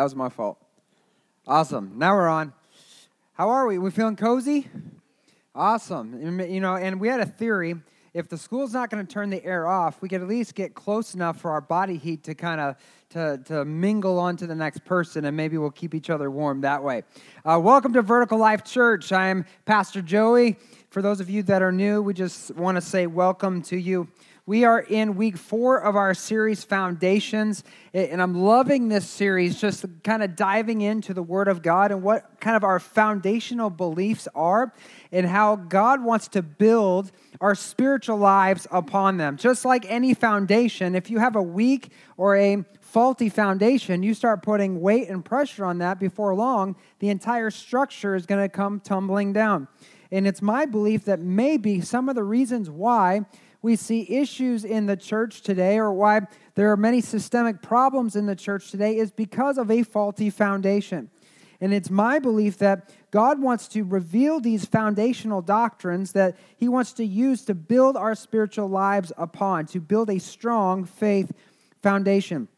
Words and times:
That 0.00 0.04
was 0.04 0.16
my 0.16 0.30
fault. 0.30 0.56
Awesome. 1.46 1.98
Now 1.98 2.14
we're 2.14 2.26
on. 2.26 2.54
How 3.34 3.50
are 3.50 3.66
we? 3.66 3.76
We 3.76 3.90
feeling 3.90 4.16
cozy? 4.16 4.66
Awesome. 5.54 6.40
You 6.40 6.58
know, 6.58 6.74
and 6.74 6.98
we 6.98 7.08
had 7.08 7.20
a 7.20 7.26
theory. 7.26 7.74
If 8.14 8.26
the 8.26 8.38
school's 8.38 8.72
not 8.72 8.88
going 8.88 9.06
to 9.06 9.12
turn 9.12 9.28
the 9.28 9.44
air 9.44 9.68
off, 9.68 10.00
we 10.00 10.08
could 10.08 10.22
at 10.22 10.26
least 10.26 10.54
get 10.54 10.72
close 10.72 11.14
enough 11.14 11.38
for 11.38 11.50
our 11.50 11.60
body 11.60 11.98
heat 11.98 12.24
to 12.24 12.34
kind 12.34 12.62
of 12.62 12.76
to, 13.10 13.40
to 13.44 13.64
mingle 13.64 14.20
onto 14.20 14.46
the 14.46 14.54
next 14.54 14.84
person, 14.84 15.24
and 15.24 15.36
maybe 15.36 15.58
we'll 15.58 15.70
keep 15.72 15.96
each 15.96 16.10
other 16.10 16.30
warm 16.30 16.60
that 16.60 16.84
way. 16.84 17.02
Uh, 17.44 17.58
welcome 17.60 17.92
to 17.92 18.02
Vertical 18.02 18.38
Life 18.38 18.62
Church. 18.62 19.10
I'm 19.10 19.44
Pastor 19.64 20.00
Joey. 20.00 20.56
For 20.90 21.02
those 21.02 21.18
of 21.18 21.28
you 21.28 21.42
that 21.44 21.60
are 21.60 21.72
new, 21.72 22.02
we 22.02 22.14
just 22.14 22.54
want 22.54 22.76
to 22.76 22.80
say 22.80 23.08
welcome 23.08 23.62
to 23.62 23.76
you. 23.76 24.06
We 24.46 24.64
are 24.64 24.80
in 24.80 25.16
week 25.16 25.36
four 25.36 25.78
of 25.78 25.96
our 25.96 26.14
series, 26.14 26.64
Foundations, 26.64 27.62
and 27.92 28.22
I'm 28.22 28.34
loving 28.34 28.88
this 28.88 29.08
series, 29.08 29.60
just 29.60 29.84
kind 30.02 30.22
of 30.22 30.34
diving 30.34 30.80
into 30.80 31.12
the 31.12 31.22
Word 31.22 31.46
of 31.46 31.62
God 31.62 31.92
and 31.92 32.02
what 32.02 32.40
kind 32.40 32.56
of 32.56 32.64
our 32.64 32.80
foundational 32.80 33.70
beliefs 33.70 34.28
are, 34.34 34.72
and 35.12 35.26
how 35.26 35.56
God 35.56 36.02
wants 36.02 36.28
to 36.28 36.42
build 36.42 37.12
our 37.40 37.54
spiritual 37.54 38.16
lives 38.16 38.66
upon 38.70 39.18
them. 39.18 39.36
Just 39.36 39.64
like 39.64 39.84
any 39.88 40.14
foundation, 40.14 40.94
if 40.94 41.10
you 41.10 41.18
have 41.18 41.36
a 41.36 41.42
weak 41.42 41.92
or 42.16 42.36
a 42.36 42.64
faulty 42.90 43.28
foundation, 43.28 44.02
you 44.02 44.12
start 44.14 44.42
putting 44.42 44.80
weight 44.80 45.08
and 45.08 45.24
pressure 45.24 45.64
on 45.64 45.78
that 45.78 46.00
before 46.00 46.34
long, 46.34 46.74
the 46.98 47.08
entire 47.08 47.48
structure 47.48 48.16
is 48.16 48.26
going 48.26 48.42
to 48.42 48.48
come 48.48 48.80
tumbling 48.80 49.32
down. 49.32 49.68
And 50.10 50.26
it's 50.26 50.42
my 50.42 50.66
belief 50.66 51.04
that 51.04 51.20
maybe 51.20 51.80
some 51.80 52.08
of 52.08 52.16
the 52.16 52.24
reasons 52.24 52.68
why 52.68 53.26
we 53.62 53.76
see 53.76 54.10
issues 54.10 54.64
in 54.64 54.86
the 54.86 54.96
church 54.96 55.42
today 55.42 55.78
or 55.78 55.92
why 55.92 56.22
there 56.56 56.72
are 56.72 56.76
many 56.76 57.00
systemic 57.00 57.62
problems 57.62 58.16
in 58.16 58.26
the 58.26 58.34
church 58.34 58.72
today 58.72 58.96
is 58.96 59.12
because 59.12 59.56
of 59.56 59.70
a 59.70 59.84
faulty 59.84 60.28
foundation. 60.28 61.10
And 61.60 61.72
it's 61.72 61.90
my 61.90 62.18
belief 62.18 62.58
that 62.58 62.92
God 63.12 63.40
wants 63.40 63.68
to 63.68 63.84
reveal 63.84 64.40
these 64.40 64.64
foundational 64.64 65.42
doctrines 65.42 66.10
that 66.12 66.36
He 66.56 66.68
wants 66.68 66.92
to 66.94 67.04
use 67.04 67.44
to 67.44 67.54
build 67.54 67.96
our 67.96 68.16
spiritual 68.16 68.68
lives 68.68 69.12
upon, 69.16 69.66
to 69.66 69.78
build 69.78 70.10
a 70.10 70.18
strong 70.18 70.84
faith 70.84 71.30
foundation. 71.82 72.48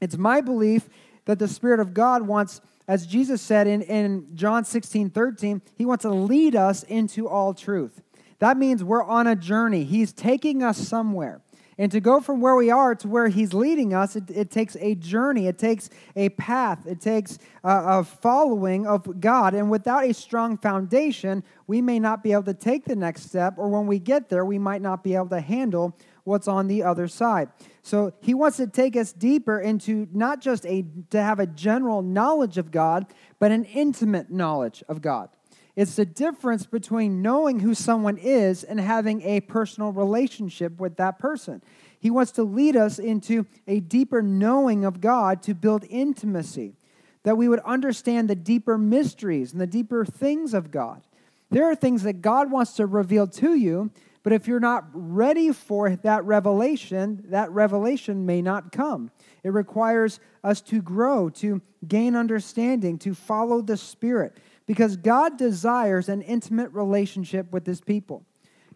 It's 0.00 0.16
my 0.16 0.40
belief 0.40 0.88
that 1.26 1.38
the 1.38 1.48
Spirit 1.48 1.80
of 1.80 1.94
God 1.94 2.22
wants, 2.22 2.60
as 2.88 3.06
Jesus 3.06 3.42
said 3.42 3.66
in, 3.66 3.82
in 3.82 4.34
John 4.34 4.64
16 4.64 5.10
13, 5.10 5.62
He 5.76 5.84
wants 5.84 6.02
to 6.02 6.10
lead 6.10 6.56
us 6.56 6.82
into 6.84 7.28
all 7.28 7.54
truth. 7.54 8.02
That 8.38 8.56
means 8.56 8.82
we're 8.82 9.04
on 9.04 9.26
a 9.26 9.36
journey. 9.36 9.84
He's 9.84 10.12
taking 10.12 10.62
us 10.62 10.78
somewhere. 10.78 11.42
And 11.80 11.90
to 11.92 12.00
go 12.00 12.20
from 12.20 12.42
where 12.42 12.56
we 12.56 12.70
are 12.70 12.94
to 12.94 13.08
where 13.08 13.28
He's 13.28 13.54
leading 13.54 13.94
us, 13.94 14.14
it, 14.14 14.24
it 14.30 14.50
takes 14.50 14.76
a 14.80 14.94
journey, 14.96 15.46
it 15.46 15.56
takes 15.56 15.88
a 16.14 16.28
path, 16.30 16.86
it 16.86 17.00
takes 17.00 17.38
a, 17.64 18.00
a 18.00 18.04
following 18.04 18.86
of 18.86 19.18
God. 19.18 19.54
And 19.54 19.70
without 19.70 20.04
a 20.04 20.12
strong 20.12 20.58
foundation, 20.58 21.42
we 21.66 21.80
may 21.80 21.98
not 21.98 22.22
be 22.22 22.32
able 22.32 22.42
to 22.42 22.54
take 22.54 22.84
the 22.84 22.96
next 22.96 23.22
step, 23.22 23.54
or 23.56 23.68
when 23.70 23.86
we 23.86 23.98
get 23.98 24.28
there, 24.28 24.44
we 24.44 24.58
might 24.58 24.82
not 24.82 25.02
be 25.02 25.14
able 25.14 25.28
to 25.28 25.40
handle 25.40 25.96
what's 26.30 26.48
on 26.48 26.68
the 26.68 26.82
other 26.82 27.08
side. 27.08 27.50
So 27.82 28.12
he 28.22 28.32
wants 28.32 28.56
to 28.58 28.66
take 28.66 28.96
us 28.96 29.12
deeper 29.12 29.60
into 29.60 30.08
not 30.12 30.40
just 30.40 30.64
a 30.64 30.84
to 31.10 31.22
have 31.22 31.40
a 31.40 31.46
general 31.46 32.00
knowledge 32.02 32.56
of 32.56 32.70
God, 32.70 33.06
but 33.38 33.50
an 33.50 33.64
intimate 33.64 34.30
knowledge 34.30 34.82
of 34.88 35.02
God. 35.02 35.28
It's 35.76 35.96
the 35.96 36.04
difference 36.04 36.66
between 36.66 37.22
knowing 37.22 37.60
who 37.60 37.74
someone 37.74 38.18
is 38.18 38.64
and 38.64 38.80
having 38.80 39.22
a 39.22 39.40
personal 39.40 39.92
relationship 39.92 40.78
with 40.78 40.96
that 40.96 41.18
person. 41.18 41.62
He 41.98 42.10
wants 42.10 42.32
to 42.32 42.42
lead 42.42 42.76
us 42.76 42.98
into 42.98 43.46
a 43.66 43.80
deeper 43.80 44.22
knowing 44.22 44.84
of 44.84 45.00
God 45.00 45.42
to 45.44 45.54
build 45.54 45.84
intimacy, 45.88 46.74
that 47.22 47.36
we 47.36 47.48
would 47.48 47.60
understand 47.60 48.28
the 48.28 48.34
deeper 48.34 48.78
mysteries 48.78 49.52
and 49.52 49.60
the 49.60 49.66
deeper 49.66 50.04
things 50.04 50.54
of 50.54 50.70
God. 50.70 51.02
There 51.50 51.70
are 51.70 51.74
things 51.74 52.02
that 52.04 52.22
God 52.22 52.50
wants 52.50 52.74
to 52.74 52.86
reveal 52.86 53.26
to 53.26 53.54
you, 53.54 53.90
but 54.22 54.32
if 54.32 54.46
you're 54.46 54.60
not 54.60 54.86
ready 54.92 55.52
for 55.52 55.96
that 55.96 56.24
revelation, 56.24 57.24
that 57.28 57.50
revelation 57.50 58.26
may 58.26 58.42
not 58.42 58.70
come. 58.70 59.10
It 59.42 59.52
requires 59.52 60.20
us 60.44 60.60
to 60.62 60.82
grow, 60.82 61.30
to 61.30 61.62
gain 61.86 62.14
understanding, 62.14 62.98
to 62.98 63.14
follow 63.14 63.62
the 63.62 63.76
Spirit 63.76 64.36
because 64.66 64.96
God 64.96 65.38
desires 65.38 66.08
an 66.08 66.22
intimate 66.22 66.70
relationship 66.72 67.50
with 67.52 67.66
his 67.66 67.80
people. 67.80 68.24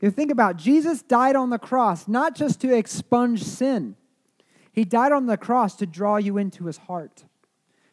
You 0.00 0.10
think 0.10 0.30
about 0.30 0.56
Jesus 0.56 1.02
died 1.02 1.36
on 1.36 1.50
the 1.50 1.58
cross 1.58 2.08
not 2.08 2.34
just 2.34 2.60
to 2.60 2.74
expunge 2.74 3.42
sin. 3.42 3.96
He 4.72 4.84
died 4.84 5.12
on 5.12 5.26
the 5.26 5.36
cross 5.36 5.76
to 5.76 5.86
draw 5.86 6.16
you 6.16 6.36
into 6.36 6.66
his 6.66 6.78
heart, 6.78 7.24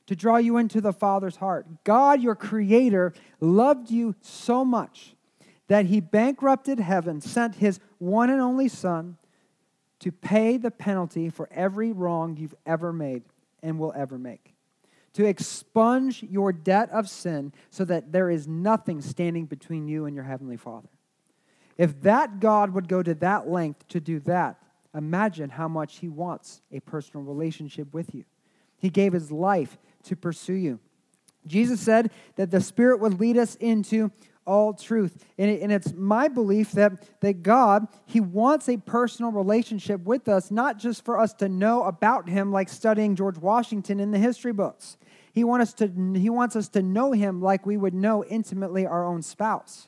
to 0.08 0.16
draw 0.16 0.38
you 0.38 0.58
into 0.58 0.82
the 0.82 0.94
Father's 0.94 1.36
heart. 1.36 1.84
God, 1.84 2.22
your 2.22 2.36
creator, 2.36 3.14
loved 3.40 3.92
you 3.92 4.16
so 4.22 4.66
much 4.66 5.16
that 5.68 5.86
he 5.86 6.00
bankrupted 6.00 6.80
heaven, 6.80 7.22
sent 7.22 7.56
his 7.56 7.80
one 7.98 8.30
and 8.30 8.42
only 8.42 8.68
son 8.68 9.18
to 10.00 10.12
pay 10.12 10.58
the 10.58 10.72
penalty 10.72 11.30
for 11.30 11.48
every 11.52 11.92
wrong 11.92 12.36
you've 12.38 12.56
ever 12.66 12.92
made 12.92 13.24
and 13.62 13.80
will 13.80 13.94
ever 13.96 14.18
make 14.18 14.52
to 15.14 15.26
expunge 15.26 16.24
your 16.24 16.54
debt 16.54 16.90
of 16.92 17.10
sin 17.10 17.54
so 17.70 17.84
that 17.86 18.12
there 18.12 18.30
is 18.30 18.48
nothing 18.48 19.02
standing 19.02 19.46
between 19.46 19.88
you 19.88 20.06
and 20.06 20.16
your 20.16 20.24
Heavenly 20.24 20.58
Father. 20.58 20.90
If 21.78 22.02
that 22.02 22.40
God 22.40 22.74
would 22.74 22.88
go 22.88 23.04
to 23.04 23.14
that 23.16 23.50
length 23.50 23.88
to 23.90 24.00
do 24.00 24.20
that, 24.22 24.58
imagine 24.96 25.50
how 25.50 25.68
much 25.68 26.00
He 26.00 26.08
wants 26.08 26.62
a 26.72 26.80
personal 26.80 27.26
relationship 27.26 27.94
with 27.94 28.14
you. 28.16 28.24
He 28.78 28.90
gave 28.90 29.14
His 29.14 29.32
life 29.32 29.78
to 30.04 30.16
pursue 30.16 30.54
you. 30.54 30.80
Jesus 31.48 31.82
said 31.82 32.12
that 32.36 32.52
the 32.52 32.62
Spirit 32.62 33.00
would 33.00 33.20
lead 33.20 33.38
us 33.38 33.56
into 33.56 34.12
all 34.52 34.74
truth. 34.74 35.24
And, 35.38 35.72
it's 35.72 35.94
my 35.94 36.28
belief 36.28 36.74
that, 36.74 37.08
that 37.22 37.42
God, 37.42 37.88
He 38.06 38.20
wants 38.20 38.68
a 38.68 38.76
personal 38.76 39.32
relationship 39.32 40.04
with 40.04 40.28
us, 40.28 40.52
not 40.52 40.78
just 40.78 41.06
for 41.06 41.18
us 41.18 41.34
to 41.36 41.48
know 41.48 41.84
about 41.84 42.28
Him 42.28 42.52
like 42.52 42.68
studying 42.68 43.16
George 43.16 43.38
Washington 43.38 44.02
in 44.02 44.12
the 44.12 44.18
history 44.18 44.52
books. 44.52 44.98
He, 45.32 45.46
want 45.46 45.62
us 45.62 45.74
to, 45.76 45.88
he 46.16 46.30
wants 46.30 46.58
us 46.58 46.68
to 46.70 46.82
know 46.82 47.14
Him 47.14 47.42
like 47.42 47.66
we 47.66 47.78
would 47.78 47.94
know 47.94 48.26
intimately 48.26 48.86
our 48.86 49.06
own 49.06 49.22
spouse, 49.22 49.88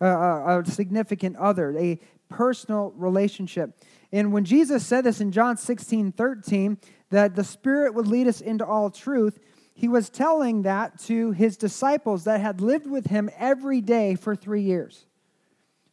uh, 0.00 0.62
a 0.66 0.68
significant 0.68 1.36
other, 1.36 1.78
a 1.78 2.00
personal 2.28 2.92
relationship. 2.96 3.78
And 4.10 4.32
when 4.32 4.44
Jesus 4.44 4.84
said 4.84 5.04
this 5.04 5.20
in 5.20 5.30
John 5.30 5.56
16 5.56 6.10
13, 6.10 6.78
that 7.10 7.36
the 7.36 7.44
Spirit 7.44 7.94
would 7.94 8.08
lead 8.08 8.26
us 8.26 8.40
into 8.40 8.66
all 8.66 8.90
truth, 8.90 9.38
he 9.74 9.88
was 9.88 10.10
telling 10.10 10.62
that 10.62 10.98
to 11.00 11.32
his 11.32 11.56
disciples 11.56 12.24
that 12.24 12.40
had 12.40 12.60
lived 12.60 12.86
with 12.86 13.06
him 13.06 13.30
every 13.38 13.80
day 13.80 14.14
for 14.14 14.36
three 14.36 14.62
years. 14.62 15.06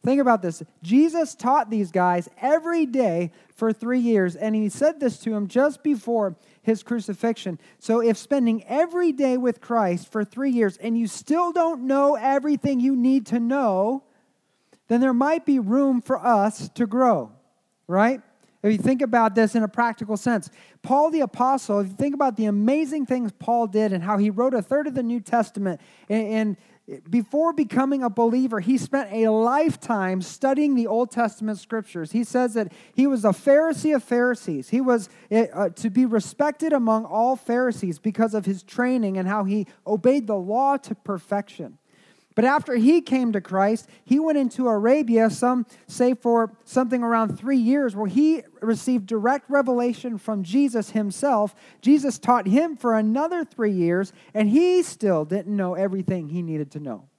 Think 0.02 0.20
about 0.20 0.40
this. 0.40 0.62
Jesus 0.82 1.34
taught 1.34 1.68
these 1.68 1.90
guys 1.90 2.28
every 2.40 2.86
day 2.86 3.32
for 3.54 3.70
three 3.70 3.98
years, 4.00 4.34
and 4.34 4.54
he 4.54 4.70
said 4.70 4.98
this 4.98 5.18
to 5.18 5.30
them 5.30 5.46
just 5.46 5.82
before 5.82 6.36
his 6.62 6.82
crucifixion. 6.82 7.58
So, 7.78 8.00
if 8.00 8.16
spending 8.16 8.64
every 8.64 9.12
day 9.12 9.36
with 9.36 9.60
Christ 9.60 10.10
for 10.10 10.24
three 10.24 10.52
years 10.52 10.78
and 10.78 10.96
you 10.96 11.06
still 11.06 11.52
don't 11.52 11.82
know 11.82 12.14
everything 12.14 12.80
you 12.80 12.96
need 12.96 13.26
to 13.26 13.38
know, 13.38 14.04
then 14.88 15.02
there 15.02 15.12
might 15.12 15.44
be 15.44 15.58
room 15.58 16.00
for 16.00 16.18
us 16.18 16.70
to 16.70 16.86
grow, 16.86 17.30
right? 17.86 18.22
If 18.62 18.72
you 18.72 18.78
think 18.78 19.00
about 19.00 19.34
this 19.34 19.54
in 19.54 19.62
a 19.62 19.68
practical 19.68 20.16
sense, 20.16 20.50
Paul 20.82 21.10
the 21.10 21.20
Apostle, 21.20 21.80
if 21.80 21.88
you 21.88 21.94
think 21.94 22.14
about 22.14 22.36
the 22.36 22.44
amazing 22.44 23.06
things 23.06 23.32
Paul 23.32 23.66
did 23.66 23.92
and 23.92 24.02
how 24.02 24.18
he 24.18 24.28
wrote 24.28 24.52
a 24.52 24.60
third 24.60 24.86
of 24.86 24.94
the 24.94 25.02
New 25.02 25.20
Testament, 25.20 25.80
and, 26.08 26.56
before 27.08 27.52
becoming 27.52 28.02
a 28.02 28.10
believer, 28.10 28.58
he 28.60 28.76
spent 28.76 29.12
a 29.12 29.28
lifetime 29.28 30.20
studying 30.22 30.74
the 30.74 30.86
Old 30.86 31.10
Testament 31.10 31.58
scriptures. 31.58 32.12
He 32.12 32.24
says 32.24 32.54
that 32.54 32.72
he 32.92 33.06
was 33.06 33.24
a 33.24 33.28
Pharisee 33.28 33.94
of 33.94 34.02
Pharisees. 34.02 34.70
He 34.70 34.80
was 34.80 35.08
uh, 35.30 35.68
to 35.68 35.90
be 35.90 36.04
respected 36.04 36.72
among 36.72 37.04
all 37.04 37.36
Pharisees 37.36 37.98
because 37.98 38.34
of 38.34 38.44
his 38.44 38.62
training 38.62 39.18
and 39.18 39.28
how 39.28 39.44
he 39.44 39.66
obeyed 39.86 40.26
the 40.26 40.36
law 40.36 40.76
to 40.78 40.94
perfection. 40.94 41.78
But 42.40 42.46
after 42.46 42.76
he 42.76 43.02
came 43.02 43.32
to 43.32 43.40
Christ, 43.42 43.86
he 44.02 44.18
went 44.18 44.38
into 44.38 44.66
Arabia, 44.66 45.28
some 45.28 45.66
say 45.86 46.14
for 46.14 46.56
something 46.64 47.02
around 47.02 47.38
three 47.38 47.58
years, 47.58 47.94
where 47.94 48.06
he 48.06 48.44
received 48.62 49.04
direct 49.04 49.50
revelation 49.50 50.16
from 50.16 50.42
Jesus 50.42 50.92
himself. 50.92 51.54
Jesus 51.82 52.18
taught 52.18 52.46
him 52.46 52.78
for 52.78 52.94
another 52.94 53.44
three 53.44 53.72
years, 53.72 54.14
and 54.32 54.48
he 54.48 54.82
still 54.82 55.26
didn't 55.26 55.54
know 55.54 55.74
everything 55.74 56.30
he 56.30 56.40
needed 56.40 56.70
to 56.70 56.80
know. 56.80 57.10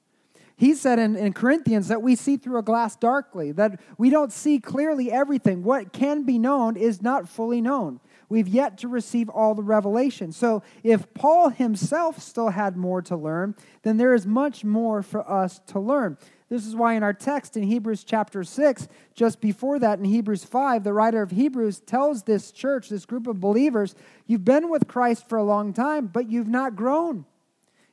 He 0.55 0.73
said 0.73 0.97
in, 0.97 1.15
in 1.15 1.33
Corinthians 1.33 1.87
that 1.89 2.01
we 2.01 2.15
see 2.15 2.35
through 2.35 2.57
a 2.57 2.63
glass 2.63 2.95
darkly, 2.95 3.51
that 3.51 3.79
we 3.99 4.09
don't 4.09 4.33
see 4.33 4.57
clearly 4.57 5.11
everything. 5.11 5.61
What 5.61 5.93
can 5.93 6.23
be 6.23 6.39
known 6.39 6.75
is 6.75 6.99
not 6.99 7.29
fully 7.29 7.61
known. 7.61 7.99
We've 8.31 8.47
yet 8.47 8.77
to 8.77 8.87
receive 8.87 9.27
all 9.27 9.55
the 9.55 9.61
revelation. 9.61 10.31
So 10.31 10.63
if 10.83 11.13
Paul 11.13 11.49
himself 11.49 12.19
still 12.19 12.47
had 12.47 12.77
more 12.77 13.01
to 13.01 13.17
learn, 13.17 13.55
then 13.83 13.97
there 13.97 14.13
is 14.13 14.25
much 14.25 14.63
more 14.63 15.03
for 15.03 15.29
us 15.29 15.59
to 15.67 15.81
learn. 15.81 16.17
This 16.47 16.65
is 16.65 16.73
why 16.73 16.93
in 16.93 17.03
our 17.03 17.11
text 17.11 17.57
in 17.57 17.63
Hebrews 17.63 18.05
chapter 18.05 18.45
6, 18.45 18.87
just 19.13 19.41
before 19.41 19.79
that 19.79 19.99
in 19.99 20.05
Hebrews 20.05 20.45
5, 20.45 20.85
the 20.85 20.93
writer 20.93 21.21
of 21.21 21.31
Hebrews 21.31 21.81
tells 21.81 22.23
this 22.23 22.53
church, 22.53 22.87
this 22.87 23.05
group 23.05 23.27
of 23.27 23.41
believers, 23.41 23.95
you've 24.27 24.45
been 24.45 24.69
with 24.69 24.87
Christ 24.87 25.27
for 25.27 25.37
a 25.37 25.43
long 25.43 25.73
time, 25.73 26.07
but 26.07 26.31
you've 26.31 26.47
not 26.47 26.77
grown. 26.77 27.25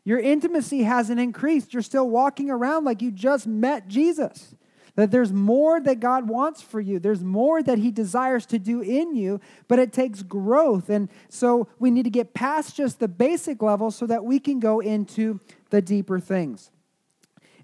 Your 0.04 0.20
intimacy 0.20 0.84
hasn't 0.84 1.18
increased. 1.18 1.74
You're 1.74 1.82
still 1.82 2.08
walking 2.08 2.48
around 2.48 2.84
like 2.84 3.02
you 3.02 3.10
just 3.10 3.48
met 3.48 3.88
Jesus. 3.88 4.54
That 4.98 5.12
there's 5.12 5.32
more 5.32 5.80
that 5.80 6.00
God 6.00 6.28
wants 6.28 6.60
for 6.60 6.80
you. 6.80 6.98
There's 6.98 7.22
more 7.22 7.62
that 7.62 7.78
He 7.78 7.92
desires 7.92 8.44
to 8.46 8.58
do 8.58 8.80
in 8.80 9.14
you, 9.14 9.40
but 9.68 9.78
it 9.78 9.92
takes 9.92 10.24
growth. 10.24 10.90
And 10.90 11.08
so 11.28 11.68
we 11.78 11.92
need 11.92 12.02
to 12.02 12.10
get 12.10 12.34
past 12.34 12.74
just 12.74 12.98
the 12.98 13.06
basic 13.06 13.62
level 13.62 13.92
so 13.92 14.06
that 14.06 14.24
we 14.24 14.40
can 14.40 14.58
go 14.58 14.80
into 14.80 15.38
the 15.70 15.80
deeper 15.80 16.18
things. 16.18 16.72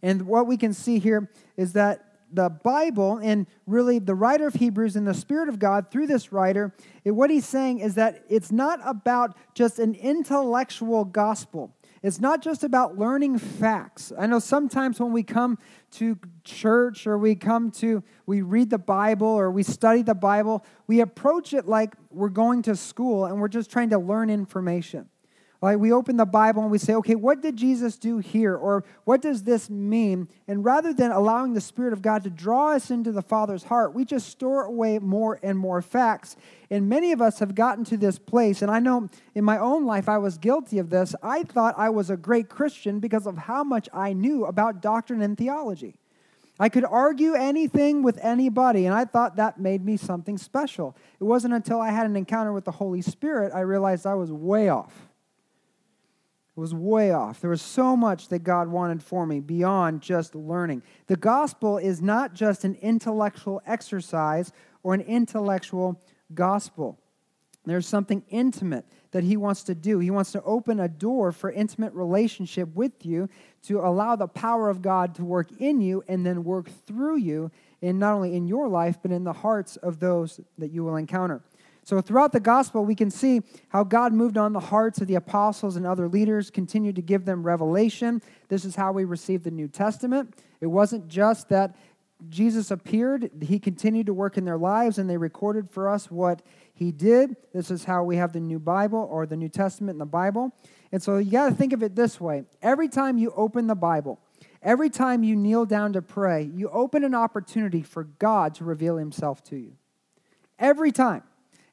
And 0.01 0.29
what 0.29 0.47
we 0.47 0.57
can 0.57 0.73
see 0.73 1.01
here 1.01 1.29
is 1.57 1.73
that 1.73 2.21
the 2.33 2.51
Bible 2.51 3.19
and 3.21 3.49
really 3.67 3.99
the 3.99 4.15
writer 4.15 4.47
of 4.47 4.55
Hebrews 4.55 4.95
and 4.95 5.05
the 5.05 5.13
Spirit 5.13 5.49
of 5.49 5.59
God 5.59 5.91
through 5.91 6.07
this 6.07 6.31
writer, 6.31 6.73
what 7.03 7.31
he's 7.31 7.47
saying 7.47 7.81
is 7.81 7.97
that 7.97 8.25
it's 8.29 8.53
not 8.53 8.79
about 8.85 9.37
just 9.55 9.81
an 9.81 9.97
intellectual 9.97 11.05
gospel. 11.05 11.75
It's 12.05 12.21
not 12.21 12.43
just 12.43 12.65
about 12.65 12.99
learning 12.99 13.39
facts. 13.39 14.13
I 14.19 14.27
know 14.27 14.39
sometimes 14.39 15.01
when 15.01 15.11
we 15.11 15.23
come 15.23 15.57
to 15.93 16.19
church 16.45 17.07
or 17.07 17.17
we 17.17 17.35
come 17.35 17.71
to, 17.71 18.05
we 18.27 18.43
read 18.43 18.69
the 18.69 18.77
Bible 18.77 19.27
or 19.27 19.51
we 19.51 19.63
study 19.63 20.03
the 20.03 20.15
Bible, 20.15 20.67
we 20.87 21.01
approach 21.01 21.55
it 21.55 21.67
like 21.67 21.95
we're 22.11 22.29
going 22.29 22.61
to 22.65 22.77
school 22.77 23.25
and 23.25 23.41
we're 23.41 23.49
just 23.49 23.71
trying 23.71 23.89
to 23.89 23.99
learn 23.99 24.29
information. 24.29 25.09
Like 25.65 25.79
we 25.79 25.93
open 25.93 26.19
the 26.19 26.27
Bible 26.27 26.61
and 26.61 26.71
we 26.71 26.77
say, 26.77 26.93
okay, 26.97 27.15
what 27.15 27.41
did 27.41 27.57
Jesus 27.57 27.97
do 27.97 28.19
here? 28.19 28.55
Or 28.55 28.85
what 29.05 29.23
does 29.23 29.45
this 29.45 29.71
mean? 29.71 30.29
And 30.47 30.63
rather 30.63 30.93
than 30.93 31.11
allowing 31.11 31.55
the 31.55 31.61
Spirit 31.63 31.95
of 31.95 32.03
God 32.03 32.23
to 32.25 32.31
draw 32.31 32.73
us 32.73 32.91
into 32.91 33.13
the 33.13 33.23
Father's 33.23 33.65
heart, 33.65 33.95
we 33.95 34.05
just 34.05 34.29
store 34.29 34.65
away 34.65 34.99
more 34.99 35.41
and 35.43 35.59
more 35.59 35.81
facts. 35.81 36.37
And 36.69 36.87
many 36.87 37.13
of 37.13 37.23
us 37.23 37.39
have 37.39 37.55
gotten 37.55 37.83
to 37.85 37.97
this 37.97 38.19
place. 38.19 38.61
And 38.61 38.71
I 38.71 38.79
know 38.79 39.09
in 39.35 39.43
my 39.43 39.57
own 39.57 39.87
life 39.87 40.07
I 40.07 40.19
was 40.19 40.37
guilty 40.37 40.79
of 40.79 40.91
this. 40.91 41.15
I 41.23 41.45
thought 41.45 41.75
I 41.79 41.89
was 41.89 42.11
a 42.11 42.17
great 42.19 42.51
Christian 42.51 43.01
because 43.01 43.27
of 43.27 43.39
how 43.39 43.65
much 43.65 43.89
I 43.91 44.13
knew 44.13 44.45
about 44.45 44.83
doctrine 44.83 45.23
and 45.23 45.39
theology. 45.39 45.95
I 46.61 46.69
could 46.69 46.85
argue 46.85 47.33
anything 47.33 48.03
with 48.03 48.19
anybody, 48.23 48.85
and 48.85 48.95
I 48.95 49.07
thought 49.07 49.37
that 49.37 49.59
made 49.59 49.83
me 49.83 49.97
something 49.97 50.37
special. 50.37 50.95
It 51.19 51.25
wasn't 51.25 51.55
until 51.55 51.81
I 51.81 51.91
had 51.91 52.05
an 52.05 52.17
encounter 52.17 52.53
with 52.53 52.67
the 52.67 52.73
Holy 52.73 53.01
Spirit 53.01 53.51
I 53.55 53.61
realized 53.61 54.07
I 54.07 54.13
was 54.13 54.31
way 54.31 54.69
off. 54.69 55.09
Was 56.57 56.73
way 56.73 57.11
off. 57.11 57.41
There 57.41 57.51
was 57.51 57.63
so 57.63 57.97
much 57.97 58.29
that 58.29 58.45
God 58.45 58.69
wanted 58.69 59.03
for 59.03 59.27
me 59.27 59.41
beyond 59.41 60.03
just 60.03 60.37
learning. 60.37 60.83
The 61.09 61.17
gospel 61.17 61.79
is 61.79 62.01
not 62.01 62.33
just 62.33 62.65
an 62.65 62.77
intellectual 62.81 63.61
exercise 63.67 64.53
or 64.85 64.95
an 64.95 65.01
intellectual 65.01 66.01
gospel. 66.33 66.97
There's 67.67 67.89
something 67.89 68.23
intimate 68.29 68.85
that 69.11 69.25
he 69.25 69.37
wants 69.37 69.63
to 69.65 69.75
do. 69.75 69.99
He 69.99 70.11
wants 70.11 70.33
to 70.33 70.43
open 70.43 70.81
a 70.81 70.89
door 70.89 71.33
for 71.33 71.51
intimate 71.51 71.95
relationship 71.95 72.75
with 72.75 73.07
you 73.07 73.29
to 73.65 73.81
allow 73.81 74.17
the 74.17 74.29
power 74.29 74.69
of 74.69 74.83
God 74.83 75.15
to 75.17 75.25
work 75.25 75.49
in 75.59 75.81
you 75.81 76.05
and 76.09 76.27
then 76.27 76.45
work 76.45 76.69
through 76.87 77.17
you 77.17 77.51
in 77.81 77.99
not 77.99 78.15
only 78.15 78.37
in 78.37 78.47
your 78.47 78.69
life 78.69 78.99
but 79.01 79.11
in 79.11 79.25
the 79.25 79.33
hearts 79.33 79.77
of 79.77 79.99
those 79.99 80.41
that 80.59 80.71
you 80.71 80.85
will 80.85 80.97
encounter. 80.97 81.43
So, 81.85 82.01
throughout 82.01 82.33
the 82.33 82.41
gospel, 82.41 82.85
we 82.85 82.95
can 82.95 83.11
see 83.11 83.43
how 83.69 83.85
God 83.85 84.15
moved 84.15 84.39
on 84.39 84.55
the 84.55 84.61
hearts 84.61 85.03
of 85.03 85.07
the 85.07 85.17
apostles 85.17 85.77
and 85.77 85.87
other 85.87 86.09
leaders, 86.09 86.51
continued 86.51 86.97
to 86.97 87.03
give 87.03 87.27
them 87.27 87.43
revelation. 87.43 88.23
This 88.49 88.65
is 88.65 88.75
how 88.75 88.93
we 88.93 89.05
received 89.05 89.45
the 89.45 89.51
New 89.51 89.69
Testament. 89.69 90.35
It 90.63 90.69
wasn't 90.69 91.09
just 91.09 91.51
that 91.51 91.77
Jesus 92.31 92.71
appeared, 92.71 93.31
He 93.43 93.59
continued 93.59 94.07
to 94.07 94.15
work 94.15 94.39
in 94.39 94.47
their 94.47 94.57
lives, 94.57 94.99
and 94.99 95.11
they 95.11 95.19
recorded 95.19 95.71
for 95.71 95.91
us 95.91 96.11
what 96.11 96.41
He 96.73 96.91
did. 96.91 97.37
This 97.53 97.71
is 97.71 97.85
how 97.85 98.03
we 98.03 98.17
have 98.17 98.33
the 98.33 98.41
New 98.41 98.59
Bible 98.59 99.07
or 99.11 99.27
the 99.27 99.37
New 99.37 99.51
Testament 99.51 99.97
in 99.97 99.99
the 99.99 100.07
Bible. 100.07 100.53
And 100.91 101.03
so, 101.03 101.19
you 101.19 101.33
got 101.33 101.51
to 101.51 101.55
think 101.55 101.75
of 101.75 101.83
it 101.83 101.95
this 101.95 102.19
way 102.19 102.45
every 102.63 102.89
time 102.89 103.19
you 103.19 103.31
open 103.37 103.67
the 103.67 103.75
Bible, 103.75 104.21
every 104.63 104.89
time 104.89 105.23
you 105.23 105.37
kneel 105.37 105.67
down 105.67 105.93
to 105.93 106.01
pray, 106.01 106.45
you 106.55 106.71
open 106.71 107.05
an 107.05 107.15
opportunity 107.15 107.83
for 107.83 108.05
God 108.05 108.55
to 108.55 108.65
reveal 108.65 108.97
Himself 108.97 109.45
to 109.45 109.57
you. 109.57 109.73
Every 110.59 110.91
time. 110.91 111.25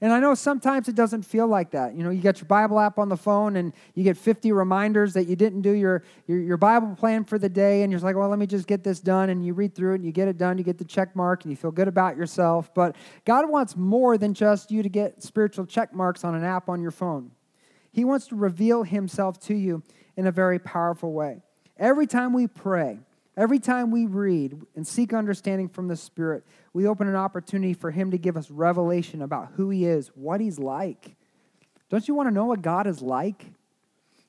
And 0.03 0.11
I 0.11 0.19
know 0.19 0.33
sometimes 0.33 0.87
it 0.87 0.95
doesn't 0.95 1.21
feel 1.21 1.45
like 1.45 1.71
that. 1.71 1.93
You 1.93 2.03
know, 2.03 2.09
you 2.09 2.21
got 2.21 2.39
your 2.39 2.47
Bible 2.47 2.79
app 2.79 2.97
on 2.97 3.07
the 3.07 3.15
phone 3.15 3.55
and 3.55 3.71
you 3.93 4.03
get 4.03 4.17
50 4.17 4.51
reminders 4.51 5.13
that 5.13 5.27
you 5.27 5.35
didn't 5.35 5.61
do 5.61 5.73
your, 5.73 6.03
your, 6.25 6.39
your, 6.39 6.57
Bible 6.57 6.95
plan 6.95 7.23
for 7.23 7.37
the 7.37 7.47
day, 7.47 7.83
and 7.83 7.91
you're 7.91 8.01
like, 8.01 8.15
well, 8.15 8.27
let 8.27 8.39
me 8.39 8.47
just 8.47 8.65
get 8.65 8.83
this 8.83 8.99
done. 8.99 9.29
And 9.29 9.45
you 9.45 9.53
read 9.53 9.75
through 9.75 9.93
it 9.93 9.95
and 9.97 10.05
you 10.05 10.11
get 10.11 10.27
it 10.27 10.39
done, 10.39 10.57
you 10.57 10.63
get 10.63 10.79
the 10.79 10.85
check 10.85 11.15
mark, 11.15 11.43
and 11.43 11.51
you 11.51 11.55
feel 11.55 11.69
good 11.69 11.87
about 11.87 12.17
yourself. 12.17 12.73
But 12.73 12.95
God 13.25 13.47
wants 13.47 13.75
more 13.75 14.17
than 14.17 14.33
just 14.33 14.71
you 14.71 14.81
to 14.81 14.89
get 14.89 15.21
spiritual 15.21 15.67
check 15.67 15.93
marks 15.93 16.23
on 16.23 16.33
an 16.33 16.43
app 16.43 16.67
on 16.67 16.81
your 16.81 16.91
phone. 16.91 17.29
He 17.91 18.03
wants 18.03 18.27
to 18.27 18.35
reveal 18.35 18.81
Himself 18.81 19.39
to 19.41 19.53
you 19.53 19.83
in 20.17 20.25
a 20.25 20.31
very 20.31 20.57
powerful 20.57 21.13
way. 21.13 21.43
Every 21.77 22.07
time 22.07 22.33
we 22.33 22.47
pray, 22.47 22.99
Every 23.37 23.59
time 23.59 23.91
we 23.91 24.05
read 24.05 24.61
and 24.75 24.85
seek 24.85 25.13
understanding 25.13 25.69
from 25.69 25.87
the 25.87 25.95
Spirit, 25.95 26.43
we 26.73 26.85
open 26.85 27.07
an 27.07 27.15
opportunity 27.15 27.73
for 27.73 27.91
Him 27.91 28.11
to 28.11 28.17
give 28.17 28.35
us 28.35 28.51
revelation 28.51 29.21
about 29.21 29.53
who 29.55 29.69
He 29.69 29.85
is, 29.85 30.09
what 30.15 30.41
He's 30.41 30.59
like. 30.59 31.15
Don't 31.89 32.07
you 32.07 32.15
want 32.15 32.27
to 32.27 32.33
know 32.33 32.45
what 32.45 32.61
God 32.61 32.87
is 32.87 33.01
like? 33.01 33.45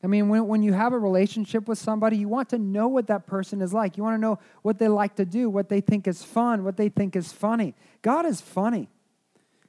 I 0.04 0.08
mean, 0.08 0.28
when, 0.28 0.46
when 0.48 0.62
you 0.62 0.72
have 0.72 0.92
a 0.92 0.98
relationship 0.98 1.68
with 1.68 1.78
somebody, 1.78 2.16
you 2.16 2.28
want 2.28 2.48
to 2.50 2.58
know 2.58 2.88
what 2.88 3.06
that 3.06 3.26
person 3.26 3.60
is 3.60 3.72
like. 3.72 3.96
You 3.96 4.02
want 4.02 4.16
to 4.16 4.20
know 4.20 4.38
what 4.62 4.78
they 4.78 4.88
like 4.88 5.14
to 5.16 5.24
do, 5.24 5.48
what 5.48 5.68
they 5.68 5.80
think 5.80 6.08
is 6.08 6.24
fun, 6.24 6.64
what 6.64 6.76
they 6.76 6.88
think 6.88 7.14
is 7.14 7.32
funny. 7.32 7.74
God 8.02 8.26
is 8.26 8.40
funny. 8.40 8.88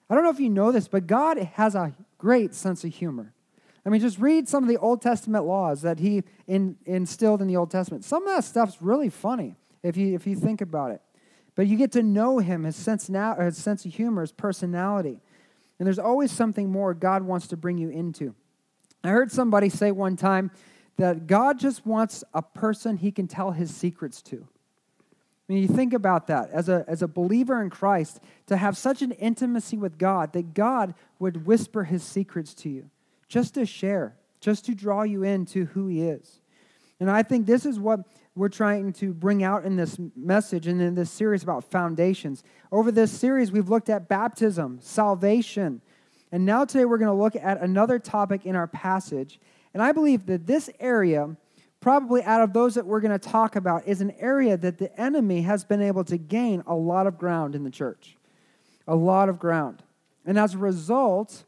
I 0.09 0.15
don't 0.15 0.23
know 0.23 0.31
if 0.31 0.39
you 0.39 0.49
know 0.49 0.71
this, 0.71 0.87
but 0.87 1.05
God 1.05 1.37
has 1.37 1.75
a 1.75 1.93
great 2.17 2.53
sense 2.55 2.83
of 2.83 2.93
humor. 2.93 3.32
I 3.85 3.89
mean, 3.89 3.99
just 3.99 4.19
read 4.19 4.47
some 4.47 4.63
of 4.63 4.69
the 4.69 4.77
Old 4.77 5.01
Testament 5.01 5.45
laws 5.45 5.81
that 5.81 5.99
he 5.99 6.23
in, 6.47 6.77
instilled 6.85 7.41
in 7.41 7.47
the 7.47 7.57
Old 7.57 7.69
Testament. 7.69 8.05
Some 8.05 8.25
of 8.25 8.35
that 8.35 8.43
stuff's 8.43 8.81
really 8.81 9.09
funny 9.09 9.55
if 9.81 9.97
you, 9.97 10.15
if 10.15 10.25
you 10.25 10.35
think 10.35 10.61
about 10.61 10.91
it. 10.91 11.01
But 11.55 11.67
you 11.67 11.77
get 11.77 11.91
to 11.91 12.01
know 12.01 12.39
him, 12.39 12.63
his 12.63 12.75
sense, 12.75 13.09
now, 13.09 13.35
his 13.35 13.57
sense 13.57 13.85
of 13.85 13.93
humor, 13.93 14.21
his 14.21 14.31
personality. 14.31 15.19
And 15.77 15.85
there's 15.85 15.99
always 15.99 16.31
something 16.31 16.71
more 16.71 16.93
God 16.93 17.23
wants 17.23 17.47
to 17.47 17.57
bring 17.57 17.77
you 17.77 17.89
into. 17.89 18.33
I 19.03 19.09
heard 19.09 19.31
somebody 19.31 19.69
say 19.69 19.91
one 19.91 20.15
time 20.15 20.51
that 20.97 21.27
God 21.27 21.59
just 21.59 21.85
wants 21.85 22.23
a 22.33 22.41
person 22.41 22.97
he 22.97 23.11
can 23.11 23.27
tell 23.27 23.51
his 23.51 23.75
secrets 23.75 24.21
to. 24.23 24.47
I 25.49 25.53
mean, 25.53 25.61
you 25.61 25.67
think 25.67 25.93
about 25.93 26.27
that 26.27 26.49
as 26.51 26.69
a, 26.69 26.85
as 26.87 27.01
a 27.01 27.07
believer 27.07 27.61
in 27.61 27.69
Christ, 27.69 28.21
to 28.47 28.55
have 28.55 28.77
such 28.77 29.01
an 29.01 29.11
intimacy 29.11 29.75
with 29.75 29.97
God 29.97 30.31
that 30.33 30.53
God 30.53 30.95
would 31.19 31.45
whisper 31.45 31.83
his 31.83 32.01
secrets 32.01 32.53
to 32.55 32.69
you 32.69 32.89
just 33.33 33.55
to 33.55 33.65
share, 33.65 34.15
just 34.39 34.63
to 34.63 34.75
draw 34.75 35.01
you 35.01 35.23
into 35.23 35.65
who 35.65 35.87
He 35.87 36.03
is. 36.03 36.39
And 36.99 37.09
I 37.09 37.23
think 37.23 37.47
this 37.47 37.65
is 37.65 37.79
what 37.79 38.01
we're 38.35 38.47
trying 38.47 38.93
to 38.93 39.11
bring 39.11 39.43
out 39.43 39.65
in 39.65 39.75
this 39.75 39.97
message 40.15 40.67
and 40.67 40.79
in 40.79 40.93
this 40.93 41.09
series 41.09 41.41
about 41.41 41.63
foundations. 41.63 42.43
Over 42.71 42.91
this 42.91 43.11
series, 43.11 43.51
we've 43.51 43.69
looked 43.69 43.89
at 43.89 44.07
baptism, 44.07 44.77
salvation, 44.81 45.81
and 46.31 46.45
now 46.45 46.63
today 46.63 46.85
we're 46.85 46.99
going 46.99 47.15
to 47.15 47.21
look 47.23 47.35
at 47.35 47.59
another 47.59 47.97
topic 47.97 48.45
in 48.45 48.55
our 48.55 48.67
passage. 48.67 49.39
And 49.73 49.81
I 49.81 49.93
believe 49.93 50.27
that 50.27 50.45
this 50.45 50.69
area, 50.79 51.35
probably 51.79 52.21
out 52.21 52.41
of 52.41 52.53
those 52.53 52.75
that 52.75 52.85
we're 52.85 53.01
going 53.01 53.19
to 53.19 53.29
talk 53.29 53.55
about, 53.55 53.87
is 53.87 53.99
an 53.99 54.11
area 54.19 54.57
that 54.57 54.77
the 54.77 54.95
enemy 55.01 55.41
has 55.41 55.63
been 55.63 55.81
able 55.81 56.03
to 56.03 56.19
gain 56.19 56.61
a 56.67 56.75
lot 56.75 57.07
of 57.07 57.17
ground 57.17 57.55
in 57.55 57.63
the 57.63 57.71
church. 57.71 58.15
A 58.87 58.95
lot 58.95 59.27
of 59.27 59.39
ground. 59.39 59.81
And 60.23 60.37
as 60.37 60.53
a 60.53 60.59
result, 60.59 61.45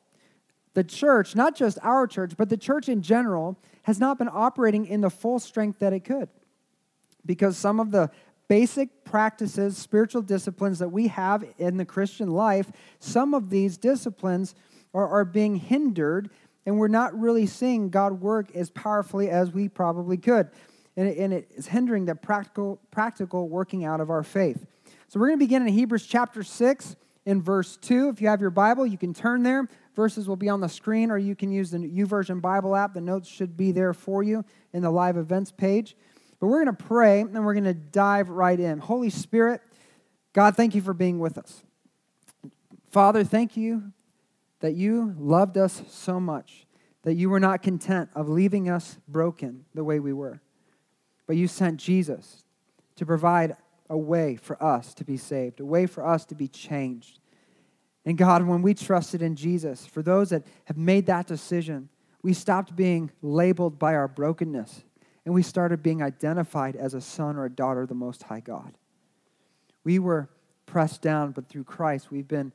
the 0.76 0.84
church, 0.84 1.36
not 1.36 1.56
just 1.56 1.80
our 1.82 2.06
church, 2.06 2.34
but 2.38 2.50
the 2.50 2.58
church 2.58 2.88
in 2.88 3.02
general, 3.02 3.58
has 3.84 4.00
not 4.00 4.18
been 4.18 4.30
operating 4.32 4.86
in 4.86 5.02
the 5.02 5.10
full 5.10 5.40
strength 5.40 5.80
that 5.80 5.94
it 5.94 6.02
could. 6.02 6.30
Because 7.26 7.58
some 7.58 7.80
of 7.80 7.92
the 7.92 8.12
basic 8.48 9.04
practices, 9.04 9.78
spiritual 9.78 10.22
disciplines 10.22 10.80
that 10.80 10.90
we 10.90 11.08
have 11.08 11.44
in 11.58 11.78
the 11.78 11.86
Christian 11.86 12.30
life, 12.30 12.72
some 13.00 13.34
of 13.34 13.50
these 13.50 13.78
disciplines 13.78 14.54
are, 14.94 15.08
are 15.08 15.26
being 15.26 15.56
hindered, 15.56 16.30
and 16.66 16.78
we're 16.78 16.88
not 16.88 17.18
really 17.20 17.46
seeing 17.46 17.90
God 17.90 18.22
work 18.22 18.54
as 18.56 18.70
powerfully 18.70 19.30
as 19.30 19.52
we 19.52 19.70
probably 19.70 20.18
could. 20.18 20.50
And 20.98 21.08
it, 21.08 21.18
and 21.18 21.34
it 21.34 21.50
is 21.56 21.68
hindering 21.68 22.06
the 22.06 22.16
practical, 22.16 22.80
practical 22.92 23.48
working 23.50 23.86
out 23.86 24.02
of 24.02 24.10
our 24.10 24.24
faith. 24.24 24.66
So 25.08 25.20
we're 25.20 25.28
going 25.28 25.40
to 25.40 25.46
begin 25.46 25.62
in 25.62 25.70
Hebrews 25.70 26.06
chapter 26.06 26.44
6 26.44 26.96
in 27.26 27.42
verse 27.42 27.78
2. 27.78 28.10
If 28.10 28.22
you 28.22 28.28
have 28.28 28.42
your 28.42 28.50
Bible, 28.50 28.86
you 28.86 28.98
can 28.98 29.14
turn 29.14 29.44
there. 29.44 29.68
Verses 29.96 30.28
will 30.28 30.36
be 30.36 30.50
on 30.50 30.60
the 30.60 30.68
screen, 30.68 31.10
or 31.10 31.18
you 31.18 31.36
can 31.36 31.52
use 31.52 31.72
the 31.72 31.78
YouVersion 31.78 32.42
Bible 32.42 32.76
app. 32.76 32.94
The 32.94 33.02
notes 33.02 33.30
should 33.30 33.56
be 33.56 33.72
there 33.72 33.94
for 33.94 34.24
you 34.24 34.44
in 34.74 34.82
the 34.82 34.92
live 34.92 35.16
events 35.16 35.52
page. 35.52 35.96
But 36.40 36.48
we're 36.48 36.64
going 36.64 36.76
to 36.76 36.84
pray 36.84 37.22
and 37.22 37.46
we're 37.46 37.54
going 37.54 37.64
to 37.64 37.74
dive 37.74 38.30
right 38.30 38.60
in. 38.60 38.80
Holy 38.80 39.10
Spirit, 39.10 39.62
God, 40.34 40.58
thank 40.58 40.76
you 40.76 40.82
for 40.82 40.94
being 40.94 41.20
with 41.20 41.38
us. 41.38 41.64
Father, 42.92 43.24
thank 43.24 43.56
you 43.56 43.94
that 44.60 44.74
you 44.74 45.16
loved 45.18 45.58
us 45.58 45.82
so 45.90 46.20
much, 46.20 46.66
that 47.04 47.14
you 47.14 47.30
were 47.30 47.40
not 47.40 47.62
content 47.62 48.10
of 48.16 48.28
leaving 48.28 48.70
us 48.70 48.98
broken 49.08 49.66
the 49.74 49.84
way 49.84 50.00
we 50.00 50.12
were, 50.12 50.42
but 51.28 51.38
you 51.38 51.48
sent 51.48 51.78
Jesus 51.78 52.44
to 52.96 53.06
provide 53.06 53.56
a 53.90 53.98
way 53.98 54.36
for 54.36 54.62
us 54.64 54.94
to 54.96 55.06
be 55.06 55.18
saved, 55.18 55.60
a 55.60 55.66
way 55.66 55.86
for 55.86 56.06
us 56.06 56.26
to 56.26 56.36
be 56.36 56.48
changed. 56.48 57.20
And 58.06 58.18
God, 58.18 58.44
when 58.44 58.62
we 58.62 58.74
trusted 58.74 59.22
in 59.22 59.36
Jesus, 59.36 59.86
for 59.86 60.04
those 60.04 60.30
that 60.30 60.44
have 60.66 60.78
made 60.78 61.08
that 61.08 61.26
decision, 61.26 61.90
we 62.22 62.34
stopped 62.34 62.76
being 62.76 63.12
labeled 63.22 63.80
by 63.80 63.96
our 63.96 64.08
brokenness 64.08 64.84
and 65.26 65.34
we 65.34 65.42
started 65.42 65.82
being 65.82 66.04
identified 66.04 66.76
as 66.76 66.94
a 66.94 67.02
son 67.02 67.36
or 67.36 67.46
a 67.46 67.50
daughter 67.50 67.82
of 67.82 67.90
the 67.90 67.96
Most 67.96 68.24
High 68.24 68.42
God. 68.42 68.78
We 69.84 69.98
were 69.98 70.30
pressed 70.68 71.02
down, 71.02 71.32
but 71.32 71.48
through 71.48 71.64
Christ, 71.64 72.12
we've 72.12 72.28
been 72.28 72.52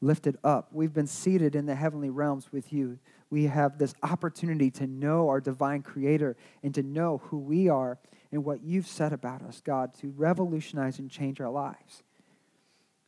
lifted 0.00 0.36
up. 0.42 0.68
We've 0.72 0.92
been 0.92 1.06
seated 1.06 1.54
in 1.54 1.66
the 1.66 1.74
heavenly 1.74 2.10
realms 2.10 2.50
with 2.52 2.72
you. 2.72 2.98
We 3.30 3.44
have 3.44 3.78
this 3.78 3.94
opportunity 4.02 4.70
to 4.72 4.86
know 4.86 5.28
our 5.28 5.40
divine 5.40 5.82
creator 5.82 6.36
and 6.62 6.74
to 6.74 6.82
know 6.82 7.18
who 7.24 7.38
we 7.38 7.68
are 7.68 7.98
and 8.32 8.44
what 8.44 8.62
you've 8.62 8.86
said 8.86 9.12
about 9.12 9.42
us, 9.42 9.60
God, 9.60 9.94
to 10.00 10.12
revolutionize 10.16 10.98
and 10.98 11.10
change 11.10 11.40
our 11.40 11.50
lives. 11.50 12.02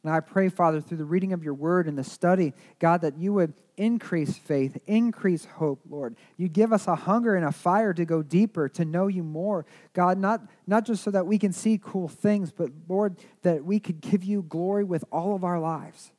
And 0.07 0.15
I 0.15 0.21
pray, 0.21 0.49
Father, 0.49 0.81
through 0.81 0.99
the 0.99 1.05
reading 1.05 1.33
of 1.33 1.43
your 1.43 1.53
word 1.53 1.89
and 1.89 1.99
the 1.99 2.05
study, 2.05 2.53
God, 2.79 3.01
that 3.01 3.19
you 3.19 3.33
would 3.33 3.55
increase 3.77 4.39
faith, 4.39 4.79
increase 4.87 5.47
hope, 5.47 5.81
Lord. 5.91 6.15
You 6.37 6.47
give 6.47 6.73
us 6.73 6.87
a 6.87 6.95
hunger 6.95 7.35
and 7.35 7.45
a 7.45 7.51
fire 7.51 7.93
to 7.93 8.05
go 8.05 8.23
deeper, 8.23 8.69
to 8.69 8.85
know 8.85 9.09
you 9.09 9.25
more. 9.25 9.67
God, 9.95 10.17
not, 10.17 10.43
not 10.65 10.87
just 10.87 11.03
so 11.03 11.11
that 11.11 11.27
we 11.27 11.39
can 11.39 11.53
see 11.53 11.81
cool 11.83 12.07
things, 12.07 12.53
but 12.53 12.71
Lord, 12.89 13.17
that 13.43 13.65
we 13.65 13.81
could 13.81 14.01
give 14.01 14.23
you 14.23 14.43
glory 14.43 14.85
with 14.85 15.05
all 15.11 15.35
of 15.35 15.43
our 15.43 15.59
lives. 15.59 16.13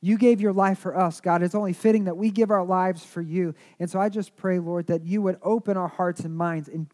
You 0.00 0.16
gave 0.16 0.40
your 0.40 0.54
life 0.54 0.78
for 0.78 0.96
us, 0.96 1.20
God. 1.20 1.42
It's 1.42 1.54
only 1.54 1.74
fitting 1.74 2.04
that 2.04 2.16
we 2.16 2.30
give 2.30 2.50
our 2.50 2.64
lives 2.64 3.04
for 3.04 3.20
you. 3.20 3.54
And 3.78 3.90
so 3.90 4.00
I 4.00 4.08
just 4.08 4.36
pray, 4.36 4.58
Lord, 4.58 4.86
that 4.86 5.04
you 5.04 5.20
would 5.20 5.36
open 5.42 5.76
our 5.76 5.88
hearts 5.88 6.20
and 6.20 6.34
minds 6.34 6.70
and 6.70 6.86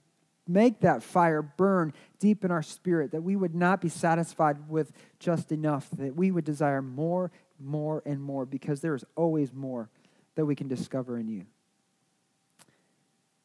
make 0.46 0.80
that 0.80 1.02
fire 1.02 1.42
burn 1.42 1.92
deep 2.18 2.44
in 2.44 2.50
our 2.50 2.62
spirit, 2.62 3.12
that 3.12 3.22
we 3.22 3.37
would 3.37 3.54
not 3.54 3.80
be 3.80 3.88
satisfied 3.88 4.68
with 4.68 4.92
just 5.18 5.52
enough, 5.52 5.88
that 5.92 6.16
we 6.16 6.30
would 6.30 6.44
desire 6.44 6.82
more, 6.82 7.30
more, 7.61 8.02
and 8.04 8.22
more, 8.22 8.44
because 8.44 8.80
there 8.80 8.94
is 8.94 9.04
always 9.16 9.52
more 9.52 9.88
that 10.34 10.44
we 10.46 10.54
can 10.54 10.68
discover 10.68 11.18
in 11.18 11.28
you. 11.28 11.46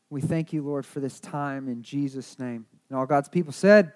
We 0.09 0.21
thank 0.21 0.53
you, 0.53 0.63
Lord, 0.63 0.85
for 0.85 0.99
this 0.99 1.19
time 1.19 1.67
in 1.67 1.83
Jesus' 1.83 2.39
name. 2.39 2.65
And 2.89 2.97
all 2.97 3.05
God's 3.05 3.29
people 3.29 3.51
said, 3.51 3.91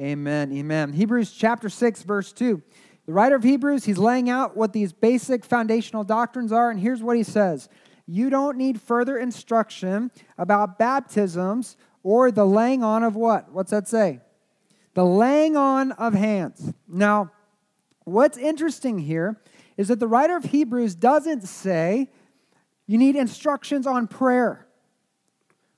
Amen. 0.00 0.52
Amen. 0.52 0.92
Hebrews 0.92 1.32
chapter 1.32 1.68
6, 1.68 2.02
verse 2.02 2.32
2. 2.32 2.62
The 3.06 3.12
writer 3.12 3.36
of 3.36 3.42
Hebrews, 3.42 3.84
he's 3.84 3.98
laying 3.98 4.30
out 4.30 4.56
what 4.56 4.72
these 4.72 4.92
basic 4.92 5.44
foundational 5.44 6.04
doctrines 6.04 6.52
are, 6.52 6.70
and 6.70 6.78
here's 6.78 7.02
what 7.02 7.16
he 7.16 7.22
says 7.22 7.68
You 8.06 8.30
don't 8.30 8.56
need 8.56 8.80
further 8.80 9.18
instruction 9.18 10.10
about 10.38 10.78
baptisms 10.78 11.76
or 12.02 12.30
the 12.30 12.44
laying 12.44 12.82
on 12.82 13.02
of 13.02 13.14
what? 13.14 13.52
What's 13.52 13.70
that 13.70 13.88
say? 13.88 14.20
The 14.94 15.04
laying 15.04 15.56
on 15.56 15.92
of 15.92 16.14
hands. 16.14 16.72
Now, 16.88 17.30
what's 18.04 18.36
interesting 18.36 18.98
here 18.98 19.40
is 19.76 19.88
that 19.88 20.00
the 20.00 20.08
writer 20.08 20.36
of 20.36 20.44
Hebrews 20.44 20.94
doesn't 20.94 21.42
say 21.42 22.10
you 22.86 22.98
need 22.98 23.16
instructions 23.16 23.86
on 23.86 24.06
prayer, 24.06 24.66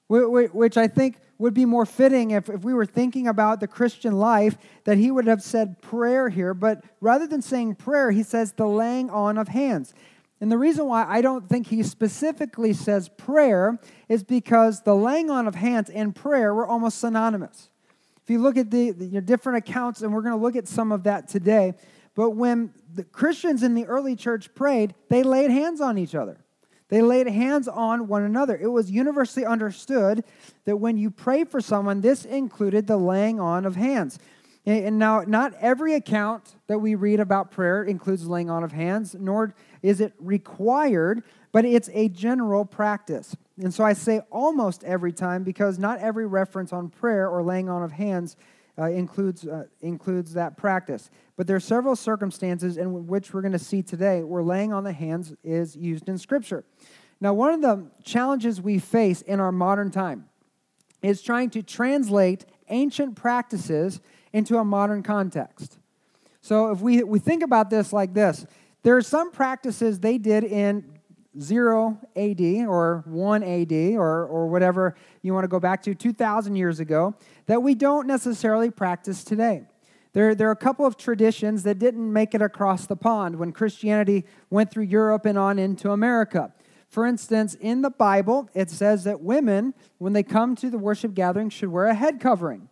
which 0.08 0.76
I 0.76 0.88
think 0.88 1.18
would 1.38 1.54
be 1.54 1.64
more 1.64 1.86
fitting 1.86 2.30
if, 2.30 2.48
if 2.48 2.62
we 2.62 2.72
were 2.74 2.86
thinking 2.86 3.28
about 3.28 3.60
the 3.60 3.66
Christian 3.66 4.18
life, 4.18 4.56
that 4.84 4.98
he 4.98 5.10
would 5.10 5.26
have 5.26 5.42
said 5.42 5.80
prayer 5.82 6.28
here. 6.28 6.54
But 6.54 6.84
rather 7.00 7.26
than 7.26 7.42
saying 7.42 7.74
prayer, 7.76 8.10
he 8.10 8.22
says 8.22 8.52
the 8.52 8.66
laying 8.66 9.10
on 9.10 9.36
of 9.36 9.48
hands. 9.48 9.94
And 10.44 10.52
the 10.52 10.58
reason 10.58 10.84
why 10.84 11.06
I 11.08 11.22
don't 11.22 11.48
think 11.48 11.68
he 11.68 11.82
specifically 11.82 12.74
says 12.74 13.08
prayer 13.08 13.78
is 14.10 14.22
because 14.22 14.82
the 14.82 14.94
laying 14.94 15.30
on 15.30 15.48
of 15.48 15.54
hands 15.54 15.88
and 15.88 16.14
prayer 16.14 16.54
were 16.54 16.66
almost 16.66 16.98
synonymous. 16.98 17.70
If 18.22 18.28
you 18.28 18.42
look 18.42 18.58
at 18.58 18.70
the, 18.70 18.90
the 18.90 19.22
different 19.22 19.56
accounts, 19.56 20.02
and 20.02 20.12
we're 20.12 20.20
going 20.20 20.36
to 20.36 20.42
look 20.42 20.54
at 20.54 20.68
some 20.68 20.92
of 20.92 21.04
that 21.04 21.28
today, 21.28 21.72
but 22.14 22.32
when 22.32 22.74
the 22.92 23.04
Christians 23.04 23.62
in 23.62 23.74
the 23.74 23.86
early 23.86 24.16
church 24.16 24.54
prayed, 24.54 24.94
they 25.08 25.22
laid 25.22 25.50
hands 25.50 25.80
on 25.80 25.96
each 25.96 26.14
other. 26.14 26.36
They 26.88 27.00
laid 27.00 27.26
hands 27.26 27.66
on 27.66 28.06
one 28.06 28.22
another. 28.22 28.54
It 28.54 28.68
was 28.68 28.90
universally 28.90 29.46
understood 29.46 30.24
that 30.66 30.76
when 30.76 30.98
you 30.98 31.10
pray 31.10 31.44
for 31.44 31.62
someone, 31.62 32.02
this 32.02 32.26
included 32.26 32.86
the 32.86 32.98
laying 32.98 33.40
on 33.40 33.64
of 33.64 33.76
hands. 33.76 34.18
And 34.66 34.98
now, 34.98 35.24
not 35.26 35.52
every 35.60 35.94
account 35.94 36.56
that 36.68 36.78
we 36.78 36.94
read 36.94 37.20
about 37.20 37.50
prayer 37.50 37.84
includes 37.84 38.26
laying 38.26 38.48
on 38.48 38.64
of 38.64 38.72
hands, 38.72 39.14
nor 39.14 39.54
is 39.82 40.00
it 40.00 40.14
required, 40.18 41.22
but 41.52 41.66
it's 41.66 41.90
a 41.92 42.08
general 42.08 42.64
practice. 42.64 43.36
And 43.60 43.72
so 43.72 43.84
I 43.84 43.92
say 43.92 44.20
almost 44.32 44.82
every 44.84 45.12
time 45.12 45.44
because 45.44 45.78
not 45.78 45.98
every 45.98 46.26
reference 46.26 46.72
on 46.72 46.88
prayer 46.88 47.28
or 47.28 47.42
laying 47.42 47.68
on 47.68 47.82
of 47.82 47.92
hands 47.92 48.36
uh, 48.78 48.86
includes, 48.86 49.46
uh, 49.46 49.64
includes 49.82 50.32
that 50.32 50.56
practice. 50.56 51.10
But 51.36 51.46
there 51.46 51.56
are 51.56 51.60
several 51.60 51.94
circumstances 51.94 52.76
in 52.78 53.06
which 53.06 53.32
we're 53.32 53.42
going 53.42 53.52
to 53.52 53.58
see 53.58 53.82
today 53.82 54.22
where 54.22 54.42
laying 54.42 54.72
on 54.72 54.82
the 54.82 54.92
hands 54.92 55.34
is 55.44 55.76
used 55.76 56.08
in 56.08 56.16
Scripture. 56.16 56.64
Now, 57.20 57.34
one 57.34 57.52
of 57.52 57.60
the 57.60 57.86
challenges 58.02 58.60
we 58.60 58.78
face 58.78 59.22
in 59.22 59.40
our 59.40 59.52
modern 59.52 59.90
time 59.90 60.26
is 61.02 61.22
trying 61.22 61.50
to 61.50 61.62
translate 61.62 62.46
ancient 62.68 63.14
practices 63.14 64.00
into 64.34 64.58
a 64.58 64.64
modern 64.64 65.02
context. 65.02 65.78
So 66.42 66.72
if 66.72 66.80
we, 66.80 67.04
we 67.04 67.20
think 67.20 67.42
about 67.42 67.70
this 67.70 67.92
like 67.92 68.12
this, 68.12 68.44
there 68.82 68.96
are 68.96 69.02
some 69.02 69.30
practices 69.30 70.00
they 70.00 70.18
did 70.18 70.42
in 70.44 70.98
0 71.40 71.98
AD 72.16 72.40
or 72.68 73.04
1 73.06 73.42
AD 73.42 73.72
or, 73.96 74.26
or 74.26 74.48
whatever 74.48 74.96
you 75.22 75.32
want 75.32 75.44
to 75.44 75.48
go 75.48 75.60
back 75.60 75.82
to 75.84 75.94
2,000 75.94 76.56
years 76.56 76.80
ago 76.80 77.14
that 77.46 77.62
we 77.62 77.74
don't 77.74 78.08
necessarily 78.08 78.70
practice 78.70 79.22
today. 79.22 79.62
There, 80.12 80.34
there 80.34 80.48
are 80.48 80.52
a 80.52 80.56
couple 80.56 80.84
of 80.84 80.96
traditions 80.96 81.62
that 81.62 81.78
didn't 81.78 82.12
make 82.12 82.34
it 82.34 82.42
across 82.42 82.86
the 82.86 82.96
pond 82.96 83.36
when 83.36 83.52
Christianity 83.52 84.24
went 84.50 84.70
through 84.70 84.84
Europe 84.84 85.26
and 85.26 85.38
on 85.38 85.60
into 85.60 85.92
America. 85.92 86.52
For 86.88 87.06
instance, 87.06 87.54
in 87.54 87.82
the 87.82 87.90
Bible, 87.90 88.48
it 88.52 88.68
says 88.70 89.04
that 89.04 89.20
women, 89.20 89.74
when 89.98 90.12
they 90.12 90.22
come 90.24 90.56
to 90.56 90.70
the 90.70 90.78
worship 90.78 91.14
gathering, 91.14 91.50
should 91.50 91.68
wear 91.68 91.86
a 91.86 91.94
head 91.94 92.20
covering. 92.20 92.68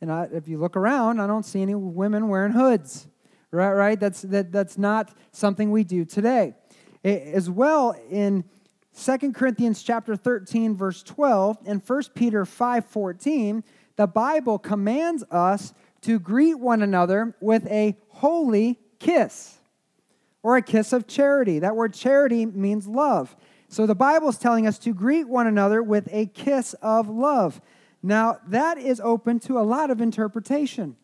And 0.00 0.10
I, 0.10 0.28
if 0.32 0.48
you 0.48 0.58
look 0.58 0.76
around, 0.76 1.20
I 1.20 1.26
don't 1.26 1.44
see 1.44 1.62
any 1.62 1.74
women 1.74 2.28
wearing 2.28 2.52
hoods. 2.52 3.06
Right, 3.50 3.72
right? 3.72 3.98
That's, 3.98 4.22
that, 4.22 4.52
that's 4.52 4.78
not 4.78 5.12
something 5.32 5.70
we 5.70 5.82
do 5.82 6.04
today. 6.04 6.54
As 7.04 7.50
well, 7.50 7.96
in 8.10 8.44
2 8.96 9.32
Corinthians 9.32 9.82
chapter 9.82 10.14
13, 10.14 10.76
verse 10.76 11.02
12, 11.02 11.58
and 11.66 11.82
1 11.84 12.02
Peter 12.14 12.44
5 12.44 12.84
14, 12.84 13.64
the 13.96 14.06
Bible 14.06 14.58
commands 14.58 15.24
us 15.30 15.72
to 16.02 16.18
greet 16.18 16.54
one 16.54 16.82
another 16.82 17.34
with 17.40 17.66
a 17.66 17.96
holy 18.08 18.78
kiss 18.98 19.58
or 20.42 20.56
a 20.56 20.62
kiss 20.62 20.92
of 20.92 21.06
charity. 21.06 21.58
That 21.58 21.76
word 21.76 21.94
charity 21.94 22.46
means 22.46 22.86
love. 22.86 23.36
So 23.68 23.86
the 23.86 23.94
Bible 23.94 24.28
is 24.28 24.38
telling 24.38 24.66
us 24.66 24.78
to 24.80 24.94
greet 24.94 25.28
one 25.28 25.46
another 25.46 25.82
with 25.82 26.08
a 26.10 26.26
kiss 26.26 26.74
of 26.82 27.08
love. 27.08 27.60
Now, 28.02 28.38
that 28.48 28.78
is 28.78 29.00
open 29.00 29.40
to 29.40 29.58
a 29.58 29.62
lot 29.62 29.90
of 29.90 30.00
interpretation. 30.00 30.96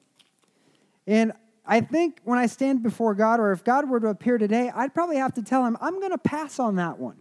And 1.07 1.33
I 1.67 1.81
think 1.81 2.21
when 2.25 2.39
I 2.39 2.47
stand 2.47 2.83
before 2.83 3.15
God, 3.15 3.41
or 3.41 3.53
if 3.53 3.65
God 3.65 3.89
were 3.89 4.01
to 4.01 4.09
appear 4.09 4.39
today, 4.39 4.71
I'd 4.75 4.95
probably 4.95 5.17
have 5.17 5.35
to 5.35 5.43
tell 5.43 5.65
him, 5.65 5.77
I'm 5.81 5.99
going 5.99 6.13
to 6.13 6.19
pass 6.19 6.59
on 6.59 6.77
that 6.77 6.99
one. 6.99 7.17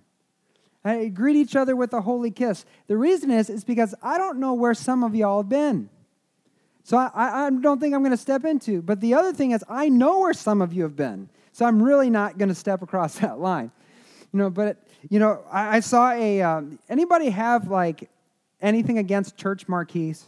I 0.83 1.07
greet 1.07 1.35
each 1.35 1.55
other 1.55 1.75
with 1.75 1.93
a 1.93 2.01
holy 2.01 2.29
kiss. 2.29 2.63
The 2.87 2.95
reason 2.95 3.31
is, 3.31 3.49
is 3.49 3.63
because 3.63 3.95
I 4.03 4.19
don't 4.19 4.39
know 4.39 4.53
where 4.53 4.75
some 4.75 5.03
of 5.03 5.15
y'all 5.15 5.41
have 5.41 5.49
been. 5.49 5.89
So 6.83 6.97
I, 6.97 7.47
I 7.47 7.49
don't 7.49 7.79
think 7.79 7.95
I'm 7.95 8.01
going 8.01 8.11
to 8.11 8.17
step 8.17 8.45
into. 8.45 8.83
But 8.83 9.01
the 9.01 9.15
other 9.15 9.33
thing 9.33 9.51
is, 9.51 9.63
I 9.67 9.89
know 9.89 10.19
where 10.19 10.33
some 10.33 10.61
of 10.61 10.71
you 10.71 10.83
have 10.83 10.95
been. 10.95 11.29
So 11.51 11.65
I'm 11.65 11.81
really 11.81 12.11
not 12.11 12.37
going 12.37 12.49
to 12.49 12.55
step 12.55 12.83
across 12.83 13.15
that 13.19 13.39
line. 13.39 13.71
You 14.31 14.39
know, 14.39 14.49
but, 14.51 14.77
you 15.09 15.17
know, 15.17 15.43
I, 15.51 15.77
I 15.77 15.79
saw 15.79 16.11
a, 16.11 16.41
um, 16.43 16.77
anybody 16.87 17.29
have 17.31 17.69
like 17.69 18.09
anything 18.61 18.97
against 18.97 19.37
church 19.37 19.67
marquees? 19.67 20.25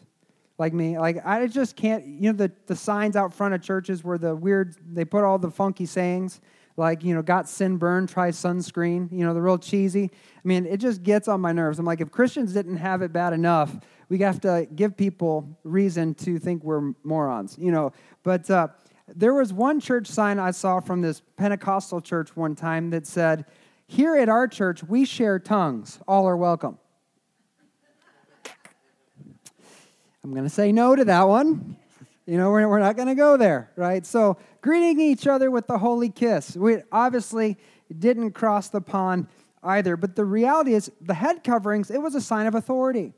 Like 0.57 0.73
me, 0.73 0.97
like 0.97 1.23
I 1.23 1.45
just 1.45 1.75
can't. 1.75 2.05
You 2.05 2.31
know 2.31 2.37
the 2.37 2.51
the 2.65 2.75
signs 2.75 3.15
out 3.15 3.31
front 3.31 3.53
of 3.53 3.61
churches 3.61 4.03
where 4.03 4.17
the 4.17 4.35
weird 4.35 4.75
they 4.91 5.05
put 5.05 5.23
all 5.23 5.37
the 5.37 5.51
funky 5.51 5.85
sayings, 5.85 6.41
like 6.77 7.03
you 7.03 7.13
know, 7.13 7.21
got 7.21 7.47
sin 7.47 7.77
burn, 7.77 8.07
try 8.07 8.29
sunscreen. 8.29 9.11
You 9.11 9.23
know, 9.23 9.35
the 9.35 9.41
real 9.41 9.59
cheesy. 9.59 10.05
I 10.05 10.47
mean, 10.47 10.65
it 10.65 10.77
just 10.77 11.03
gets 11.03 11.27
on 11.27 11.41
my 11.41 11.51
nerves. 11.51 11.77
I'm 11.77 11.85
like, 11.85 12.01
if 12.01 12.09
Christians 12.09 12.53
didn't 12.53 12.77
have 12.77 13.03
it 13.03 13.13
bad 13.13 13.33
enough, 13.33 13.77
we 14.09 14.17
have 14.19 14.41
to 14.41 14.67
give 14.75 14.97
people 14.97 15.47
reason 15.63 16.15
to 16.15 16.39
think 16.39 16.63
we're 16.63 16.93
morons. 17.03 17.55
You 17.59 17.71
know, 17.71 17.93
but. 18.23 18.49
Uh, 18.49 18.69
there 19.15 19.33
was 19.33 19.53
one 19.53 19.79
church 19.79 20.07
sign 20.07 20.39
I 20.39 20.51
saw 20.51 20.79
from 20.79 21.01
this 21.01 21.21
Pentecostal 21.37 22.01
church 22.01 22.35
one 22.35 22.55
time 22.55 22.89
that 22.89 23.07
said, 23.07 23.45
Here 23.87 24.17
at 24.17 24.27
our 24.27 24.47
church, 24.47 24.83
we 24.83 25.05
share 25.05 25.39
tongues. 25.39 25.99
All 26.07 26.27
are 26.27 26.35
welcome. 26.35 26.77
I'm 30.27 30.33
going 30.33 30.43
to 30.43 30.49
say 30.49 30.73
no 30.73 30.93
to 30.93 31.05
that 31.05 31.25
one. 31.29 31.77
You 32.25 32.35
know, 32.35 32.51
we're, 32.51 32.67
we're 32.67 32.81
not 32.81 32.97
going 32.97 33.07
to 33.07 33.15
go 33.15 33.37
there, 33.37 33.71
right? 33.77 34.05
So, 34.05 34.37
greeting 34.59 34.99
each 34.99 35.25
other 35.25 35.49
with 35.49 35.67
the 35.67 35.77
holy 35.77 36.09
kiss. 36.09 36.57
We 36.57 36.79
obviously 36.91 37.55
didn't 37.97 38.31
cross 38.31 38.67
the 38.67 38.81
pond 38.81 39.27
either, 39.63 39.95
but 39.95 40.17
the 40.17 40.25
reality 40.25 40.73
is 40.73 40.91
the 40.99 41.13
head 41.13 41.45
coverings, 41.45 41.89
it 41.89 42.01
was 42.01 42.13
a 42.13 42.19
sign 42.19 42.45
of 42.45 42.55
authority. 42.55 43.13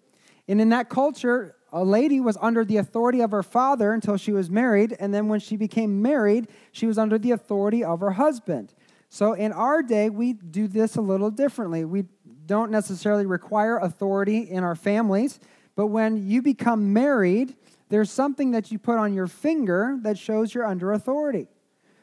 And 0.48 0.62
in 0.62 0.70
that 0.70 0.89
culture, 0.89 1.56
a 1.74 1.84
lady 1.84 2.20
was 2.20 2.38
under 2.42 2.63
the 2.63 2.78
authority 2.78 3.22
of 3.22 3.32
her 3.32 3.42
father 3.42 3.92
until 3.92 4.16
she 4.16 4.32
was 4.32 4.51
married, 4.51 4.96
and 5.00 5.12
then 5.12 5.30
when 5.30 5.39
she 5.39 5.58
became 5.58 6.04
married, 6.04 6.48
she 6.72 6.86
was 6.86 7.00
under 7.00 7.18
the 7.18 7.32
authority 7.32 7.84
of 7.84 8.01
her 8.01 8.12
husband. 8.12 8.75
So 9.10 9.34
in 9.34 9.51
our 9.51 9.82
day, 9.82 10.12
we 10.12 10.34
do 10.34 10.68
this 10.68 10.96
a 10.96 11.01
little 11.01 11.32
differently. 11.32 11.86
We 11.86 12.06
don't 12.46 12.70
necessarily 12.70 13.25
require 13.25 13.80
authority 13.80 14.42
in 14.42 14.63
our 14.63 14.75
families, 14.75 15.39
but 15.79 15.88
when 15.88 16.27
you 16.27 16.41
become 16.41 16.91
married, 16.91 17.55
there's 17.88 18.12
something 18.12 18.51
that 18.51 18.69
you 18.69 18.77
put 18.77 18.98
on 18.98 19.13
your 19.13 19.27
finger 19.27 19.98
that 20.01 20.17
shows 20.17 20.53
you're 20.53 20.65
under 20.65 20.91
authority. 20.91 21.48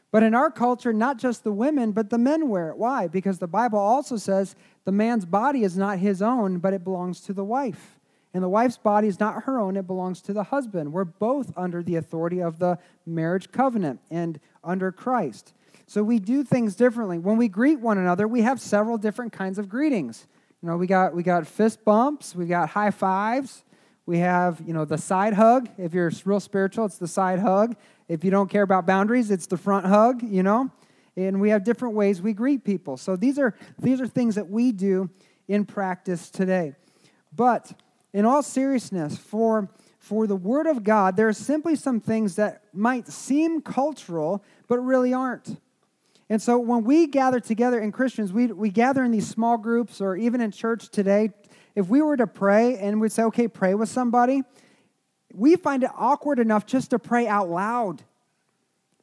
But 0.09 0.23
in 0.23 0.33
our 0.33 0.49
culture, 0.49 0.91
not 0.91 1.19
just 1.19 1.43
the 1.43 1.51
women, 1.51 1.91
but 1.91 2.09
the 2.09 2.17
men 2.17 2.49
wear 2.49 2.69
it. 2.71 2.77
Why? 2.79 3.07
Because 3.07 3.37
the 3.37 3.45
Bible 3.45 3.77
also 3.77 4.17
says 4.17 4.55
the 4.85 4.91
man's 4.91 5.25
body 5.25 5.61
is 5.61 5.77
not 5.77 5.99
his 5.99 6.23
own, 6.23 6.57
but 6.57 6.73
it 6.73 6.83
belongs 6.83 7.21
to 7.21 7.33
the 7.33 7.43
wife. 7.43 7.99
And 8.33 8.43
the 8.43 8.49
wife's 8.49 8.79
body 8.79 9.07
is 9.09 9.19
not 9.19 9.43
her 9.43 9.59
own, 9.59 9.77
it 9.77 9.85
belongs 9.85 10.21
to 10.21 10.33
the 10.33 10.45
husband. 10.45 10.91
We're 10.91 11.05
both 11.05 11.53
under 11.55 11.83
the 11.83 11.97
authority 11.97 12.39
of 12.39 12.57
the 12.57 12.79
marriage 13.05 13.51
covenant 13.51 13.99
and 14.09 14.39
under 14.63 14.91
Christ. 14.91 15.53
So 15.85 16.01
we 16.01 16.17
do 16.17 16.43
things 16.43 16.73
differently. 16.75 17.19
When 17.19 17.37
we 17.37 17.47
greet 17.47 17.79
one 17.79 17.99
another, 17.99 18.27
we 18.27 18.41
have 18.41 18.59
several 18.59 18.97
different 18.97 19.33
kinds 19.33 19.59
of 19.59 19.69
greetings. 19.69 20.25
You 20.63 20.69
know, 20.69 20.77
we 20.77 20.87
got 20.87 21.13
we 21.13 21.21
got 21.21 21.45
fist 21.45 21.85
bumps, 21.85 22.33
we 22.33 22.47
got 22.47 22.69
high 22.69 22.89
fives, 22.89 23.63
we 24.07 24.19
have, 24.19 24.61
you 24.65 24.73
know, 24.73 24.85
the 24.85 24.97
side 24.97 25.33
hug. 25.33 25.69
If 25.77 25.93
you're 25.93 26.09
real 26.23 26.39
spiritual, 26.39 26.85
it's 26.85 26.97
the 26.97 27.09
side 27.09 27.39
hug. 27.39 27.75
If 28.07 28.23
you 28.23 28.31
don't 28.31 28.49
care 28.49 28.63
about 28.63 28.87
boundaries, 28.87 29.29
it's 29.29 29.47
the 29.47 29.57
front 29.57 29.85
hug, 29.85 30.23
you 30.23 30.41
know? 30.41 30.71
And 31.17 31.41
we 31.41 31.49
have 31.49 31.65
different 31.65 31.93
ways 31.93 32.21
we 32.21 32.31
greet 32.31 32.63
people. 32.63 32.95
So 32.95 33.17
these 33.17 33.37
are 33.37 33.53
these 33.77 33.99
are 33.99 34.07
things 34.07 34.35
that 34.35 34.49
we 34.49 34.71
do 34.71 35.09
in 35.47 35.65
practice 35.65 36.29
today. 36.29 36.73
But 37.35 37.73
in 38.13 38.23
all 38.23 38.41
seriousness, 38.41 39.17
for 39.17 39.69
for 39.99 40.25
the 40.25 40.35
word 40.37 40.67
of 40.67 40.85
God, 40.85 41.17
there 41.17 41.27
are 41.27 41.33
simply 41.33 41.75
some 41.75 41.99
things 41.99 42.35
that 42.35 42.63
might 42.73 43.09
seem 43.09 43.61
cultural, 43.61 44.41
but 44.69 44.79
really 44.79 45.13
aren't. 45.13 45.59
And 46.29 46.41
so 46.41 46.57
when 46.59 46.85
we 46.85 47.07
gather 47.07 47.41
together 47.41 47.79
in 47.79 47.91
Christians, 47.91 48.31
we, 48.31 48.47
we 48.47 48.69
gather 48.69 49.03
in 49.03 49.11
these 49.11 49.27
small 49.27 49.57
groups 49.57 49.99
or 49.99 50.15
even 50.15 50.39
in 50.39 50.51
church 50.51 50.89
today 50.89 51.31
if 51.77 51.87
we 51.89 52.01
were 52.01 52.17
to 52.17 52.25
pray 52.25 52.75
and 52.79 52.99
we'd 52.99 53.11
say, 53.11 53.21
okay, 53.21 53.47
pray 53.47 53.75
with 53.75 53.87
somebody, 53.87 54.41
we 55.31 55.55
find 55.55 55.83
it 55.83 55.91
awkward 55.95 56.39
enough 56.39 56.65
just 56.65 56.89
to 56.89 56.97
pray 56.97 57.27
out 57.27 57.49
loud. 57.49 58.01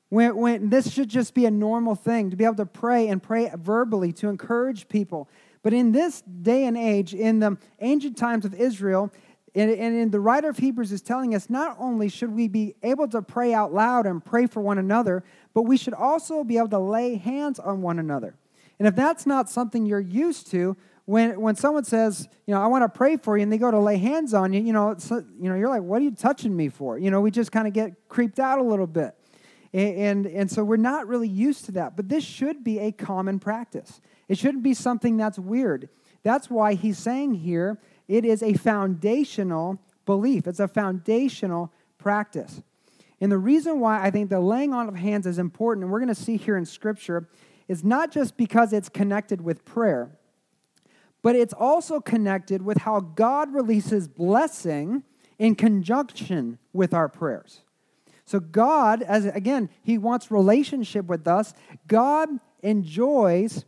When, 0.08 0.34
when 0.36 0.70
this 0.70 0.92
should 0.92 1.08
just 1.08 1.34
be 1.34 1.46
a 1.46 1.52
normal 1.52 1.94
thing 1.94 2.30
to 2.30 2.36
be 2.36 2.44
able 2.44 2.56
to 2.56 2.66
pray 2.66 3.06
and 3.06 3.22
pray 3.22 3.48
verbally 3.56 4.12
to 4.14 4.28
encourage 4.28 4.88
people. 4.88 5.28
But 5.62 5.72
in 5.72 5.92
this 5.92 6.22
day 6.22 6.64
and 6.64 6.76
age, 6.76 7.14
in 7.14 7.38
the 7.38 7.58
ancient 7.78 8.16
times 8.16 8.44
of 8.44 8.54
Israel, 8.54 9.12
and, 9.54 9.70
and 9.70 9.96
in 9.96 10.10
the 10.10 10.18
writer 10.18 10.48
of 10.48 10.58
Hebrews 10.58 10.90
is 10.90 11.00
telling 11.00 11.32
us 11.32 11.48
not 11.48 11.76
only 11.78 12.08
should 12.08 12.32
we 12.32 12.48
be 12.48 12.74
able 12.82 13.06
to 13.06 13.22
pray 13.22 13.54
out 13.54 13.72
loud 13.72 14.04
and 14.04 14.22
pray 14.22 14.48
for 14.48 14.60
one 14.60 14.78
another, 14.78 15.22
but 15.54 15.62
we 15.62 15.76
should 15.76 15.94
also 15.94 16.42
be 16.42 16.58
able 16.58 16.70
to 16.70 16.80
lay 16.80 17.14
hands 17.14 17.60
on 17.60 17.82
one 17.82 18.00
another. 18.00 18.34
And 18.80 18.88
if 18.88 18.96
that's 18.96 19.26
not 19.26 19.48
something 19.48 19.86
you're 19.86 20.00
used 20.00 20.50
to, 20.50 20.76
when, 21.06 21.38
when 21.40 21.54
someone 21.54 21.84
says, 21.84 22.28
you 22.46 22.54
know, 22.54 22.62
I 22.62 22.66
want 22.66 22.82
to 22.82 22.88
pray 22.88 23.16
for 23.16 23.36
you, 23.36 23.42
and 23.42 23.52
they 23.52 23.58
go 23.58 23.70
to 23.70 23.78
lay 23.78 23.98
hands 23.98 24.32
on 24.32 24.52
you, 24.52 24.62
you 24.62 24.72
know, 24.72 24.90
uh, 24.92 25.16
you 25.38 25.48
know, 25.50 25.54
you're 25.54 25.68
like, 25.68 25.82
what 25.82 26.00
are 26.00 26.04
you 26.04 26.10
touching 26.10 26.56
me 26.56 26.68
for? 26.68 26.98
You 26.98 27.10
know, 27.10 27.20
we 27.20 27.30
just 27.30 27.52
kind 27.52 27.66
of 27.66 27.74
get 27.74 28.08
creeped 28.08 28.38
out 28.38 28.58
a 28.58 28.62
little 28.62 28.86
bit. 28.86 29.14
And, 29.74 29.96
and, 29.96 30.26
and 30.26 30.50
so 30.50 30.64
we're 30.64 30.76
not 30.76 31.06
really 31.06 31.28
used 31.28 31.66
to 31.66 31.72
that. 31.72 31.96
But 31.96 32.08
this 32.08 32.24
should 32.24 32.64
be 32.64 32.78
a 32.78 32.92
common 32.92 33.38
practice. 33.38 34.00
It 34.28 34.38
shouldn't 34.38 34.62
be 34.62 34.72
something 34.72 35.16
that's 35.16 35.38
weird. 35.38 35.90
That's 36.22 36.48
why 36.48 36.74
he's 36.74 36.98
saying 36.98 37.34
here 37.34 37.78
it 38.08 38.24
is 38.24 38.42
a 38.42 38.54
foundational 38.54 39.78
belief, 40.06 40.46
it's 40.46 40.60
a 40.60 40.68
foundational 40.68 41.72
practice. 41.98 42.62
And 43.20 43.30
the 43.30 43.38
reason 43.38 43.80
why 43.80 44.02
I 44.02 44.10
think 44.10 44.28
the 44.28 44.40
laying 44.40 44.72
on 44.74 44.88
of 44.88 44.96
hands 44.96 45.26
is 45.26 45.38
important, 45.38 45.84
and 45.84 45.92
we're 45.92 46.00
going 46.00 46.08
to 46.08 46.14
see 46.14 46.36
here 46.36 46.56
in 46.56 46.64
Scripture, 46.66 47.28
is 47.68 47.82
not 47.82 48.10
just 48.10 48.36
because 48.36 48.72
it's 48.72 48.88
connected 48.88 49.40
with 49.40 49.64
prayer 49.64 50.18
but 51.24 51.34
it's 51.34 51.54
also 51.54 52.00
connected 52.00 52.60
with 52.60 52.76
how 52.76 53.00
God 53.00 53.54
releases 53.54 54.06
blessing 54.06 55.02
in 55.38 55.54
conjunction 55.54 56.58
with 56.74 56.92
our 56.92 57.08
prayers. 57.08 57.62
So, 58.26 58.40
God, 58.40 59.00
as 59.00 59.24
again, 59.24 59.70
He 59.82 59.96
wants 59.96 60.30
relationship 60.30 61.06
with 61.06 61.26
us. 61.26 61.54
God 61.88 62.28
enjoys 62.62 63.64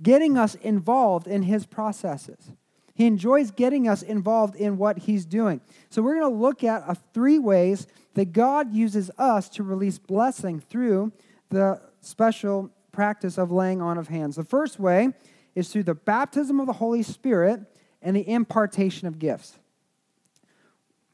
getting 0.00 0.38
us 0.38 0.54
involved 0.54 1.26
in 1.26 1.42
His 1.42 1.66
processes. 1.66 2.52
He 2.94 3.06
enjoys 3.06 3.50
getting 3.50 3.88
us 3.88 4.02
involved 4.02 4.54
in 4.54 4.78
what 4.78 4.98
He's 4.98 5.26
doing. 5.26 5.60
So, 5.90 6.00
we're 6.00 6.20
going 6.20 6.32
to 6.32 6.38
look 6.38 6.62
at 6.62 6.84
a 6.86 6.94
three 7.12 7.40
ways 7.40 7.88
that 8.14 8.32
God 8.32 8.72
uses 8.72 9.10
us 9.18 9.48
to 9.50 9.64
release 9.64 9.98
blessing 9.98 10.60
through 10.60 11.10
the 11.50 11.80
special 12.02 12.70
practice 12.92 13.36
of 13.36 13.50
laying 13.50 13.82
on 13.82 13.98
of 13.98 14.06
hands. 14.06 14.36
The 14.36 14.44
first 14.44 14.78
way 14.78 15.12
is 15.58 15.70
through 15.70 15.82
the 15.82 15.94
baptism 15.94 16.60
of 16.60 16.66
the 16.66 16.74
Holy 16.74 17.02
Spirit 17.02 17.60
and 18.00 18.14
the 18.14 18.28
impartation 18.28 19.08
of 19.08 19.18
gifts. 19.18 19.58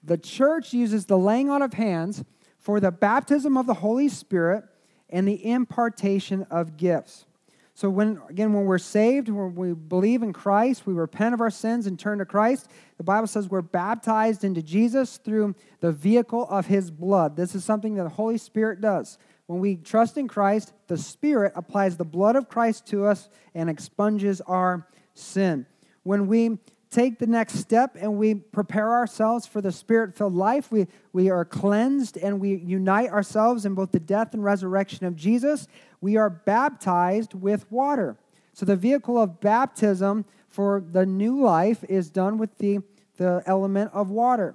The 0.02 0.18
church 0.18 0.74
uses 0.74 1.06
the 1.06 1.16
laying 1.16 1.48
on 1.48 1.62
of 1.62 1.72
hands 1.72 2.22
for 2.58 2.78
the 2.78 2.90
baptism 2.92 3.56
of 3.56 3.66
the 3.66 3.74
Holy 3.74 4.08
Spirit 4.08 4.64
and 5.08 5.26
the 5.26 5.50
impartation 5.50 6.46
of 6.50 6.76
gifts. 6.76 7.24
So 7.72 7.88
when 7.88 8.20
again 8.28 8.52
when 8.52 8.66
we're 8.66 8.78
saved, 8.78 9.28
when 9.30 9.54
we 9.54 9.72
believe 9.72 10.22
in 10.22 10.32
Christ, 10.32 10.86
we 10.86 10.92
repent 10.92 11.34
of 11.34 11.40
our 11.40 11.50
sins 11.50 11.86
and 11.86 11.98
turn 11.98 12.18
to 12.18 12.26
Christ, 12.26 12.68
the 12.98 13.02
Bible 13.02 13.26
says 13.26 13.48
we're 13.48 13.62
baptized 13.62 14.44
into 14.44 14.62
Jesus 14.62 15.16
through 15.16 15.54
the 15.80 15.90
vehicle 15.90 16.46
of 16.50 16.66
his 16.66 16.90
blood. 16.90 17.34
This 17.34 17.54
is 17.54 17.64
something 17.64 17.94
that 17.94 18.04
the 18.04 18.10
Holy 18.10 18.38
Spirit 18.38 18.80
does. 18.80 19.18
When 19.46 19.60
we 19.60 19.76
trust 19.76 20.16
in 20.16 20.28
Christ, 20.28 20.72
the 20.86 20.96
Spirit 20.96 21.52
applies 21.54 21.96
the 21.96 22.04
blood 22.04 22.36
of 22.36 22.48
Christ 22.48 22.86
to 22.88 23.04
us 23.04 23.28
and 23.54 23.68
expunges 23.68 24.40
our 24.42 24.88
sin. 25.14 25.66
When 26.02 26.26
we 26.26 26.58
take 26.94 27.18
the 27.18 27.26
next 27.26 27.54
step 27.54 27.96
and 27.98 28.16
we 28.16 28.34
prepare 28.34 28.92
ourselves 28.92 29.46
for 29.46 29.60
the 29.60 29.72
spirit 29.72 30.14
filled 30.14 30.34
life, 30.34 30.70
we, 30.70 30.86
we 31.12 31.28
are 31.28 31.44
cleansed 31.44 32.16
and 32.16 32.38
we 32.40 32.54
unite 32.54 33.10
ourselves 33.10 33.66
in 33.66 33.74
both 33.74 33.90
the 33.90 33.98
death 33.98 34.32
and 34.32 34.44
resurrection 34.44 35.04
of 35.04 35.16
Jesus. 35.16 35.66
We 36.00 36.16
are 36.16 36.30
baptized 36.30 37.34
with 37.34 37.70
water. 37.70 38.16
So 38.52 38.64
the 38.64 38.76
vehicle 38.76 39.20
of 39.20 39.40
baptism 39.40 40.24
for 40.46 40.84
the 40.92 41.04
new 41.04 41.42
life 41.42 41.84
is 41.88 42.10
done 42.10 42.38
with 42.38 42.56
the, 42.58 42.78
the 43.16 43.42
element 43.44 43.90
of 43.92 44.10
water. 44.10 44.54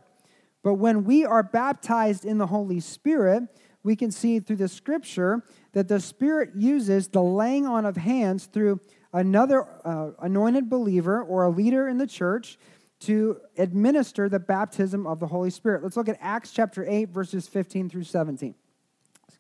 But 0.64 0.76
when 0.76 1.04
we 1.04 1.26
are 1.26 1.44
baptized 1.44 2.24
in 2.24 2.38
the 2.38 2.48
Holy 2.48 2.80
Spirit, 2.80 3.44
we 3.84 3.96
can 3.96 4.12
see 4.12 4.40
through 4.40 4.58
the 4.58 4.68
scripture 4.68 5.44
that 5.74 5.88
the 5.88 6.00
Spirit 6.00 6.52
uses 6.56 7.08
the 7.08 7.22
laying 7.22 7.66
on 7.66 7.86
of 7.86 7.98
hands 7.98 8.46
through 8.46 8.80
another 9.14 9.66
uh, 9.86 10.12
anointed 10.20 10.70
believer 10.70 11.22
or 11.22 11.44
a 11.44 11.50
leader 11.50 11.88
in 11.88 11.98
the 11.98 12.08
church 12.08 12.58
to 13.02 13.40
administer 13.58 14.28
the 14.28 14.40
baptism 14.40 15.08
of 15.08 15.20
the 15.20 15.28
Holy 15.28 15.50
Spirit. 15.50 15.82
Let's 15.84 15.96
look 15.96 16.10
at 16.10 16.18
Acts 16.20 16.52
chapter 16.52 16.86
8, 16.88 17.10
verses 17.10 17.48
15 17.48 17.90
through 17.90 18.04
17. 18.04 18.54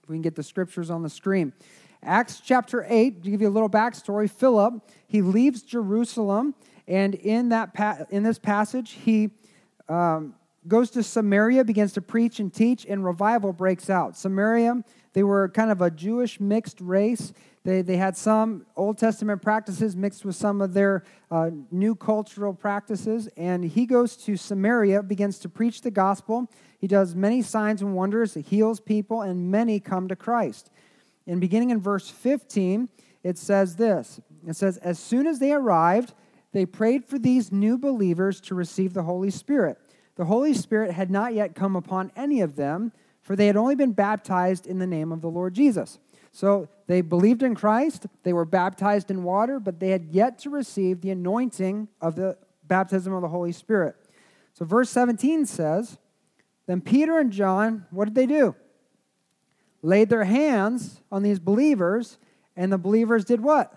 We 0.07 0.15
can 0.15 0.21
get 0.21 0.35
the 0.35 0.43
scriptures 0.43 0.89
on 0.89 1.03
the 1.03 1.09
screen. 1.09 1.53
Acts 2.01 2.41
chapter 2.43 2.85
8, 2.87 3.23
to 3.23 3.29
give 3.29 3.41
you 3.41 3.49
a 3.49 3.51
little 3.51 3.69
backstory, 3.69 4.31
Philip, 4.31 4.89
he 5.07 5.21
leaves 5.21 5.61
Jerusalem, 5.61 6.55
and 6.87 7.13
in, 7.13 7.49
that 7.49 7.73
pa- 7.73 8.05
in 8.09 8.23
this 8.23 8.39
passage, 8.39 8.91
he 8.91 9.31
um, 9.89 10.35
goes 10.69 10.89
to 10.91 11.03
Samaria, 11.03 11.65
begins 11.65 11.93
to 11.93 12.01
preach 12.01 12.39
and 12.39 12.53
teach, 12.53 12.85
and 12.85 13.03
revival 13.03 13.51
breaks 13.51 13.89
out. 13.89 14.15
Samaria, 14.15 14.83
they 15.13 15.23
were 15.23 15.49
kind 15.49 15.71
of 15.71 15.81
a 15.81 15.89
Jewish 15.89 16.39
mixed 16.39 16.79
race. 16.79 17.33
They, 17.63 17.81
they 17.81 17.97
had 17.97 18.15
some 18.15 18.65
Old 18.75 18.97
Testament 18.97 19.41
practices 19.41 19.95
mixed 19.95 20.23
with 20.23 20.35
some 20.35 20.61
of 20.61 20.73
their 20.73 21.03
uh, 21.29 21.49
new 21.71 21.95
cultural 21.95 22.53
practices. 22.53 23.27
And 23.35 23.65
he 23.65 23.85
goes 23.85 24.15
to 24.17 24.37
Samaria, 24.37 25.03
begins 25.03 25.39
to 25.39 25.49
preach 25.49 25.81
the 25.81 25.91
gospel. 25.91 26.49
He 26.79 26.87
does 26.87 27.15
many 27.15 27.41
signs 27.41 27.81
and 27.81 27.95
wonders, 27.95 28.35
he 28.35 28.41
heals 28.41 28.79
people, 28.79 29.23
and 29.23 29.51
many 29.51 29.79
come 29.79 30.07
to 30.07 30.15
Christ. 30.15 30.69
And 31.27 31.41
beginning 31.41 31.71
in 31.71 31.81
verse 31.81 32.09
15, 32.09 32.89
it 33.23 33.37
says 33.37 33.75
this 33.75 34.21
It 34.47 34.55
says, 34.55 34.77
As 34.77 34.99
soon 34.99 35.27
as 35.27 35.39
they 35.39 35.51
arrived, 35.51 36.13
they 36.51 36.65
prayed 36.65 37.05
for 37.05 37.19
these 37.19 37.51
new 37.51 37.77
believers 37.77 38.39
to 38.41 38.55
receive 38.55 38.93
the 38.93 39.03
Holy 39.03 39.29
Spirit. 39.29 39.77
The 40.19 40.25
Holy 40.25 40.53
Spirit 40.53 40.91
had 40.91 41.09
not 41.09 41.33
yet 41.33 41.55
come 41.55 41.77
upon 41.77 42.11
any 42.13 42.41
of 42.41 42.57
them, 42.57 42.91
for 43.21 43.37
they 43.37 43.47
had 43.47 43.55
only 43.55 43.75
been 43.75 43.93
baptized 43.93 44.67
in 44.67 44.77
the 44.77 44.85
name 44.85 45.13
of 45.13 45.21
the 45.21 45.29
Lord 45.29 45.53
Jesus. 45.53 45.97
So 46.33 46.67
they 46.87 46.99
believed 46.99 47.41
in 47.41 47.55
Christ, 47.55 48.05
they 48.23 48.33
were 48.33 48.43
baptized 48.43 49.09
in 49.09 49.23
water, 49.23 49.61
but 49.61 49.79
they 49.79 49.91
had 49.91 50.09
yet 50.11 50.37
to 50.39 50.49
receive 50.49 50.99
the 50.99 51.11
anointing 51.11 51.87
of 52.01 52.17
the 52.17 52.37
baptism 52.65 53.13
of 53.13 53.21
the 53.21 53.29
Holy 53.29 53.53
Spirit. 53.53 53.95
So 54.55 54.65
verse 54.65 54.89
17 54.89 55.45
says, 55.45 55.97
Then 56.67 56.81
Peter 56.81 57.17
and 57.17 57.31
John, 57.31 57.85
what 57.89 58.03
did 58.03 58.15
they 58.15 58.25
do? 58.25 58.55
Laid 59.81 60.09
their 60.09 60.25
hands 60.25 60.99
on 61.09 61.23
these 61.23 61.39
believers, 61.39 62.17
and 62.57 62.73
the 62.73 62.77
believers 62.77 63.23
did 63.23 63.39
what? 63.39 63.73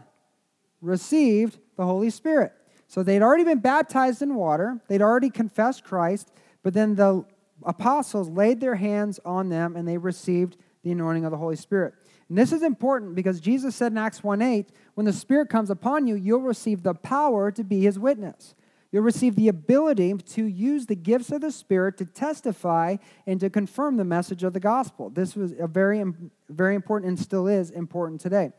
Received 0.80 1.58
the 1.76 1.86
Holy 1.86 2.10
Spirit. 2.10 2.52
So 2.92 3.02
they'd 3.02 3.22
already 3.22 3.44
been 3.44 3.60
baptized 3.60 4.20
in 4.20 4.34
water, 4.34 4.78
they'd 4.86 5.00
already 5.00 5.30
confessed 5.30 5.82
Christ, 5.82 6.30
But 6.62 6.74
then 6.74 6.94
the 6.94 7.24
apostles 7.64 8.28
laid 8.28 8.60
their 8.60 8.74
hands 8.74 9.18
on 9.24 9.48
them 9.48 9.76
and 9.76 9.88
they 9.88 9.96
received 9.96 10.58
the 10.82 10.90
anointing 10.92 11.24
of 11.24 11.30
the 11.30 11.38
Holy 11.38 11.56
Spirit. 11.56 11.94
And 12.28 12.36
this 12.36 12.52
is 12.52 12.62
important 12.62 13.14
because 13.14 13.40
Jesus 13.40 13.74
said 13.74 13.92
in 13.92 13.98
Acts 13.98 14.22
1 14.22 14.42
8, 14.42 14.68
when 14.92 15.06
the 15.06 15.12
Spirit 15.14 15.48
comes 15.48 15.70
upon 15.70 16.06
you, 16.06 16.16
you'll 16.16 16.42
receive 16.42 16.82
the 16.82 16.92
power 16.92 17.50
to 17.50 17.64
be 17.64 17.80
his 17.80 17.98
witness. 17.98 18.54
You'll 18.90 19.04
receive 19.04 19.36
the 19.36 19.48
ability 19.48 20.12
to 20.12 20.44
use 20.44 20.84
the 20.84 20.94
gifts 20.94 21.32
of 21.32 21.40
the 21.40 21.50
Spirit 21.50 21.96
to 21.96 22.04
testify 22.04 22.96
and 23.26 23.40
to 23.40 23.48
confirm 23.48 23.96
the 23.96 24.04
message 24.04 24.44
of 24.44 24.52
the 24.52 24.60
gospel. 24.60 25.08
This 25.08 25.34
was 25.34 25.54
a 25.58 25.66
very, 25.66 26.04
very 26.50 26.74
important 26.74 27.08
and 27.08 27.18
still 27.18 27.48
is 27.48 27.70
important 27.70 28.20
today. 28.20 28.50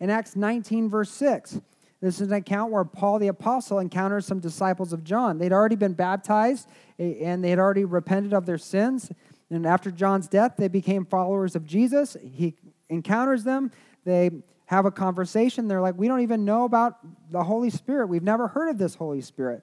In 0.00 0.08
Acts 0.08 0.34
19, 0.34 0.88
verse 0.88 1.10
6, 1.10 1.60
this 2.02 2.20
is 2.20 2.28
an 2.28 2.34
account 2.34 2.72
where 2.72 2.84
Paul 2.84 3.20
the 3.20 3.28
Apostle 3.28 3.78
encounters 3.78 4.26
some 4.26 4.40
disciples 4.40 4.92
of 4.92 5.04
John. 5.04 5.38
They'd 5.38 5.52
already 5.52 5.76
been 5.76 5.92
baptized 5.92 6.68
and 6.98 7.44
they 7.44 7.50
had 7.50 7.60
already 7.60 7.84
repented 7.84 8.34
of 8.34 8.44
their 8.44 8.58
sins. 8.58 9.12
And 9.50 9.64
after 9.64 9.92
John's 9.92 10.26
death, 10.26 10.54
they 10.58 10.66
became 10.66 11.06
followers 11.06 11.54
of 11.54 11.64
Jesus. 11.64 12.16
He 12.20 12.56
encounters 12.88 13.44
them. 13.44 13.70
They 14.04 14.32
have 14.66 14.84
a 14.84 14.90
conversation. 14.90 15.68
They're 15.68 15.80
like, 15.80 15.94
We 15.96 16.08
don't 16.08 16.22
even 16.22 16.44
know 16.44 16.64
about 16.64 16.98
the 17.30 17.44
Holy 17.44 17.70
Spirit. 17.70 18.08
We've 18.08 18.22
never 18.22 18.48
heard 18.48 18.68
of 18.68 18.78
this 18.78 18.96
Holy 18.96 19.20
Spirit. 19.20 19.62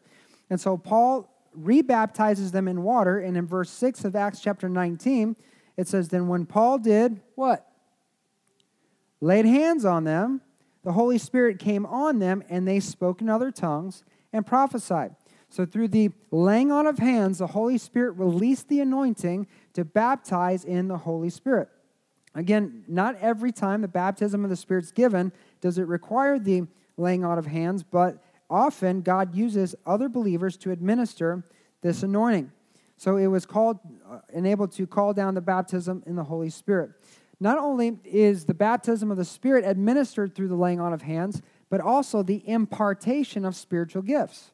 And 0.49 0.61
so 0.61 0.77
Paul 0.77 1.29
rebaptizes 1.59 2.53
them 2.53 2.69
in 2.69 2.83
water. 2.83 3.19
And 3.19 3.35
in 3.35 3.47
verse 3.47 3.69
6 3.69 4.05
of 4.05 4.15
Acts 4.15 4.39
chapter 4.39 4.69
19, 4.69 5.35
it 5.75 5.89
says, 5.89 6.07
Then 6.07 6.29
when 6.29 6.45
Paul 6.45 6.77
did 6.77 7.19
what? 7.35 7.67
Laid 9.19 9.45
hands 9.45 9.83
on 9.83 10.05
them, 10.05 10.39
the 10.83 10.93
Holy 10.93 11.17
Spirit 11.17 11.59
came 11.59 11.85
on 11.85 12.19
them, 12.19 12.43
and 12.49 12.67
they 12.67 12.79
spoke 12.79 13.21
in 13.21 13.29
other 13.29 13.51
tongues 13.51 14.03
and 14.31 14.45
prophesied. 14.45 15.15
So, 15.49 15.65
through 15.65 15.89
the 15.89 16.11
laying 16.31 16.71
on 16.71 16.85
of 16.85 16.99
hands, 16.99 17.39
the 17.39 17.47
Holy 17.47 17.77
Spirit 17.77 18.11
released 18.13 18.69
the 18.69 18.79
anointing 18.81 19.47
to 19.73 19.83
baptize 19.83 20.63
in 20.63 20.87
the 20.87 20.97
Holy 20.97 21.29
Spirit. 21.29 21.69
Again, 22.35 22.83
not 22.87 23.15
every 23.19 23.51
time 23.51 23.81
the 23.81 23.87
baptism 23.87 24.43
of 24.43 24.49
the 24.49 24.55
Spirit's 24.55 24.91
given 24.91 25.31
does 25.61 25.77
it 25.79 25.87
require 25.87 26.37
the 26.37 26.67
laying 26.97 27.25
on 27.25 27.39
of 27.39 27.47
hands, 27.47 27.81
but 27.81 28.23
often 28.49 29.01
God 29.01 29.35
uses 29.35 29.75
other 29.85 30.07
believers 30.07 30.55
to 30.57 30.71
administer 30.71 31.43
this 31.81 32.03
anointing. 32.03 32.51
So 32.97 33.15
it 33.15 33.27
was 33.27 33.45
called, 33.45 33.79
uh, 34.07 34.19
enabled 34.33 34.73
to 34.73 34.85
call 34.85 35.13
down 35.13 35.33
the 35.33 35.41
baptism 35.41 36.03
in 36.05 36.15
the 36.15 36.23
Holy 36.23 36.49
Spirit. 36.49 36.91
Not 37.39 37.57
only 37.57 37.97
is 38.03 38.45
the 38.45 38.53
baptism 38.53 39.11
of 39.11 39.17
the 39.17 39.25
Spirit 39.25 39.63
administered 39.65 40.35
through 40.35 40.49
the 40.49 40.55
laying 40.55 40.79
on 40.79 40.93
of 40.93 41.03
hands, 41.03 41.41
but 41.69 41.79
also 41.79 42.21
the 42.21 42.47
impartation 42.47 43.45
of 43.45 43.55
spiritual 43.55 44.01
gifts. 44.01 44.51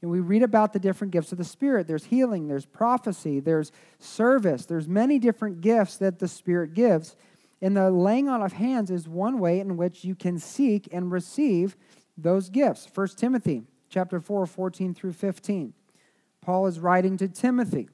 And 0.00 0.10
we 0.10 0.20
read 0.20 0.44
about 0.44 0.72
the 0.72 0.78
different 0.78 1.12
gifts 1.12 1.32
of 1.32 1.38
the 1.38 1.44
Spirit. 1.44 1.88
There's 1.88 2.04
healing, 2.04 2.46
there's 2.46 2.66
prophecy, 2.66 3.40
there's 3.40 3.72
service, 3.98 4.64
there's 4.66 4.86
many 4.86 5.18
different 5.18 5.60
gifts 5.60 5.96
that 5.96 6.20
the 6.20 6.28
Spirit 6.28 6.74
gives. 6.74 7.16
And 7.60 7.76
the 7.76 7.90
laying 7.90 8.28
on 8.28 8.40
of 8.40 8.52
hands 8.52 8.90
is 8.90 9.08
one 9.08 9.40
way 9.40 9.58
in 9.58 9.76
which 9.76 10.04
you 10.04 10.14
can 10.14 10.38
seek 10.38 10.88
and 10.92 11.10
receive 11.10 11.76
those 12.16 12.48
gifts. 12.48 12.88
1 12.94 13.08
Timothy 13.16 13.64
chapter 13.90 14.20
4, 14.20 14.46
14 14.46 14.94
through 14.94 15.14
15. 15.14 15.72
Paul 16.40 16.66
is 16.66 16.78
writing 16.78 17.16
to 17.16 17.26
Timothy, 17.26 17.88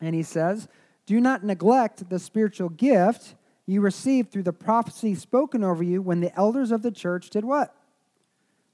and 0.00 0.14
he 0.14 0.22
says, 0.22 0.68
Do 1.06 1.18
not 1.20 1.42
neglect 1.42 2.10
the 2.10 2.18
spiritual 2.18 2.68
gift 2.68 3.34
you 3.66 3.80
received 3.80 4.30
through 4.30 4.42
the 4.42 4.52
prophecy 4.52 5.14
spoken 5.14 5.64
over 5.64 5.82
you 5.82 6.02
when 6.02 6.20
the 6.20 6.34
elders 6.38 6.70
of 6.70 6.82
the 6.82 6.90
church 6.90 7.30
did 7.30 7.44
what? 7.44 7.74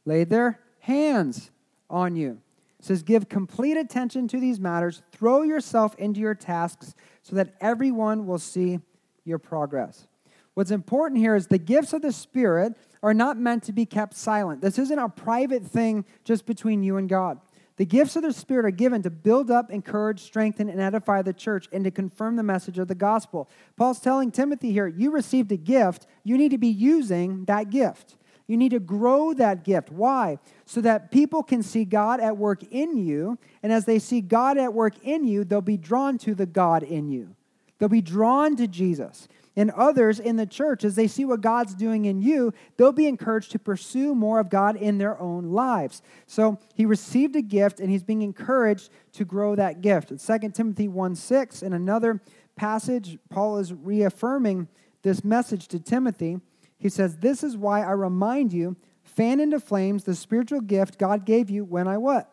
Laid 0.05 0.31
their 0.31 0.61
hands 0.81 1.51
on 1.89 2.17
you. 2.17 2.41
It 2.79 2.85
says, 2.85 3.03
Give 3.03 3.29
complete 3.29 3.77
attention 3.77 4.27
to 4.29 4.41
these 4.41 4.59
matters, 4.59 5.03
throw 5.13 5.43
yourself 5.43 5.95
into 5.97 6.21
your 6.21 6.35
tasks 6.35 6.95
so 7.23 7.37
that 7.37 7.55
everyone 7.61 8.27
will 8.27 8.39
see 8.39 8.81
your 9.25 9.39
progress. 9.39 10.09
What's 10.55 10.71
important 10.71 11.21
here 11.21 11.37
is 11.37 11.47
the 11.47 11.59
gifts 11.59 11.93
of 11.93 12.03
the 12.03 12.13
Spirit 12.13 12.75
are 13.03 13.15
not 13.15 13.39
meant 13.39 13.63
to 13.65 13.73
be 13.73 13.87
kept 13.87 14.15
silent. 14.15 14.61
This 14.61 14.79
isn't 14.79 14.99
a 14.99 15.09
private 15.09 15.65
thing 15.65 16.05
just 16.25 16.47
between 16.47 16.83
you 16.83 16.97
and 16.97 17.09
God. 17.09 17.39
The 17.81 17.87
gifts 17.87 18.15
of 18.15 18.23
the 18.23 18.35
Spirit 18.35 18.67
are 18.67 18.71
given 18.71 19.01
to 19.05 19.09
build 19.09 19.51
up, 19.51 19.71
encourage, 19.71 20.21
strengthen, 20.21 20.69
and 20.69 20.83
edify 20.83 21.23
the 21.23 21.33
church 21.33 21.67
and 21.73 21.83
to 21.85 21.91
confirm 21.91 22.37
the 22.37 22.43
message 22.43 22.79
of 22.79 22.89
the 22.89 22.95
gospel. 22.95 23.49
Paul's 23.75 24.01
telling 24.01 24.31
Timothy 24.31 24.71
here, 24.71 24.87
you 24.87 25.11
received 25.11 25.51
a 25.51 25.57
gift, 25.57 26.07
you 26.23 26.37
need 26.37 26.51
to 26.51 26.59
be 26.59 26.69
using 26.69 27.47
that 27.47 27.71
gift. 27.71 28.19
You 28.47 28.59
need 28.59 28.73
to 28.73 28.81
grow 28.81 29.33
that 29.33 29.65
gift. 29.65 29.91
Why? 29.91 30.37
So 30.67 30.83
that 30.83 31.11
people 31.11 31.43
can 31.43 31.63
see 31.63 31.87
God 31.87 32.21
at 32.21 32.37
work 32.37 32.63
in 32.71 32.99
you. 32.99 33.39
And 33.63 33.73
as 33.73 33.87
they 33.87 33.99
see 33.99 34.21
God 34.21 34.59
at 34.59 34.75
work 34.75 35.03
in 35.03 35.25
you, 35.25 35.43
they'll 35.43 35.63
be 35.63 35.79
drawn 35.79 36.19
to 36.19 36.35
the 36.35 36.45
God 36.45 36.83
in 36.83 37.09
you. 37.09 37.35
They'll 37.79 37.89
be 37.89 38.03
drawn 38.03 38.57
to 38.57 38.69
Jesus. 38.69 39.27
And 39.57 39.71
others 39.73 40.21
in 40.21 40.37
the 40.37 40.47
church, 40.47 40.85
as 40.85 40.95
they 40.95 41.09
see 41.09 41.25
what 41.25 41.41
God's 41.41 41.75
doing 41.75 42.05
in 42.05 42.21
you, 42.21 42.55
they'll 42.77 42.93
be 42.93 43.09
encouraged 43.09 43.51
to 43.53 43.59
pursue 43.59 44.15
more 44.15 44.39
of 44.39 44.49
God 44.49 44.77
in 44.77 44.99
their 44.99 45.21
own 45.21 45.51
lives. 45.51 46.03
So 46.27 46.59
he 46.75 46.87
received 46.87 47.35
a 47.35 47.43
gift 47.43 47.81
and 47.81 47.91
he's 47.91 48.05
being 48.05 48.23
encouraged 48.23 48.91
to 49.15 49.25
grow 49.25 49.57
that 49.57 49.81
gift. 49.81 50.13
In 50.13 50.19
2 50.19 50.51
Timothy 50.51 50.87
1 50.87 51.15
6, 51.17 51.63
in 51.63 51.73
another 51.73 52.21
passage, 52.55 53.19
Paul 53.29 53.59
is 53.59 53.73
reaffirming 53.73 54.69
this 55.03 55.25
message 55.25 55.67
to 55.69 55.81
Timothy. 55.81 56.41
He 56.79 56.89
says, 56.89 57.17
This 57.17 57.43
is 57.43 57.57
why 57.57 57.83
I 57.83 57.93
remind 57.93 58.53
you, 58.53 58.77
fan 59.03 59.41
into 59.41 59.59
flames 59.59 60.05
the 60.05 60.15
spiritual 60.15 60.61
gift 60.61 60.99
God 60.99 61.27
gave 61.27 61.51
you 61.51 61.65
when 61.65 61.89
I 61.89 61.99
what? 61.99 62.33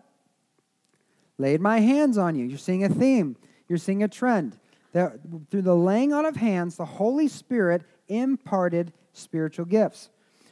Laid 1.39 1.61
my 1.61 1.79
hands 1.79 2.17
on 2.17 2.35
you. 2.35 2.45
You're 2.45 2.57
seeing 2.57 2.83
a 2.83 2.89
theme, 2.89 3.37
you're 3.67 3.77
seeing 3.77 4.03
a 4.03 4.07
trend. 4.07 4.57
That 4.97 5.19
through 5.51 5.61
the 5.61 5.75
laying 5.75 6.11
on 6.11 6.25
of 6.25 6.37
hands, 6.37 6.75
the 6.75 6.85
Holy 6.85 7.27
Spirit 7.27 7.83
imparted 8.07 8.93
spiritual 9.13 9.65
gifts. 9.65 10.09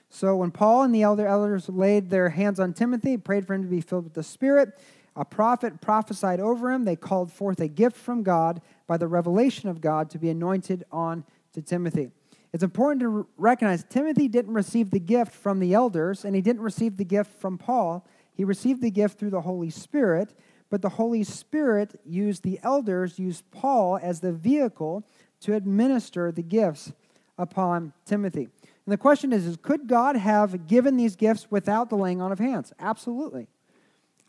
So 0.10 0.36
when 0.36 0.52
Paul 0.52 0.84
and 0.84 0.94
the 0.94 1.02
elder 1.02 1.26
elders 1.26 1.68
laid 1.68 2.12
their 2.12 2.30
hands 2.30 2.60
on 2.60 2.74
Timothy, 2.74 3.18
prayed 3.18 3.48
for 3.48 3.56
him 3.56 3.64
to 3.64 3.68
be 3.68 3.82
filled 3.82 4.04
with 4.04 4.14
the 4.14 4.22
Spirit, 4.22 4.78
a 5.16 5.26
prophet 5.26 5.82
prophesied 5.82 6.40
over 6.40 6.72
him. 6.72 6.84
They 6.84 6.96
called 6.96 7.32
forth 7.32 7.60
a 7.60 7.68
gift 7.68 7.98
from 7.98 8.22
God 8.22 8.62
by 8.86 8.98
the 8.98 9.08
revelation 9.08 9.68
of 9.68 9.82
God 9.82 10.12
to 10.12 10.20
be 10.20 10.30
anointed 10.30 10.84
on 10.92 11.24
to 11.54 11.64
Timothy. 11.64 12.12
It's 12.54 12.64
important 12.64 13.02
to 13.02 13.28
recognize 13.38 13.84
Timothy 13.84 14.28
didn't 14.28 14.54
receive 14.54 14.92
the 14.92 15.00
gift 15.00 15.34
from 15.34 15.60
the 15.60 15.74
elders, 15.74 16.24
and 16.24 16.36
he 16.36 16.42
didn't 16.44 16.62
receive 16.62 16.98
the 16.98 17.04
gift 17.04 17.34
from 17.34 17.58
Paul. 17.58 18.08
He 18.32 18.44
received 18.44 18.84
the 18.84 18.92
gift 18.92 19.18
through 19.18 19.32
the 19.32 19.42
Holy 19.42 19.72
Spirit, 19.72 20.36
but 20.76 20.82
the 20.82 20.90
Holy 20.90 21.24
Spirit 21.24 21.98
used 22.06 22.44
the 22.44 22.60
elders, 22.62 23.18
used 23.18 23.50
Paul 23.50 23.98
as 24.04 24.20
the 24.20 24.34
vehicle 24.34 25.06
to 25.40 25.54
administer 25.54 26.34
the 26.34 26.42
gifts 26.42 26.92
upon 27.38 27.94
Timothy. 28.06 28.50
And 28.62 28.92
the 28.92 28.98
question 28.98 29.32
is, 29.32 29.46
is 29.46 29.56
could 29.56 29.88
God 29.88 30.18
have 30.18 30.68
given 30.68 30.98
these 30.98 31.16
gifts 31.16 31.50
without 31.50 31.90
the 31.90 31.96
laying 31.96 32.22
on 32.22 32.34
of 32.34 32.40
hands? 32.40 32.74
Absolutely. 32.78 33.48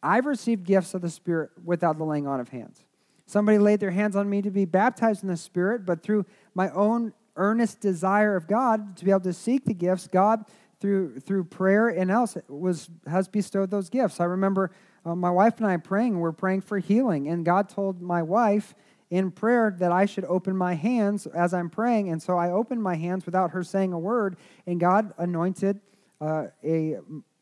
I've 0.05 0.25
received 0.25 0.65
gifts 0.65 0.95
of 0.95 1.03
the 1.03 1.11
Spirit 1.11 1.51
without 1.65 1.99
the 1.99 2.05
laying 2.05 2.29
on 2.29 2.39
of 2.39 2.51
hands. 2.51 2.85
Somebody 3.27 3.59
laid 3.59 3.81
their 3.81 3.91
hands 3.91 4.15
on 4.15 4.31
me 4.31 4.41
to 4.43 4.51
be 4.53 4.67
baptized 4.67 5.25
in 5.25 5.29
the 5.29 5.37
Spirit, 5.37 5.85
but 5.85 6.01
through 6.01 6.27
my 6.55 6.71
own 6.71 7.13
earnest 7.35 7.81
desire 7.81 8.37
of 8.37 8.47
God 8.47 8.97
to 8.99 9.05
be 9.05 9.11
able 9.11 9.19
to 9.23 9.33
seek 9.33 9.65
the 9.65 9.75
gifts, 9.75 10.07
God 10.07 10.45
through 10.79 11.19
through 11.19 11.43
prayer 11.43 11.89
and 11.89 12.09
else 12.09 12.37
was 12.47 12.89
has 13.09 13.27
bestowed 13.27 13.73
those 13.73 13.91
gifts. 13.91 14.21
I 14.21 14.27
remember 14.27 14.71
uh, 15.07 15.15
my 15.15 15.31
wife 15.31 15.59
and 15.59 15.67
I 15.67 15.77
praying. 15.79 16.19
We're 16.19 16.33
praying 16.33 16.63
for 16.63 16.79
healing, 16.79 17.29
and 17.29 17.45
God 17.45 17.69
told 17.69 18.03
my 18.03 18.23
wife 18.23 18.75
in 19.09 19.31
prayer 19.31 19.75
that 19.79 19.93
I 19.93 20.05
should 20.05 20.25
open 20.25 20.57
my 20.57 20.75
hands 20.75 21.27
as 21.27 21.55
I'm 21.55 21.71
praying, 21.71 22.11
and 22.11 22.23
so 22.23 22.37
I 22.37 22.51
opened 22.51 22.83
my 22.83 22.97
hands 22.97 23.25
without 23.25 23.53
her 23.53 23.63
saying 23.63 23.93
a 23.93 23.99
word, 23.99 24.37
and 24.67 24.81
God 24.81 25.15
anointed 25.17 25.81
uh, 26.21 26.47
a 26.65 26.97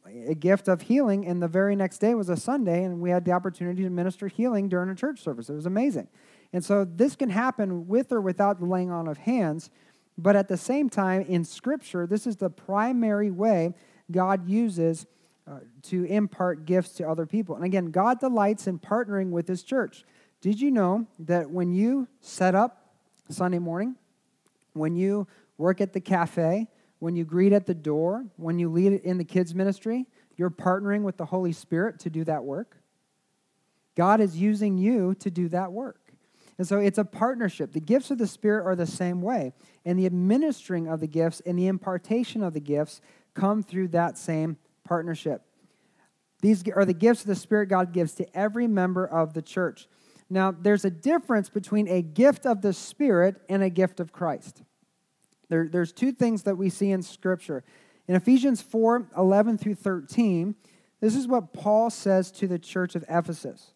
a 0.06 0.34
gift 0.34 0.68
of 0.68 0.82
healing. 0.82 1.26
And 1.26 1.42
the 1.42 1.48
very 1.48 1.76
next 1.76 1.98
day 1.98 2.14
was 2.14 2.28
a 2.28 2.36
Sunday, 2.36 2.84
and 2.84 3.00
we 3.00 3.10
had 3.10 3.24
the 3.24 3.32
opportunity 3.32 3.82
to 3.82 3.90
minister 3.90 4.28
healing 4.28 4.68
during 4.68 4.90
a 4.90 4.94
church 4.94 5.20
service. 5.20 5.48
It 5.48 5.54
was 5.54 5.66
amazing. 5.66 6.08
And 6.52 6.64
so 6.64 6.84
this 6.84 7.16
can 7.16 7.30
happen 7.30 7.88
with 7.88 8.12
or 8.12 8.20
without 8.20 8.60
the 8.60 8.66
laying 8.66 8.90
on 8.90 9.08
of 9.08 9.18
hands. 9.18 9.70
But 10.16 10.36
at 10.36 10.48
the 10.48 10.56
same 10.56 10.88
time, 10.88 11.22
in 11.22 11.44
Scripture, 11.44 12.06
this 12.06 12.26
is 12.26 12.36
the 12.36 12.50
primary 12.50 13.30
way 13.30 13.74
God 14.10 14.48
uses 14.48 15.06
uh, 15.46 15.58
to 15.82 16.04
impart 16.04 16.64
gifts 16.64 16.90
to 16.90 17.08
other 17.08 17.26
people. 17.26 17.54
And 17.54 17.64
again, 17.64 17.90
God 17.90 18.18
delights 18.20 18.66
in 18.66 18.78
partnering 18.78 19.30
with 19.30 19.46
His 19.46 19.62
church. 19.62 20.04
Did 20.40 20.60
you 20.60 20.70
know 20.70 21.06
that 21.20 21.50
when 21.50 21.72
you 21.72 22.08
set 22.20 22.54
up 22.54 22.94
Sunday 23.28 23.58
morning, 23.58 23.96
when 24.72 24.96
you 24.96 25.26
work 25.58 25.80
at 25.80 25.92
the 25.92 26.00
cafe, 26.00 26.68
when 26.98 27.16
you 27.16 27.24
greet 27.24 27.52
at 27.52 27.66
the 27.66 27.74
door, 27.74 28.24
when 28.36 28.58
you 28.58 28.70
lead 28.70 28.92
in 28.92 29.18
the 29.18 29.24
kids' 29.24 29.54
ministry, 29.54 30.06
you're 30.36 30.50
partnering 30.50 31.02
with 31.02 31.16
the 31.16 31.26
Holy 31.26 31.52
Spirit 31.52 31.98
to 32.00 32.10
do 32.10 32.24
that 32.24 32.44
work? 32.44 32.76
God 33.94 34.20
is 34.20 34.36
using 34.36 34.78
you 34.78 35.14
to 35.16 35.30
do 35.30 35.48
that 35.50 35.72
work. 35.72 36.00
And 36.56 36.66
so 36.66 36.78
it's 36.78 36.98
a 36.98 37.04
partnership. 37.04 37.72
The 37.72 37.80
gifts 37.80 38.10
of 38.10 38.18
the 38.18 38.26
Spirit 38.26 38.64
are 38.64 38.76
the 38.76 38.86
same 38.86 39.20
way. 39.22 39.52
And 39.84 39.98
the 39.98 40.06
administering 40.06 40.88
of 40.88 41.00
the 41.00 41.06
gifts 41.06 41.40
and 41.44 41.58
the 41.58 41.66
impartation 41.66 42.42
of 42.42 42.54
the 42.54 42.60
gifts 42.60 43.00
come 43.34 43.62
through 43.62 43.88
that 43.88 44.16
same 44.16 44.56
partnership. 44.84 45.42
These 46.40 46.64
are 46.74 46.84
the 46.84 46.94
gifts 46.94 47.22
the 47.22 47.34
Spirit 47.34 47.68
God 47.68 47.92
gives 47.92 48.12
to 48.14 48.36
every 48.36 48.66
member 48.66 49.06
of 49.06 49.32
the 49.32 49.42
church. 49.42 49.88
Now, 50.28 50.52
there's 50.52 50.84
a 50.84 50.90
difference 50.90 51.48
between 51.48 51.88
a 51.88 52.02
gift 52.02 52.46
of 52.46 52.62
the 52.62 52.72
Spirit 52.72 53.40
and 53.48 53.62
a 53.62 53.70
gift 53.70 54.00
of 54.00 54.12
Christ. 54.12 54.62
There, 55.48 55.68
there's 55.68 55.92
two 55.92 56.12
things 56.12 56.42
that 56.42 56.56
we 56.56 56.70
see 56.70 56.90
in 56.90 57.02
Scripture. 57.02 57.64
In 58.08 58.14
Ephesians 58.14 58.60
4 58.60 59.08
11 59.16 59.58
through 59.58 59.76
13, 59.76 60.54
this 61.00 61.14
is 61.14 61.28
what 61.28 61.52
Paul 61.52 61.90
says 61.90 62.30
to 62.32 62.46
the 62.46 62.58
church 62.58 62.94
of 62.94 63.04
Ephesus. 63.08 63.72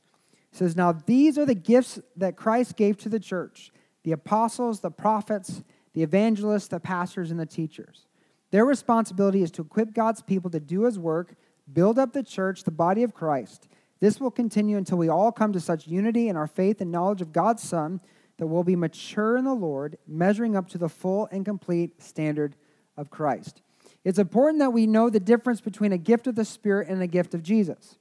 He 0.50 0.56
says, 0.56 0.76
Now 0.76 0.92
these 0.92 1.38
are 1.38 1.46
the 1.46 1.54
gifts 1.54 1.98
that 2.16 2.36
Christ 2.36 2.76
gave 2.76 2.98
to 2.98 3.08
the 3.08 3.20
church 3.20 3.70
the 4.02 4.12
apostles, 4.12 4.80
the 4.80 4.90
prophets, 4.90 5.62
the 5.92 6.02
evangelists, 6.02 6.68
the 6.68 6.80
pastors, 6.80 7.30
and 7.30 7.38
the 7.38 7.46
teachers. 7.46 8.07
Their 8.50 8.64
responsibility 8.64 9.42
is 9.42 9.50
to 9.52 9.62
equip 9.62 9.92
God's 9.92 10.22
people 10.22 10.50
to 10.50 10.60
do 10.60 10.82
his 10.82 10.98
work, 10.98 11.34
build 11.72 11.98
up 11.98 12.12
the 12.12 12.22
church, 12.22 12.64
the 12.64 12.70
body 12.70 13.02
of 13.02 13.14
Christ. 13.14 13.68
This 14.00 14.20
will 14.20 14.30
continue 14.30 14.76
until 14.76 14.98
we 14.98 15.08
all 15.08 15.32
come 15.32 15.52
to 15.52 15.60
such 15.60 15.86
unity 15.86 16.28
in 16.28 16.36
our 16.36 16.46
faith 16.46 16.80
and 16.80 16.90
knowledge 16.90 17.20
of 17.20 17.32
God's 17.32 17.62
Son 17.62 18.00
that 18.38 18.46
we'll 18.46 18.64
be 18.64 18.76
mature 18.76 19.36
in 19.36 19.44
the 19.44 19.54
Lord, 19.54 19.98
measuring 20.06 20.56
up 20.56 20.68
to 20.70 20.78
the 20.78 20.88
full 20.88 21.28
and 21.32 21.44
complete 21.44 22.00
standard 22.00 22.54
of 22.96 23.10
Christ. 23.10 23.62
It's 24.04 24.18
important 24.18 24.60
that 24.60 24.70
we 24.70 24.86
know 24.86 25.10
the 25.10 25.20
difference 25.20 25.60
between 25.60 25.92
a 25.92 25.98
gift 25.98 26.26
of 26.26 26.36
the 26.36 26.44
Spirit 26.44 26.88
and 26.88 27.02
a 27.02 27.06
gift 27.06 27.34
of 27.34 27.42
Jesus. 27.42 27.98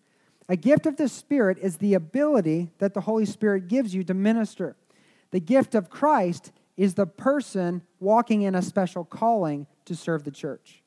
A 0.48 0.56
gift 0.56 0.86
of 0.86 0.96
the 0.96 1.10
Spirit 1.10 1.58
is 1.60 1.78
the 1.78 1.96
ability 1.96 2.70
that 2.78 2.94
the 2.94 3.02
Holy 3.02 3.26
Spirit 3.26 3.68
gives 3.68 3.94
you 3.94 4.04
to 4.04 4.14
minister. 4.14 4.76
The 5.32 5.40
gift 5.40 5.76
of 5.76 5.90
Christ 5.90 6.52
is 6.78 6.94
the 6.94 7.08
person 7.08 7.82
walking 8.00 8.44
in 8.44 8.56
a 8.56 8.62
special 8.62 9.04
calling 9.04 9.66
to 9.88 9.96
serve 9.96 10.24
the 10.24 10.32
church. 10.32 10.84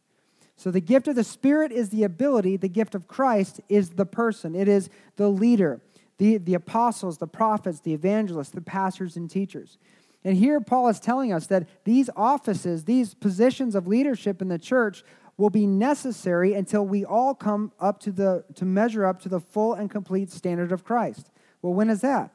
So 0.56 0.70
the 0.70 0.80
gift 0.80 1.08
of 1.08 1.16
the 1.16 1.24
Spirit 1.24 1.72
is 1.72 1.88
the 1.88 2.04
ability, 2.04 2.56
the 2.56 2.68
gift 2.68 2.94
of 2.94 3.08
Christ 3.08 3.60
is 3.68 3.90
the 3.90 4.06
person, 4.06 4.54
it 4.54 4.68
is 4.68 4.90
the 5.16 5.28
leader, 5.28 5.80
the, 6.18 6.36
the 6.36 6.54
apostles, 6.54 7.18
the 7.18 7.26
prophets, 7.26 7.80
the 7.80 7.94
evangelists, 7.94 8.50
the 8.50 8.60
pastors, 8.60 9.16
and 9.16 9.30
teachers. 9.30 9.78
And 10.22 10.36
here 10.36 10.60
Paul 10.60 10.88
is 10.88 11.00
telling 11.00 11.32
us 11.32 11.46
that 11.46 11.66
these 11.84 12.10
offices, 12.14 12.84
these 12.84 13.14
positions 13.14 13.74
of 13.74 13.86
leadership 13.86 14.42
in 14.42 14.48
the 14.48 14.58
church, 14.58 15.02
will 15.38 15.48
be 15.48 15.66
necessary 15.66 16.52
until 16.52 16.86
we 16.86 17.06
all 17.06 17.34
come 17.34 17.72
up 17.80 17.98
to 18.00 18.12
the 18.12 18.44
to 18.54 18.66
measure 18.66 19.06
up 19.06 19.22
to 19.22 19.30
the 19.30 19.40
full 19.40 19.72
and 19.72 19.90
complete 19.90 20.30
standard 20.30 20.70
of 20.70 20.84
Christ. 20.84 21.30
Well, 21.62 21.72
when 21.72 21.88
is 21.88 22.02
that? 22.02 22.30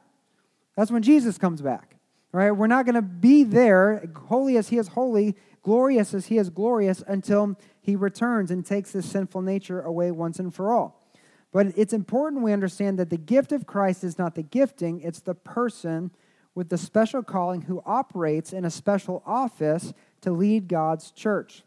That's 0.76 0.90
when 0.90 1.02
Jesus 1.02 1.38
comes 1.38 1.62
back. 1.62 1.94
Right, 2.32 2.50
we're 2.50 2.66
not 2.66 2.84
going 2.84 2.96
to 2.96 3.02
be 3.02 3.44
there, 3.44 4.10
holy 4.26 4.58
as 4.58 4.68
he 4.68 4.76
is 4.76 4.88
holy, 4.88 5.36
glorious 5.66 6.14
as 6.14 6.26
he 6.26 6.38
is 6.38 6.48
glorious, 6.48 7.02
until 7.08 7.58
he 7.80 7.96
returns 7.96 8.52
and 8.52 8.64
takes 8.64 8.92
this 8.92 9.04
sinful 9.04 9.42
nature 9.42 9.80
away 9.80 10.12
once 10.12 10.38
and 10.38 10.54
for 10.54 10.72
all. 10.72 11.10
But 11.50 11.76
it's 11.76 11.92
important 11.92 12.44
we 12.44 12.52
understand 12.52 13.00
that 13.00 13.10
the 13.10 13.16
gift 13.16 13.50
of 13.50 13.66
Christ 13.66 14.04
is 14.04 14.16
not 14.16 14.36
the 14.36 14.44
gifting, 14.44 15.00
it's 15.00 15.18
the 15.18 15.34
person 15.34 16.12
with 16.54 16.68
the 16.68 16.78
special 16.78 17.20
calling 17.20 17.62
who 17.62 17.82
operates 17.84 18.52
in 18.52 18.64
a 18.64 18.70
special 18.70 19.24
office 19.26 19.92
to 20.20 20.30
lead 20.30 20.68
God's 20.68 21.10
church. 21.10 21.64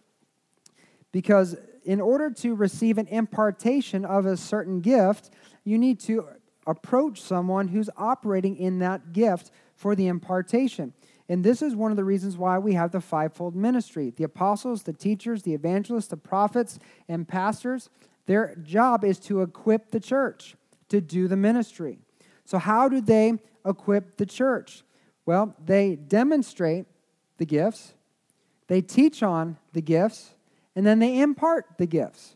Because 1.11 1.57
in 1.83 1.99
order 1.99 2.29
to 2.29 2.55
receive 2.55 2.97
an 2.97 3.07
impartation 3.07 4.05
of 4.05 4.25
a 4.25 4.37
certain 4.37 4.79
gift, 4.79 5.29
you 5.65 5.77
need 5.77 5.99
to 6.01 6.25
approach 6.65 7.21
someone 7.21 7.67
who's 7.67 7.89
operating 7.97 8.55
in 8.55 8.79
that 8.79 9.11
gift 9.11 9.51
for 9.75 9.93
the 9.93 10.07
impartation. 10.07 10.93
And 11.29 11.43
this 11.43 11.61
is 11.61 11.75
one 11.75 11.91
of 11.91 11.97
the 11.97 12.03
reasons 12.03 12.37
why 12.37 12.57
we 12.57 12.73
have 12.73 12.91
the 12.91 12.99
fivefold 12.99 13.55
ministry 13.55 14.11
the 14.17 14.23
apostles, 14.23 14.83
the 14.83 14.93
teachers, 14.93 15.43
the 15.43 15.53
evangelists, 15.53 16.07
the 16.07 16.17
prophets, 16.17 16.79
and 17.07 17.27
pastors. 17.27 17.89
Their 18.25 18.55
job 18.55 19.03
is 19.03 19.19
to 19.21 19.41
equip 19.41 19.91
the 19.91 19.99
church 19.99 20.55
to 20.89 20.99
do 20.99 21.27
the 21.27 21.37
ministry. 21.37 21.99
So, 22.45 22.57
how 22.57 22.89
do 22.89 22.99
they 22.99 23.33
equip 23.65 24.17
the 24.17 24.25
church? 24.25 24.83
Well, 25.25 25.55
they 25.63 25.95
demonstrate 25.95 26.87
the 27.37 27.45
gifts, 27.45 27.93
they 28.67 28.81
teach 28.81 29.21
on 29.21 29.57
the 29.73 29.81
gifts, 29.81 30.33
and 30.75 30.85
then 30.85 30.99
they 30.99 31.19
impart 31.19 31.65
the 31.77 31.85
gifts. 31.85 32.35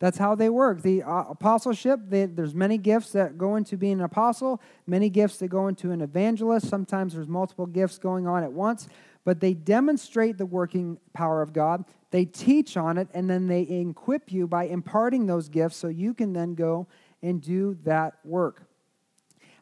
That's 0.00 0.18
how 0.18 0.34
they 0.34 0.50
work. 0.50 0.82
The 0.82 1.02
uh, 1.02 1.24
apostleship, 1.30 2.00
they, 2.08 2.26
there's 2.26 2.54
many 2.54 2.78
gifts 2.78 3.12
that 3.12 3.38
go 3.38 3.56
into 3.56 3.76
being 3.76 3.94
an 3.94 4.04
apostle, 4.04 4.60
many 4.86 5.08
gifts 5.08 5.38
that 5.38 5.48
go 5.48 5.68
into 5.68 5.92
an 5.92 6.00
evangelist. 6.00 6.68
Sometimes 6.68 7.14
there's 7.14 7.28
multiple 7.28 7.66
gifts 7.66 7.98
going 7.98 8.26
on 8.26 8.42
at 8.42 8.52
once, 8.52 8.88
but 9.24 9.40
they 9.40 9.54
demonstrate 9.54 10.36
the 10.36 10.46
working 10.46 10.98
power 11.12 11.42
of 11.42 11.52
God. 11.52 11.84
They 12.10 12.24
teach 12.24 12.76
on 12.76 12.98
it, 12.98 13.08
and 13.14 13.30
then 13.30 13.46
they 13.46 13.62
equip 13.62 14.32
you 14.32 14.46
by 14.46 14.64
imparting 14.64 15.26
those 15.26 15.48
gifts 15.48 15.76
so 15.76 15.88
you 15.88 16.12
can 16.12 16.32
then 16.32 16.54
go 16.54 16.86
and 17.22 17.40
do 17.40 17.78
that 17.84 18.14
work. 18.24 18.66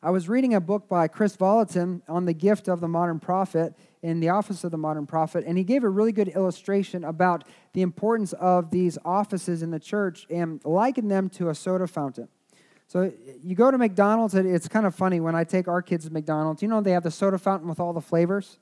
I 0.03 0.11
was 0.11 0.29
reading 0.29 0.55
a 0.55 0.61
book 0.61 0.89
by 0.89 1.07
Kris 1.07 1.37
Vallotton 1.37 2.03
on 2.09 2.25
the 2.25 2.33
gift 2.33 2.67
of 2.67 2.81
the 2.81 2.89
modern 2.89 3.21
prophet 3.21 3.75
in 4.03 4.21
the 4.21 4.29
office 4.29 4.65
of 4.65 4.71
the 4.73 4.79
modern 4.79 5.07
prophet, 5.07 5.45
and 5.47 5.57
he 5.57 5.65
gave 5.65 5.85
a 5.85 5.89
really 5.89 6.13
good 6.13 6.29
illustration 6.29 7.05
about 7.05 7.45
the 7.73 7.83
importance 7.83 8.33
of 8.35 8.71
these 8.71 8.99
offices 9.05 9.63
in 9.63 9.71
the 9.71 9.79
church 9.79 10.27
and 10.29 10.61
likened 10.65 11.11
them 11.11 11.29
to 11.31 11.49
a 11.49 11.55
soda 11.55 11.87
fountain. 11.87 12.29
So 12.89 13.13
you 13.43 13.55
go 13.55 13.71
to 13.71 13.79
McDonald's, 13.79 14.35
it's 14.35 14.69
kind 14.69 14.85
of 14.85 14.95
funny 14.95 15.21
when 15.21 15.35
I 15.35 15.45
take 15.45 15.69
our 15.69 15.81
kids 15.81 16.05
to 16.07 16.13
McDonald's. 16.13 16.61
You 16.61 16.69
know, 16.69 16.81
they 16.81 16.91
have 16.91 17.05
the 17.05 17.11
soda 17.11 17.39
fountain 17.39 17.69
with 17.69 17.81
all 17.81 17.93
the 17.93 18.03
flavors. 18.03 18.59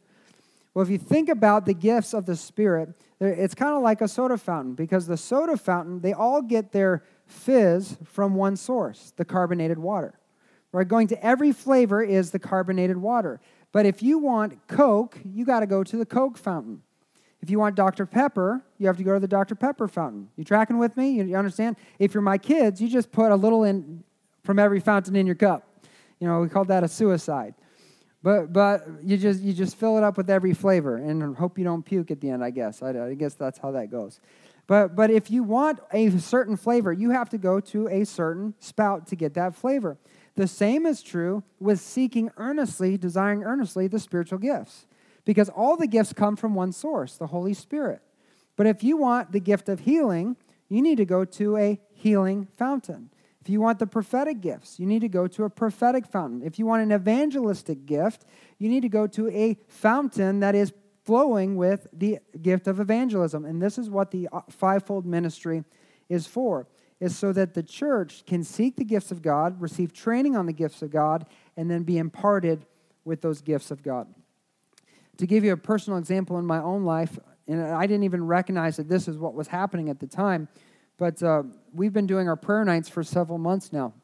Well, 0.72 0.84
if 0.84 0.88
you 0.88 0.98
think 0.98 1.28
about 1.28 1.66
the 1.66 1.74
gifts 1.74 2.14
of 2.14 2.26
the 2.26 2.36
Spirit, 2.36 2.90
it's 3.18 3.56
kind 3.56 3.74
of 3.74 3.82
like 3.82 4.00
a 4.00 4.06
soda 4.06 4.38
fountain 4.38 4.74
because 4.74 5.06
the 5.06 5.16
soda 5.16 5.56
fountain, 5.56 6.00
they 6.00 6.12
all 6.12 6.42
get 6.42 6.70
their 6.70 7.02
fizz 7.26 7.96
from 8.04 8.34
one 8.34 8.56
source, 8.56 9.12
the 9.16 9.24
carbonated 9.24 9.78
water. 9.78 10.14
Right? 10.72 10.86
Going 10.86 11.08
to 11.08 11.24
every 11.24 11.50
flavor 11.50 12.00
is 12.00 12.30
the 12.30 12.38
carbonated 12.38 12.98
water. 12.98 13.40
But 13.72 13.86
if 13.86 14.02
you 14.02 14.18
want 14.18 14.66
Coke, 14.66 15.18
you 15.24 15.44
got 15.44 15.60
to 15.60 15.66
go 15.66 15.84
to 15.84 15.96
the 15.96 16.06
Coke 16.06 16.36
fountain. 16.36 16.82
If 17.40 17.48
you 17.48 17.58
want 17.58 17.74
Dr. 17.74 18.04
Pepper, 18.04 18.62
you 18.78 18.86
have 18.86 18.96
to 18.98 19.02
go 19.02 19.14
to 19.14 19.20
the 19.20 19.28
Dr. 19.28 19.54
Pepper 19.54 19.88
fountain. 19.88 20.28
You 20.36 20.44
tracking 20.44 20.78
with 20.78 20.96
me? 20.96 21.22
You, 21.22 21.36
understand? 21.36 21.76
If 21.98 22.12
you're 22.12 22.22
my 22.22 22.36
kids, 22.36 22.82
you 22.82 22.88
just 22.88 23.10
put 23.12 23.32
a 23.32 23.36
little 23.36 23.64
in 23.64 24.04
from 24.42 24.58
every 24.58 24.80
fountain 24.80 25.16
in 25.16 25.26
your 25.26 25.36
cup. 25.36 25.66
You 26.18 26.28
know, 26.28 26.40
we 26.40 26.48
call 26.48 26.64
that 26.66 26.84
a 26.84 26.88
suicide. 26.88 27.54
But 28.22 28.52
but 28.52 28.86
you 29.02 29.16
just 29.16 29.40
you 29.40 29.54
just 29.54 29.76
fill 29.76 29.96
it 29.96 30.04
up 30.04 30.18
with 30.18 30.28
every 30.28 30.52
flavor 30.52 30.96
and 30.96 31.34
hope 31.34 31.56
you 31.56 31.64
don't 31.64 31.82
puke 31.82 32.10
at 32.10 32.20
the 32.20 32.28
end. 32.28 32.44
I 32.44 32.50
guess 32.50 32.82
I, 32.82 32.90
I 32.90 33.14
guess 33.14 33.32
that's 33.32 33.58
how 33.58 33.70
that 33.70 33.90
goes. 33.90 34.20
But 34.66 34.94
but 34.94 35.10
if 35.10 35.30
you 35.30 35.42
want 35.42 35.80
a 35.92 36.10
certain 36.18 36.56
flavor, 36.56 36.92
you 36.92 37.10
have 37.10 37.30
to 37.30 37.38
go 37.38 37.60
to 37.60 37.88
a 37.88 38.04
certain 38.04 38.52
spout 38.58 39.06
to 39.06 39.16
get 39.16 39.32
that 39.34 39.54
flavor. 39.54 39.96
The 40.36 40.46
same 40.46 40.86
is 40.86 41.02
true 41.02 41.42
with 41.58 41.80
seeking 41.80 42.30
earnestly, 42.36 42.96
desiring 42.96 43.42
earnestly 43.44 43.88
the 43.88 43.98
spiritual 43.98 44.38
gifts, 44.38 44.86
because 45.24 45.48
all 45.48 45.76
the 45.76 45.86
gifts 45.86 46.12
come 46.12 46.36
from 46.36 46.54
one 46.54 46.72
source, 46.72 47.16
the 47.16 47.28
Holy 47.28 47.54
Spirit. 47.54 48.00
But 48.56 48.66
if 48.66 48.82
you 48.82 48.96
want 48.96 49.32
the 49.32 49.40
gift 49.40 49.68
of 49.68 49.80
healing, 49.80 50.36
you 50.68 50.82
need 50.82 50.96
to 50.96 51.04
go 51.04 51.24
to 51.24 51.56
a 51.56 51.80
healing 51.92 52.48
fountain. 52.56 53.10
If 53.40 53.48
you 53.48 53.60
want 53.60 53.78
the 53.78 53.86
prophetic 53.86 54.40
gifts, 54.40 54.78
you 54.78 54.86
need 54.86 55.00
to 55.00 55.08
go 55.08 55.26
to 55.26 55.44
a 55.44 55.50
prophetic 55.50 56.06
fountain. 56.06 56.42
If 56.42 56.58
you 56.58 56.66
want 56.66 56.82
an 56.82 56.92
evangelistic 56.92 57.86
gift, 57.86 58.26
you 58.58 58.68
need 58.68 58.82
to 58.82 58.88
go 58.88 59.06
to 59.08 59.28
a 59.30 59.56
fountain 59.66 60.40
that 60.40 60.54
is 60.54 60.72
flowing 61.04 61.56
with 61.56 61.86
the 61.92 62.18
gift 62.40 62.68
of 62.68 62.78
evangelism. 62.78 63.44
And 63.44 63.60
this 63.60 63.78
is 63.78 63.88
what 63.88 64.10
the 64.10 64.28
uh, 64.30 64.42
fivefold 64.50 65.06
ministry 65.06 65.64
is 66.08 66.26
for 66.26 66.66
is 67.00 67.16
so 67.16 67.32
that 67.32 67.54
the 67.54 67.62
church 67.62 68.24
can 68.26 68.44
seek 68.44 68.76
the 68.76 68.84
gifts 68.84 69.10
of 69.10 69.22
God, 69.22 69.60
receive 69.60 69.92
training 69.92 70.36
on 70.36 70.46
the 70.46 70.52
gifts 70.52 70.82
of 70.82 70.90
God, 70.90 71.26
and 71.56 71.70
then 71.70 71.82
be 71.82 71.98
imparted 71.98 72.66
with 73.04 73.22
those 73.22 73.40
gifts 73.40 73.70
of 73.70 73.82
God. 73.82 74.06
To 75.16 75.26
give 75.26 75.42
you 75.42 75.52
a 75.52 75.56
personal 75.56 75.98
example 75.98 76.38
in 76.38 76.46
my 76.46 76.58
own 76.58 76.84
life, 76.84 77.18
and 77.48 77.62
I 77.62 77.86
didn't 77.86 78.04
even 78.04 78.26
recognize 78.26 78.76
that 78.76 78.88
this 78.88 79.08
is 79.08 79.16
what 79.16 79.34
was 79.34 79.48
happening 79.48 79.88
at 79.88 79.98
the 79.98 80.06
time, 80.06 80.48
but 80.98 81.22
uh, 81.22 81.42
we've 81.72 81.92
been 81.92 82.06
doing 82.06 82.28
our 82.28 82.36
prayer 82.36 82.64
nights 82.64 82.88
for 82.88 83.02
several 83.02 83.38
months 83.38 83.72
now. 83.72 83.94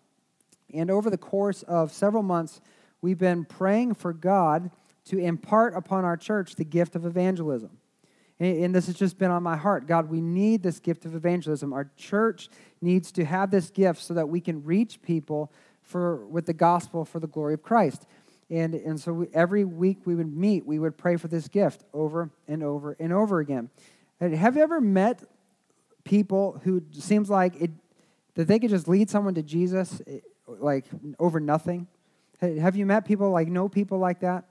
And 0.73 0.91
over 0.91 1.11
the 1.11 1.19
course 1.19 1.63
of 1.65 1.93
several 1.93 2.23
months, 2.23 2.61
we've 3.03 3.19
been 3.19 3.45
praying 3.45 3.95
for 3.95 4.13
God 4.13 4.71
to 5.05 5.19
impart 5.19 5.77
upon 5.77 6.05
our 6.05 6.17
church 6.17 6.57
the 6.57 6.65
gift 6.65 6.97
of 6.97 7.05
evangelism. 7.05 7.79
And 8.39 8.75
this 8.75 8.87
has 8.87 8.97
just 8.97 9.19
been 9.19 9.31
on 9.31 9.43
my 9.43 9.57
heart. 9.57 9.87
God, 9.87 10.11
we 10.11 10.21
need 10.21 10.63
this 10.63 10.79
gift 10.79 11.07
of 11.07 11.15
evangelism. 11.15 11.73
Our 11.73 11.91
church 11.97 12.51
needs 12.83 13.11
to 13.13 13.25
have 13.25 13.51
this 13.51 13.71
gift 13.71 14.03
so 14.03 14.13
that 14.13 14.29
we 14.29 14.43
can 14.43 14.63
reach 14.63 15.01
people 15.01 15.51
for, 15.83 16.27
with 16.27 16.45
the 16.45 16.53
gospel 16.53 17.05
for 17.05 17.19
the 17.19 17.27
glory 17.27 17.55
of 17.55 17.63
Christ. 17.63 18.07
And, 18.51 18.75
and 18.75 19.01
so 19.01 19.13
we, 19.13 19.27
every 19.33 19.65
week 19.65 20.01
we 20.05 20.15
would 20.15 20.37
meet, 20.37 20.67
we 20.67 20.79
would 20.79 20.99
pray 20.99 21.17
for 21.17 21.29
this 21.29 21.49
gift 21.49 21.85
over 21.95 22.31
and 22.47 22.63
over 22.63 22.97
and 23.01 23.13
over 23.13 23.41
again. 23.41 23.71
And 24.21 24.35
have 24.35 24.57
you 24.57 24.63
ever 24.63 24.81
met 24.81 25.25
people 26.05 26.61
who 26.65 26.83
seems 26.93 27.31
like 27.31 27.61
it, 27.61 27.71
that 28.35 28.47
they 28.49 28.59
could 28.59 28.71
just 28.71 28.87
lead 28.87 29.09
someone 29.09 29.35
to 29.35 29.43
Jesus 29.43 30.01
eh, 30.07 30.19
like 30.47 30.85
over 31.19 31.41
nothing? 31.41 31.87
Have 32.41 32.77
you 32.77 32.85
met 32.85 33.07
people 33.07 33.31
like 33.31 33.49
know 33.49 33.69
people 33.69 33.99
like 33.99 34.21
that? 34.21 34.45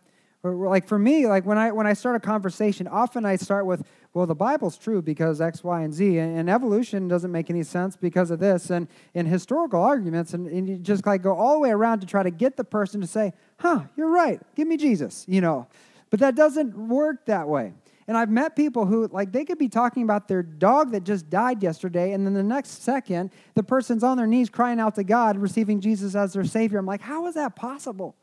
Like 0.53 0.87
for 0.87 0.99
me, 0.99 1.27
like 1.27 1.45
when 1.45 1.57
I 1.57 1.71
when 1.71 1.87
I 1.87 1.93
start 1.93 2.15
a 2.15 2.19
conversation, 2.19 2.87
often 2.87 3.25
I 3.25 3.35
start 3.35 3.65
with, 3.65 3.87
well, 4.13 4.25
the 4.25 4.35
Bible's 4.35 4.77
true 4.77 5.01
because 5.01 5.41
X, 5.41 5.63
Y, 5.63 5.81
and 5.81 5.93
Z, 5.93 6.17
and, 6.17 6.37
and 6.37 6.49
evolution 6.49 7.07
doesn't 7.07 7.31
make 7.31 7.49
any 7.49 7.63
sense 7.63 7.95
because 7.95 8.31
of 8.31 8.39
this, 8.39 8.69
and 8.69 8.87
in 9.13 9.25
historical 9.25 9.81
arguments, 9.81 10.33
and, 10.33 10.47
and 10.47 10.67
you 10.67 10.77
just 10.77 11.05
like 11.05 11.21
go 11.21 11.35
all 11.35 11.53
the 11.53 11.59
way 11.59 11.71
around 11.71 12.01
to 12.01 12.05
try 12.05 12.23
to 12.23 12.31
get 12.31 12.57
the 12.57 12.63
person 12.63 13.01
to 13.01 13.07
say, 13.07 13.33
huh, 13.59 13.81
you're 13.95 14.09
right, 14.09 14.39
give 14.55 14.67
me 14.67 14.77
Jesus, 14.77 15.25
you 15.27 15.41
know. 15.41 15.67
But 16.09 16.19
that 16.19 16.35
doesn't 16.35 16.77
work 16.77 17.25
that 17.25 17.47
way. 17.47 17.73
And 18.07 18.15
I've 18.15 18.29
met 18.29 18.55
people 18.55 18.85
who, 18.85 19.07
like, 19.07 19.31
they 19.31 19.45
could 19.45 19.57
be 19.57 19.67
talking 19.67 20.03
about 20.03 20.27
their 20.27 20.43
dog 20.43 20.91
that 20.91 21.03
just 21.03 21.27
died 21.29 21.63
yesterday, 21.63 22.13
and 22.13 22.25
then 22.25 22.35
the 22.35 22.43
next 22.43 22.83
second, 22.83 23.31
the 23.55 23.63
person's 23.63 24.03
on 24.03 24.17
their 24.17 24.27
knees 24.27 24.49
crying 24.49 24.79
out 24.79 24.93
to 24.95 25.03
God, 25.03 25.37
receiving 25.37 25.81
Jesus 25.81 26.13
as 26.13 26.33
their 26.33 26.43
Savior. 26.43 26.77
I'm 26.77 26.85
like, 26.85 27.01
how 27.01 27.25
is 27.25 27.33
that 27.33 27.55
possible? 27.55 28.15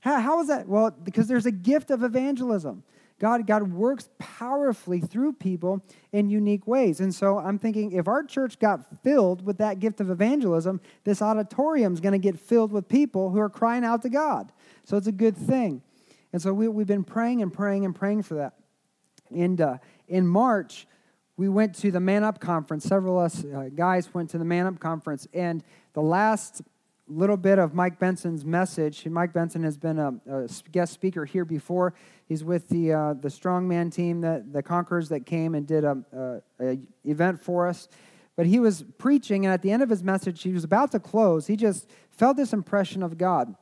How, 0.00 0.20
how 0.20 0.40
is 0.40 0.48
that? 0.48 0.68
Well, 0.68 0.90
because 0.90 1.28
there's 1.28 1.46
a 1.46 1.52
gift 1.52 1.90
of 1.90 2.02
evangelism. 2.02 2.82
God, 3.18 3.46
God 3.46 3.72
works 3.72 4.10
powerfully 4.18 5.00
through 5.00 5.34
people 5.34 5.82
in 6.12 6.28
unique 6.28 6.66
ways. 6.66 7.00
And 7.00 7.14
so 7.14 7.38
I'm 7.38 7.58
thinking 7.58 7.92
if 7.92 8.08
our 8.08 8.22
church 8.22 8.58
got 8.58 9.02
filled 9.02 9.44
with 9.44 9.56
that 9.58 9.80
gift 9.80 10.00
of 10.00 10.10
evangelism, 10.10 10.82
this 11.04 11.22
auditorium 11.22 11.94
is 11.94 12.00
going 12.00 12.12
to 12.12 12.18
get 12.18 12.38
filled 12.38 12.72
with 12.72 12.88
people 12.88 13.30
who 13.30 13.38
are 13.38 13.48
crying 13.48 13.84
out 13.84 14.02
to 14.02 14.10
God. 14.10 14.52
So 14.84 14.98
it's 14.98 15.06
a 15.06 15.12
good 15.12 15.36
thing. 15.36 15.80
And 16.32 16.42
so 16.42 16.52
we, 16.52 16.68
we've 16.68 16.86
been 16.86 17.04
praying 17.04 17.40
and 17.40 17.50
praying 17.50 17.86
and 17.86 17.94
praying 17.94 18.22
for 18.22 18.34
that. 18.34 18.54
And 19.34 19.60
uh, 19.60 19.78
in 20.08 20.26
March, 20.26 20.86
we 21.38 21.48
went 21.48 21.74
to 21.76 21.90
the 21.90 22.00
Man 22.00 22.22
Up 22.22 22.38
conference. 22.38 22.84
Several 22.84 23.18
of 23.18 23.26
us 23.26 23.44
uh, 23.44 23.70
guys 23.74 24.12
went 24.12 24.28
to 24.30 24.38
the 24.38 24.44
Man 24.44 24.66
Up 24.66 24.78
conference. 24.78 25.26
And 25.32 25.64
the 25.94 26.02
last 26.02 26.60
little 27.08 27.36
bit 27.36 27.58
of 27.58 27.74
Mike 27.74 27.98
Benson's 27.98 28.44
message. 28.44 29.06
Mike 29.06 29.32
Benson 29.32 29.62
has 29.62 29.76
been 29.76 29.98
a, 29.98 30.14
a 30.28 30.48
guest 30.72 30.92
speaker 30.92 31.24
here 31.24 31.44
before. 31.44 31.94
He's 32.26 32.42
with 32.42 32.68
the 32.68 32.92
uh, 32.92 33.14
the 33.14 33.28
strongman 33.28 33.92
team, 33.92 34.20
that 34.22 34.52
the 34.52 34.62
Conquerors 34.62 35.08
that 35.10 35.24
came 35.24 35.54
and 35.54 35.66
did 35.66 35.84
a, 35.84 36.04
a, 36.12 36.64
a, 36.72 36.78
event 37.04 37.40
for 37.40 37.68
us. 37.68 37.88
But 38.34 38.46
he 38.46 38.58
was 38.58 38.84
preaching, 38.98 39.46
and 39.46 39.54
at 39.54 39.62
the 39.62 39.70
end 39.70 39.82
of 39.82 39.88
his 39.88 40.02
message, 40.02 40.42
he 40.42 40.52
was 40.52 40.64
about 40.64 40.92
to 40.92 41.00
close. 41.00 41.46
He 41.46 41.56
just 41.56 41.88
felt 42.10 42.36
this 42.36 42.52
impression 42.52 43.02
of 43.02 43.16
God, 43.16 43.54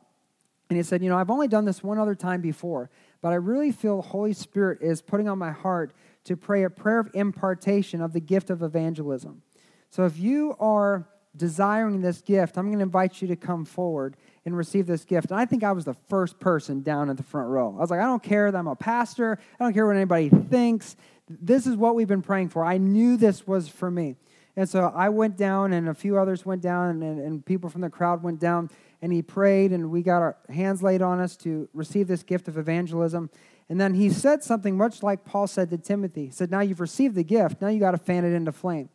and 0.71 0.77
he 0.77 0.83
said, 0.83 1.03
"You 1.03 1.11
know, 1.11 1.19
I've 1.19 1.31
only 1.31 1.49
done 1.49 1.67
this 1.67 1.83
one 1.83 1.99
other 1.99 2.15
time 2.15 2.41
before, 2.41 2.91
but 3.21 3.33
I 3.33 3.37
really 3.37 3.73
feel 3.73 4.01
Holy 4.01 4.33
Spirit 4.33 4.79
is 4.81 5.03
putting 5.03 5.29
on 5.29 5.39
my 5.39 5.51
heart 5.51 5.93
to 6.25 6.37
pray 6.37 6.65
a 6.65 6.71
prayer 6.71 6.99
of 6.99 7.11
impartation 7.13 8.01
of 8.01 8.15
the 8.15 8.21
gift 8.21 8.49
of 8.49 8.63
evangelism. 8.63 9.43
So 9.91 10.07
if 10.07 10.19
you 10.19 10.57
are 10.59 11.07
desiring 11.37 12.01
this 12.01 12.21
gift, 12.21 12.57
I'm 12.57 12.67
going 12.67 12.79
to 12.79 12.83
invite 12.83 13.21
you 13.21 13.29
to 13.29 13.37
come 13.37 13.65
forward 13.65 14.17
and 14.45 14.57
receive 14.57 14.87
this 14.87 15.05
gift. 15.05 15.31
And 15.31 15.41
I 15.41 15.47
think 15.47 15.65
I 15.65 15.73
was 15.73 15.85
the 15.85 15.95
first 16.09 16.39
person 16.39 16.83
down 16.83 17.11
in 17.11 17.17
the 17.17 17.23
front 17.23 17.49
row. 17.49 17.75
I 17.77 17.81
was 17.81 17.91
like, 17.91 18.01
I 18.01 18.05
don't 18.05 18.23
care 18.23 18.51
that 18.51 18.59
I'm 18.59 18.67
a 18.67 18.77
pastor, 18.77 19.39
I 19.59 19.65
don't 19.65 19.73
care 19.73 19.87
what 19.87 19.97
anybody 19.97 20.29
thinks. 20.29 20.97
This 21.29 21.67
is 21.67 21.77
what 21.77 21.95
we've 21.95 22.09
been 22.09 22.23
praying 22.23 22.51
for. 22.51 22.65
I 22.65 22.77
knew 22.77 23.17
this 23.17 23.47
was 23.47 23.69
for 23.69 23.91
me. 23.91 24.17
And 24.57 24.69
so 24.69 24.93
I 24.95 25.09
went 25.09 25.37
down, 25.37 25.73
and 25.73 25.89
a 25.89 25.95
few 25.95 26.19
others 26.19 26.47
went 26.47 26.63
down, 26.63 27.03
and, 27.03 27.19
and 27.19 27.45
people 27.45 27.69
from 27.69 27.81
the 27.81 27.91
crowd 27.91 28.23
went 28.23 28.39
down, 28.39 28.71
and 29.03 29.13
he 29.13 29.21
prayed, 29.21 29.73
and 29.73 29.91
we 29.91 30.03
got 30.03 30.23
our 30.23 30.37
hands 30.49 30.83
laid 30.83 31.03
on 31.03 31.19
us 31.19 31.37
to 31.39 31.69
receive 31.75 32.07
this 32.07 32.23
gift 32.23 32.47
of 32.47 32.57
evangelism. 32.57 33.31
And 33.69 33.81
then 33.81 33.95
he 33.95 34.11
said 34.11 34.45
something 34.45 34.77
much 34.77 35.03
like 35.03 35.25
Paul 35.25 35.47
said 35.47 35.71
to 35.71 35.79
Timothy. 35.79 36.27
He 36.27 36.31
said, 36.31 36.51
Now 36.51 36.61
you've 36.61 36.81
received 36.81 37.17
the 37.17 37.25
gift, 37.25 37.61
now 37.61 37.69
you 37.69 37.81
got 37.81 37.93
to 37.93 37.99
fan 37.99 38.25
it 38.25 38.33
into 38.33 38.53
flame. 38.53 38.91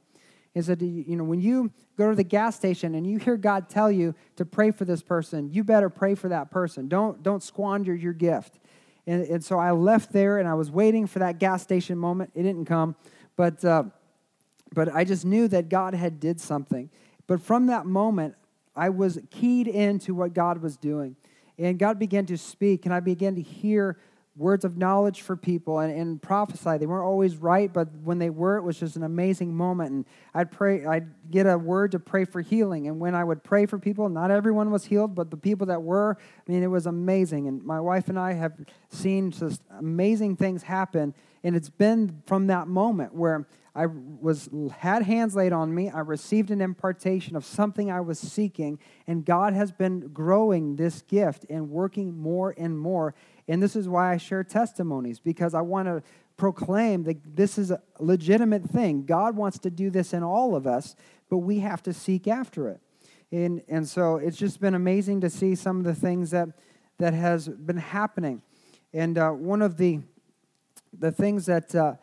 He 0.53 0.61
said, 0.61 0.81
you 0.81 1.15
know, 1.15 1.23
when 1.23 1.41
you 1.41 1.71
go 1.97 2.09
to 2.09 2.15
the 2.15 2.23
gas 2.23 2.55
station 2.55 2.95
and 2.95 3.05
you 3.05 3.19
hear 3.19 3.37
God 3.37 3.69
tell 3.69 3.91
you 3.91 4.15
to 4.35 4.45
pray 4.45 4.71
for 4.71 4.85
this 4.85 5.01
person, 5.01 5.51
you 5.51 5.63
better 5.63 5.89
pray 5.89 6.15
for 6.15 6.29
that 6.29 6.49
person. 6.49 6.87
Don't, 6.87 7.21
don't 7.21 7.43
squander 7.43 7.93
your 7.93 8.13
gift. 8.13 8.59
And, 9.05 9.23
and 9.25 9.43
so 9.43 9.59
I 9.59 9.71
left 9.71 10.11
there 10.11 10.39
and 10.39 10.47
I 10.47 10.55
was 10.55 10.71
waiting 10.71 11.07
for 11.07 11.19
that 11.19 11.39
gas 11.39 11.61
station 11.61 11.97
moment. 11.97 12.31
It 12.33 12.43
didn't 12.43 12.65
come, 12.65 12.95
but, 13.35 13.63
uh, 13.63 13.83
but 14.73 14.93
I 14.93 15.03
just 15.03 15.25
knew 15.25 15.47
that 15.49 15.69
God 15.69 15.93
had 15.93 16.19
did 16.19 16.41
something. 16.41 16.89
But 17.27 17.41
from 17.41 17.67
that 17.67 17.85
moment, 17.85 18.35
I 18.75 18.89
was 18.89 19.19
keyed 19.29 19.67
into 19.67 20.15
what 20.15 20.33
God 20.33 20.61
was 20.61 20.77
doing. 20.77 21.15
And 21.57 21.77
God 21.77 21.99
began 21.99 22.25
to 22.27 22.37
speak, 22.37 22.85
and 22.85 22.93
I 22.93 23.01
began 23.01 23.35
to 23.35 23.41
hear 23.41 23.97
words 24.39 24.63
of 24.63 24.77
knowledge 24.77 25.21
for 25.21 25.35
people 25.35 25.79
and, 25.79 25.93
and 25.93 26.21
prophesy. 26.21 26.77
They 26.77 26.85
weren't 26.85 27.05
always 27.05 27.35
right, 27.35 27.71
but 27.71 27.89
when 28.03 28.17
they 28.17 28.29
were, 28.29 28.55
it 28.55 28.63
was 28.63 28.79
just 28.79 28.95
an 28.95 29.03
amazing 29.03 29.53
moment. 29.53 29.91
And 29.91 30.05
I'd 30.33 30.49
pray, 30.49 30.85
I'd 30.85 31.29
get 31.29 31.45
a 31.45 31.57
word 31.57 31.91
to 31.91 31.99
pray 31.99 32.23
for 32.23 32.41
healing. 32.41 32.87
And 32.87 32.99
when 32.99 33.13
I 33.15 33.23
would 33.23 33.43
pray 33.43 33.65
for 33.65 33.77
people, 33.77 34.07
not 34.07 34.31
everyone 34.31 34.71
was 34.71 34.85
healed, 34.85 35.13
but 35.13 35.29
the 35.29 35.37
people 35.37 35.67
that 35.67 35.83
were, 35.83 36.17
I 36.47 36.51
mean, 36.51 36.63
it 36.63 36.67
was 36.67 36.85
amazing. 36.85 37.47
And 37.47 37.61
my 37.63 37.81
wife 37.81 38.07
and 38.07 38.17
I 38.17 38.33
have 38.33 38.53
seen 38.89 39.31
just 39.31 39.61
amazing 39.77 40.37
things 40.37 40.63
happen. 40.63 41.13
And 41.43 41.55
it's 41.55 41.69
been 41.69 42.21
from 42.25 42.47
that 42.47 42.67
moment 42.67 43.13
where 43.13 43.45
I 43.75 43.85
was 43.85 44.49
had 44.77 45.03
hands 45.03 45.35
laid 45.35 45.53
on 45.53 45.73
me. 45.73 45.89
I 45.89 45.99
received 45.99 46.51
an 46.51 46.59
impartation 46.59 47.35
of 47.35 47.45
something 47.45 47.91
I 47.91 48.01
was 48.01 48.19
seeking, 48.19 48.79
and 49.07 49.23
God 49.23 49.53
has 49.53 49.71
been 49.71 50.09
growing 50.09 50.75
this 50.75 51.01
gift 51.03 51.45
and 51.49 51.69
working 51.69 52.17
more 52.17 52.53
and 52.57 52.77
more. 52.77 53.13
And 53.49 53.61
this 53.61 53.75
is 53.75 53.89
why 53.89 54.13
I 54.13 54.17
share 54.17 54.43
testimonies, 54.43 55.19
because 55.19 55.55
I 55.55 55.61
want 55.61 55.87
to 55.87 56.03
proclaim 56.37 57.03
that 57.03 57.35
this 57.35 57.57
is 57.57 57.71
a 57.71 57.81
legitimate 57.99 58.63
thing. 58.63 59.05
God 59.05 59.35
wants 59.35 59.57
to 59.59 59.71
do 59.71 59.89
this 59.89 60.13
in 60.13 60.21
all 60.21 60.55
of 60.55 60.67
us, 60.67 60.95
but 61.29 61.39
we 61.39 61.59
have 61.59 61.81
to 61.83 61.91
seek 61.91 62.27
after 62.27 62.69
it. 62.69 62.79
And, 63.31 63.63
and 63.67 63.87
so 63.87 64.17
it's 64.17 64.37
just 64.37 64.61
been 64.61 64.75
amazing 64.75 65.21
to 65.21 65.31
see 65.31 65.55
some 65.55 65.79
of 65.79 65.83
the 65.83 65.95
things 65.95 66.29
that, 66.29 66.49
that 66.99 67.15
has 67.15 67.49
been 67.49 67.77
happening. 67.77 68.43
And 68.93 69.17
uh, 69.17 69.31
one 69.31 69.63
of 69.63 69.77
the, 69.77 70.01
the 70.97 71.11
things 71.11 71.47
that, 71.47 71.73
uh, 71.73 71.95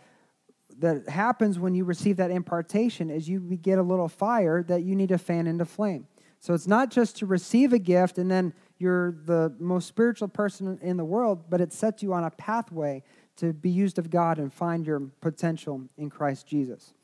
that 0.79 1.09
happens 1.09 1.61
when 1.61 1.77
you 1.77 1.85
receive 1.85 2.17
that 2.17 2.33
impartation 2.33 3.09
is 3.09 3.29
you 3.29 3.41
get 3.41 3.79
a 3.79 3.83
little 3.83 4.09
fire 4.09 4.65
that 4.65 4.83
you 4.83 4.97
need 4.97 5.11
to 5.11 5.19
fan 5.19 5.47
into 5.47 5.65
flame. 5.65 6.09
So 6.41 6.55
it's 6.55 6.67
not 6.67 6.91
just 6.91 7.17
to 7.19 7.27
receive 7.27 7.73
a 7.73 7.79
gift 7.79 8.19
and 8.19 8.31
then 8.31 8.53
you're 8.79 9.12
the 9.25 9.55
most 9.59 9.89
spiritual 9.89 10.29
person 10.29 10.79
in 10.83 10.97
the 10.97 11.05
world, 11.05 11.45
but 11.49 11.61
it 11.61 11.73
sets 11.73 12.03
you 12.03 12.12
on 12.12 12.25
a 12.25 12.31
pathway 12.31 13.03
to 13.37 13.53
be 13.53 13.71
used 13.71 13.99
of 13.99 14.11
God 14.11 14.39
and 14.39 14.53
find 14.53 14.87
your 14.87 15.01
potential 15.21 15.83
in 15.97 16.11
Christ 16.11 16.47
Jesus. 16.47 16.95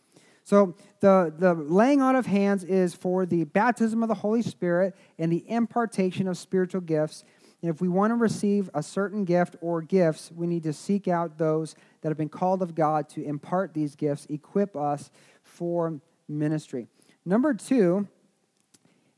So 0.45 0.75
the, 1.01 1.33
the 1.37 1.55
laying 1.55 2.03
on 2.03 2.17
of 2.17 2.27
hands 2.27 2.65
is 2.65 2.95
for 2.95 3.27
the 3.27 3.45
baptism 3.45 4.03
of 4.03 4.09
the 4.09 4.15
Holy 4.15 4.43
Spirit 4.43 4.97
and 5.19 5.31
the 5.31 5.49
impartation 5.49 6.27
of 6.27 6.37
spiritual 6.37 6.81
gifts. 6.81 7.25
And 7.63 7.71
if 7.71 7.81
we 7.81 7.89
want 7.89 8.11
to 8.11 8.17
receive 8.17 8.69
a 8.75 8.83
certain 8.83 9.25
gift 9.25 9.55
or 9.61 9.83
gifts, 9.83 10.33
we 10.35 10.49
need 10.49 10.65
to 10.65 10.73
seek 10.73 11.07
out 11.07 11.39
those 11.39 11.77
that 12.01 12.09
have 12.09 12.19
been 12.19 12.29
called 12.29 12.61
of 12.61 12.75
God 12.75 13.09
to 13.11 13.23
impart 13.23 13.73
these 13.73 13.95
gifts, 13.95 14.27
equip 14.29 14.77
us 14.77 15.11
for 15.45 16.01
ministry. 16.29 16.89
Number 17.25 17.55
two 17.55 18.09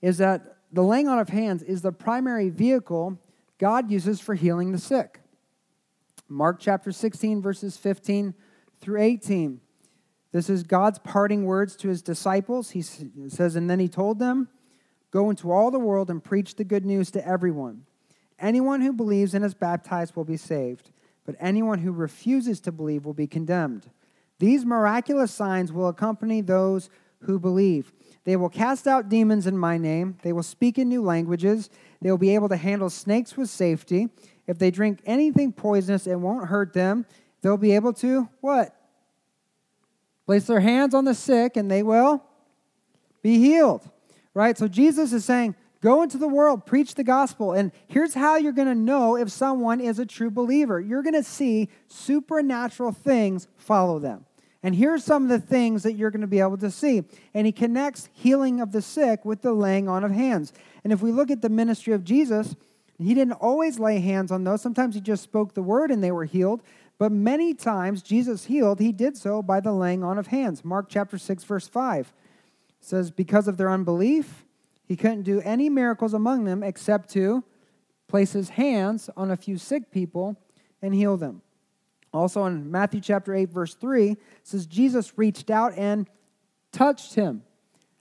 is 0.03 0.19
that 0.19 0.54
the 0.75 0.83
laying 0.83 1.07
on 1.07 1.19
of 1.21 1.29
hands 1.29 1.63
is 1.63 1.83
the 1.83 1.93
primary 1.93 2.49
vehicle 2.51 3.19
God 3.59 3.91
uses 3.91 4.21
for 4.21 4.35
healing 4.35 4.73
the 4.73 4.79
sick. 4.79 5.21
Mark 6.29 6.59
chapter 6.59 6.91
16, 6.91 7.41
verses 7.41 7.77
15 7.77 8.35
through 8.81 9.01
18. 9.01 9.61
This 10.33 10.51
is 10.51 10.65
God's 10.65 10.99
parting 10.99 11.45
words 11.45 11.77
to 11.77 11.89
his 11.89 12.03
disciples. 12.03 12.71
He 12.71 12.83
says, 12.83 13.55
And 13.55 13.71
then 13.71 13.79
he 13.79 13.89
told 13.89 14.19
them, 14.19 14.49
Go 15.13 15.31
into 15.31 15.53
all 15.53 15.71
the 15.71 15.79
world 15.79 16.11
and 16.11 16.23
preach 16.23 16.57
the 16.57 16.65
good 16.65 16.85
news 16.85 17.13
to 17.13 17.27
everyone. 17.27 17.85
Anyone 18.41 18.81
who 18.81 18.93
believes 18.93 19.33
and 19.33 19.45
is 19.45 19.55
baptized 19.55 20.17
will 20.17 20.25
be 20.25 20.37
saved, 20.37 20.91
but 21.25 21.37
anyone 21.39 21.79
who 21.79 21.93
refuses 21.93 22.59
to 22.61 22.73
believe 22.73 23.05
will 23.05 23.15
be 23.15 23.29
condemned. 23.29 23.89
These 24.41 24.67
miraculous 24.67 25.33
signs 25.33 25.73
will 25.73 25.87
accompany 25.87 26.41
those 26.41 26.91
who 27.21 27.39
believe. 27.39 27.93
They 28.25 28.37
will 28.37 28.49
cast 28.49 28.87
out 28.87 29.09
demons 29.09 29.47
in 29.47 29.57
my 29.57 29.77
name. 29.77 30.17
They 30.23 30.33
will 30.33 30.43
speak 30.43 30.79
in 30.79 30.89
new 30.89 31.03
languages. 31.03 31.69
They 32.01 32.11
will 32.11 32.19
be 32.19 32.35
able 32.35 32.49
to 32.49 32.57
handle 32.57 32.89
snakes 32.89 33.37
with 33.37 33.51
safety. 33.51 34.09
If 34.47 34.59
they 34.59 34.71
drink 34.71 35.01
anything 35.05 35.53
poisonous, 35.53 36.07
it 36.07 36.17
won't 36.17 36.49
hurt 36.49 36.73
them. 36.73 37.07
They'll 37.43 37.59
be 37.59 37.73
able 37.73 37.93
to, 37.95 38.29
what? 38.41 38.75
Place 40.25 40.47
their 40.47 40.61
hands 40.61 40.95
on 40.95 41.05
the 41.05 41.15
sick 41.15 41.57
and 41.57 41.71
they 41.71 41.83
will 41.83 42.25
be 43.23 43.39
healed. 43.39 43.89
Right? 44.33 44.57
So 44.57 44.69
Jesus 44.69 45.13
is 45.13 45.25
saying, 45.25 45.55
go 45.83 46.03
into 46.03 46.17
the 46.17 46.27
world, 46.27 46.65
preach 46.65 46.95
the 46.95 47.05
gospel. 47.05 47.53
And 47.53 47.73
here's 47.87 48.15
how 48.15 48.37
you're 48.37 48.53
going 48.53 48.69
to 48.69 48.75
know 48.75 49.17
if 49.17 49.31
someone 49.31 49.81
is 49.81 49.99
a 49.99 50.07
true 50.07 50.31
believer 50.31 50.81
you're 50.81 51.03
going 51.03 51.15
to 51.15 51.23
see 51.23 51.69
supernatural 51.89 52.93
things 52.93 53.49
follow 53.59 53.99
them. 53.99 54.25
And 54.65 54.75
here's 54.75 55.05
some 55.05 55.25
of 55.25 55.29
the 55.29 55.39
things 55.39 55.83
that 55.83 55.93
you're 55.93 56.11
going 56.11 56.23
to 56.23 56.27
be 56.27 56.41
able 56.41 56.57
to 56.57 56.71
see. 56.71 57.05
And 57.35 57.47
he 57.47 57.53
connects 57.53 58.09
healing 58.15 58.63
of 58.63 58.73
the 58.73 58.81
sick 58.81 59.23
with 59.23 59.43
the 59.43 59.53
laying 59.53 59.91
on 59.91 60.05
of 60.05 60.11
hands. 60.11 60.55
And 60.83 60.93
if 60.93 61.03
we 61.03 61.13
look 61.13 61.31
at 61.31 61.43
the 61.43 61.51
ministry 61.51 61.93
of 61.93 62.03
Jesus, 62.03 62.57
he 62.99 63.13
didn't 63.13 63.35
always 63.35 63.79
lay 63.79 64.01
hands 64.01 64.33
on 64.33 64.43
those. 64.43 64.63
Sometimes 64.63 64.95
he 64.95 65.03
just 65.03 65.23
spoke 65.23 65.53
the 65.53 65.63
word 65.63 65.91
and 65.91 66.03
they 66.03 66.11
were 66.11 66.25
healed. 66.25 66.63
But 66.99 67.13
many 67.13 67.53
times 67.53 68.03
Jesus 68.03 68.47
healed, 68.47 68.81
he 68.81 68.91
did 68.91 69.19
so 69.19 69.43
by 69.43 69.61
the 69.61 69.73
laying 69.73 70.03
on 70.03 70.17
of 70.17 70.29
hands. 70.29 70.65
Mark 70.65 70.87
chapter 70.89 71.19
6, 71.19 71.45
verse 71.45 71.69
5 71.69 72.15
says, 72.81 73.11
Because 73.11 73.47
of 73.47 73.59
their 73.59 73.71
unbelief, 73.71 74.47
he 74.87 74.97
couldn't 74.97 75.25
do 75.25 75.43
any 75.43 75.69
miracles 75.69 76.15
among 76.15 76.45
them 76.45 76.63
except 76.63 77.11
to 77.11 77.45
place 78.09 78.33
his 78.33 78.51
hands 78.51 79.11
on 79.15 79.31
a 79.31 79.37
few 79.37 79.59
sick 79.59 79.91
people 79.91 80.37
and 80.81 80.95
heal 80.95 81.19
them. 81.19 81.43
Also 82.15 82.45
in 82.47 82.71
Matthew 82.71 83.01
chapter 83.01 83.35
8, 83.35 83.51
verse 83.51 83.75
3, 83.75 84.17
says, 84.45 84.67
Jesus 84.67 85.19
reached 85.19 85.51
out 85.51 85.77
and 85.77 86.09
touched 86.73 87.15
him. 87.15 87.43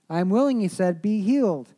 I 0.08 0.20
am 0.20 0.30
willing, 0.30 0.60
he 0.60 0.68
said, 0.68 1.02
be 1.02 1.20
healed. 1.20 1.68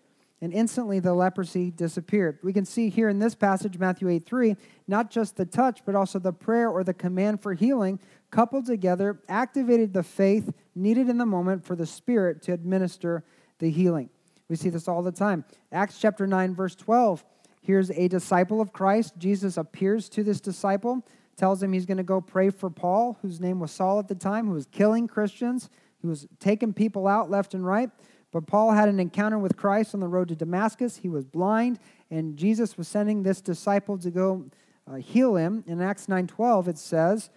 And 0.42 0.52
instantly 0.52 1.00
the 1.00 1.14
leprosy 1.14 1.70
disappeared. 1.70 2.38
We 2.42 2.52
can 2.52 2.66
see 2.66 2.90
here 2.90 3.08
in 3.08 3.18
this 3.18 3.34
passage, 3.34 3.78
Matthew 3.78 4.10
8 4.10 4.26
3, 4.26 4.56
not 4.86 5.10
just 5.10 5.36
the 5.36 5.46
touch, 5.46 5.80
but 5.86 5.94
also 5.94 6.18
the 6.18 6.32
prayer 6.32 6.68
or 6.68 6.84
the 6.84 6.92
command 6.92 7.40
for 7.40 7.54
healing, 7.54 7.98
coupled 8.30 8.66
together, 8.66 9.18
activated 9.28 9.94
the 9.94 10.02
faith 10.02 10.52
needed 10.74 11.08
in 11.08 11.16
the 11.16 11.24
moment 11.24 11.64
for 11.64 11.74
the 11.74 11.86
Spirit 11.86 12.42
to 12.42 12.52
administer 12.52 13.24
the 13.60 13.70
healing. 13.70 14.10
We 14.48 14.56
see 14.56 14.68
this 14.68 14.88
all 14.88 15.02
the 15.02 15.10
time. 15.10 15.44
Acts 15.72 15.98
chapter 15.98 16.26
9, 16.26 16.54
verse 16.54 16.74
12. 16.74 17.24
Here's 17.62 17.90
a 17.90 18.06
disciple 18.08 18.60
of 18.60 18.74
Christ. 18.74 19.14
Jesus 19.16 19.56
appears 19.56 20.10
to 20.10 20.22
this 20.22 20.40
disciple, 20.40 21.04
tells 21.36 21.62
him 21.62 21.72
he's 21.72 21.86
going 21.86 21.96
to 21.98 22.02
go 22.02 22.20
pray 22.20 22.50
for 22.50 22.70
Paul, 22.70 23.18
whose 23.22 23.40
name 23.40 23.60
was 23.60 23.70
Saul 23.70 23.98
at 23.98 24.08
the 24.08 24.14
time, 24.14 24.46
who 24.46 24.54
was 24.54 24.66
killing 24.66 25.06
Christians, 25.06 25.68
who 26.00 26.08
was 26.08 26.26
taking 26.40 26.72
people 26.72 27.06
out 27.06 27.30
left 27.30 27.54
and 27.54 27.64
right. 27.64 27.90
But 28.32 28.46
Paul 28.46 28.72
had 28.72 28.88
an 28.88 29.00
encounter 29.00 29.38
with 29.38 29.56
Christ 29.56 29.94
on 29.94 30.00
the 30.00 30.08
road 30.08 30.28
to 30.28 30.36
Damascus. 30.36 30.98
He 30.98 31.08
was 31.08 31.24
blind, 31.24 31.78
and 32.10 32.36
Jesus 32.36 32.76
was 32.76 32.88
sending 32.88 33.22
this 33.22 33.40
disciple 33.40 33.98
to 33.98 34.10
go 34.10 34.46
uh, 34.88 34.96
heal 34.96 35.36
him. 35.36 35.64
In 35.66 35.80
Acts 35.80 36.06
9:12 36.06 36.68
it 36.68 36.78
says, 36.78 37.30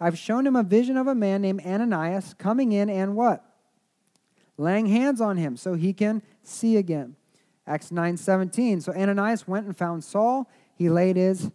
"I've 0.00 0.18
shown 0.18 0.46
him 0.46 0.56
a 0.56 0.62
vision 0.62 0.96
of 0.96 1.06
a 1.06 1.14
man 1.14 1.42
named 1.42 1.62
Ananias 1.64 2.34
coming 2.34 2.72
in 2.72 2.88
and 2.88 3.16
what? 3.16 3.44
Laying 4.56 4.86
hands 4.86 5.20
on 5.20 5.36
him 5.36 5.56
so 5.56 5.74
he 5.74 5.92
can 5.92 6.22
see 6.42 6.76
again." 6.76 7.16
Acts 7.66 7.90
9:17. 7.90 8.80
So 8.80 8.92
Ananias 8.92 9.48
went 9.48 9.66
and 9.66 9.76
found 9.76 10.04
Saul. 10.04 10.48
He 10.74 10.88
laid 10.88 11.16
his 11.16 11.50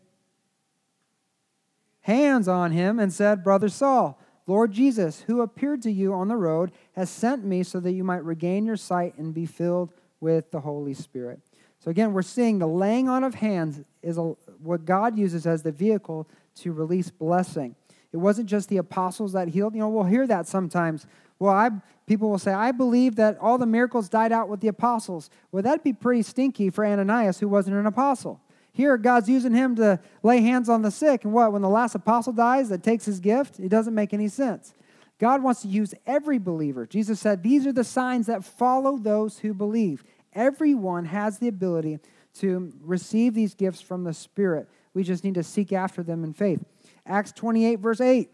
hands 2.07 2.47
on 2.47 2.71
him 2.71 2.99
and 2.99 3.13
said, 3.13 3.43
"Brother 3.43 3.69
Saul, 3.69 4.17
Lord 4.47 4.71
Jesus, 4.71 5.21
who 5.27 5.41
appeared 5.41 5.81
to 5.83 5.91
you 5.91 6.13
on 6.13 6.29
the 6.29 6.37
road, 6.37 6.71
has 6.93 7.09
sent 7.09 7.43
me 7.43 7.63
so 7.63 7.79
that 7.81 7.91
you 7.91 8.03
might 8.03 8.23
regain 8.23 8.65
your 8.65 8.77
sight 8.77 9.17
and 9.17 9.33
be 9.33 9.45
filled 9.45 9.91
with 10.19 10.51
the 10.51 10.61
Holy 10.61 10.93
Spirit." 10.93 11.39
So 11.79 11.91
again, 11.91 12.13
we're 12.13 12.21
seeing 12.21 12.59
the 12.59 12.67
laying 12.67 13.07
on 13.07 13.23
of 13.23 13.35
hands 13.35 13.81
is 14.01 14.17
a, 14.17 14.23
what 14.63 14.85
God 14.85 15.17
uses 15.17 15.45
as 15.45 15.63
the 15.63 15.71
vehicle 15.71 16.27
to 16.55 16.71
release 16.71 17.11
blessing. 17.11 17.75
It 18.11 18.17
wasn't 18.17 18.49
just 18.49 18.69
the 18.69 18.77
apostles 18.77 19.33
that 19.33 19.49
healed. 19.49 19.75
You 19.75 19.81
know, 19.81 19.89
we'll 19.89 20.05
hear 20.05 20.25
that 20.27 20.47
sometimes. 20.47 21.05
Well, 21.39 21.53
I, 21.53 21.69
people 22.07 22.29
will 22.29 22.39
say, 22.39 22.53
I 22.53 22.71
believe 22.71 23.15
that 23.17 23.37
all 23.39 23.57
the 23.57 23.67
miracles 23.67 24.09
died 24.09 24.31
out 24.31 24.49
with 24.49 24.61
the 24.61 24.69
apostles. 24.69 25.29
Well, 25.51 25.61
that'd 25.61 25.83
be 25.83 25.93
pretty 25.93 26.23
stinky 26.23 26.69
for 26.69 26.85
Ananias, 26.85 27.39
who 27.39 27.47
wasn't 27.47 27.75
an 27.75 27.85
apostle. 27.85 28.39
Here, 28.77 28.95
God's 28.95 29.27
using 29.27 29.55
him 29.55 29.75
to 29.77 29.99
lay 30.21 30.39
hands 30.41 30.69
on 30.69 30.83
the 30.83 30.91
sick. 30.91 31.23
And 31.23 31.33
what? 31.33 31.51
When 31.51 31.63
the 31.63 31.67
last 31.67 31.95
apostle 31.95 32.31
dies, 32.31 32.69
that 32.69 32.83
takes 32.83 33.05
his 33.05 33.19
gift? 33.19 33.59
It 33.59 33.69
doesn't 33.69 33.95
make 33.95 34.13
any 34.13 34.27
sense. 34.27 34.75
God 35.17 35.41
wants 35.41 35.63
to 35.63 35.67
use 35.67 35.95
every 36.05 36.37
believer. 36.37 36.85
Jesus 36.85 37.19
said, 37.19 37.41
These 37.41 37.65
are 37.65 37.73
the 37.73 37.83
signs 37.83 38.27
that 38.27 38.45
follow 38.45 38.97
those 38.97 39.39
who 39.39 39.55
believe. 39.55 40.03
Everyone 40.31 41.05
has 41.05 41.39
the 41.39 41.47
ability 41.47 41.97
to 42.35 42.71
receive 42.79 43.33
these 43.33 43.55
gifts 43.55 43.81
from 43.81 44.03
the 44.03 44.13
Spirit. 44.13 44.69
We 44.93 45.01
just 45.01 45.23
need 45.23 45.33
to 45.33 45.43
seek 45.43 45.73
after 45.73 46.03
them 46.03 46.23
in 46.23 46.33
faith. 46.33 46.63
Acts 47.03 47.31
28, 47.31 47.79
verse 47.79 47.99
8 47.99 48.29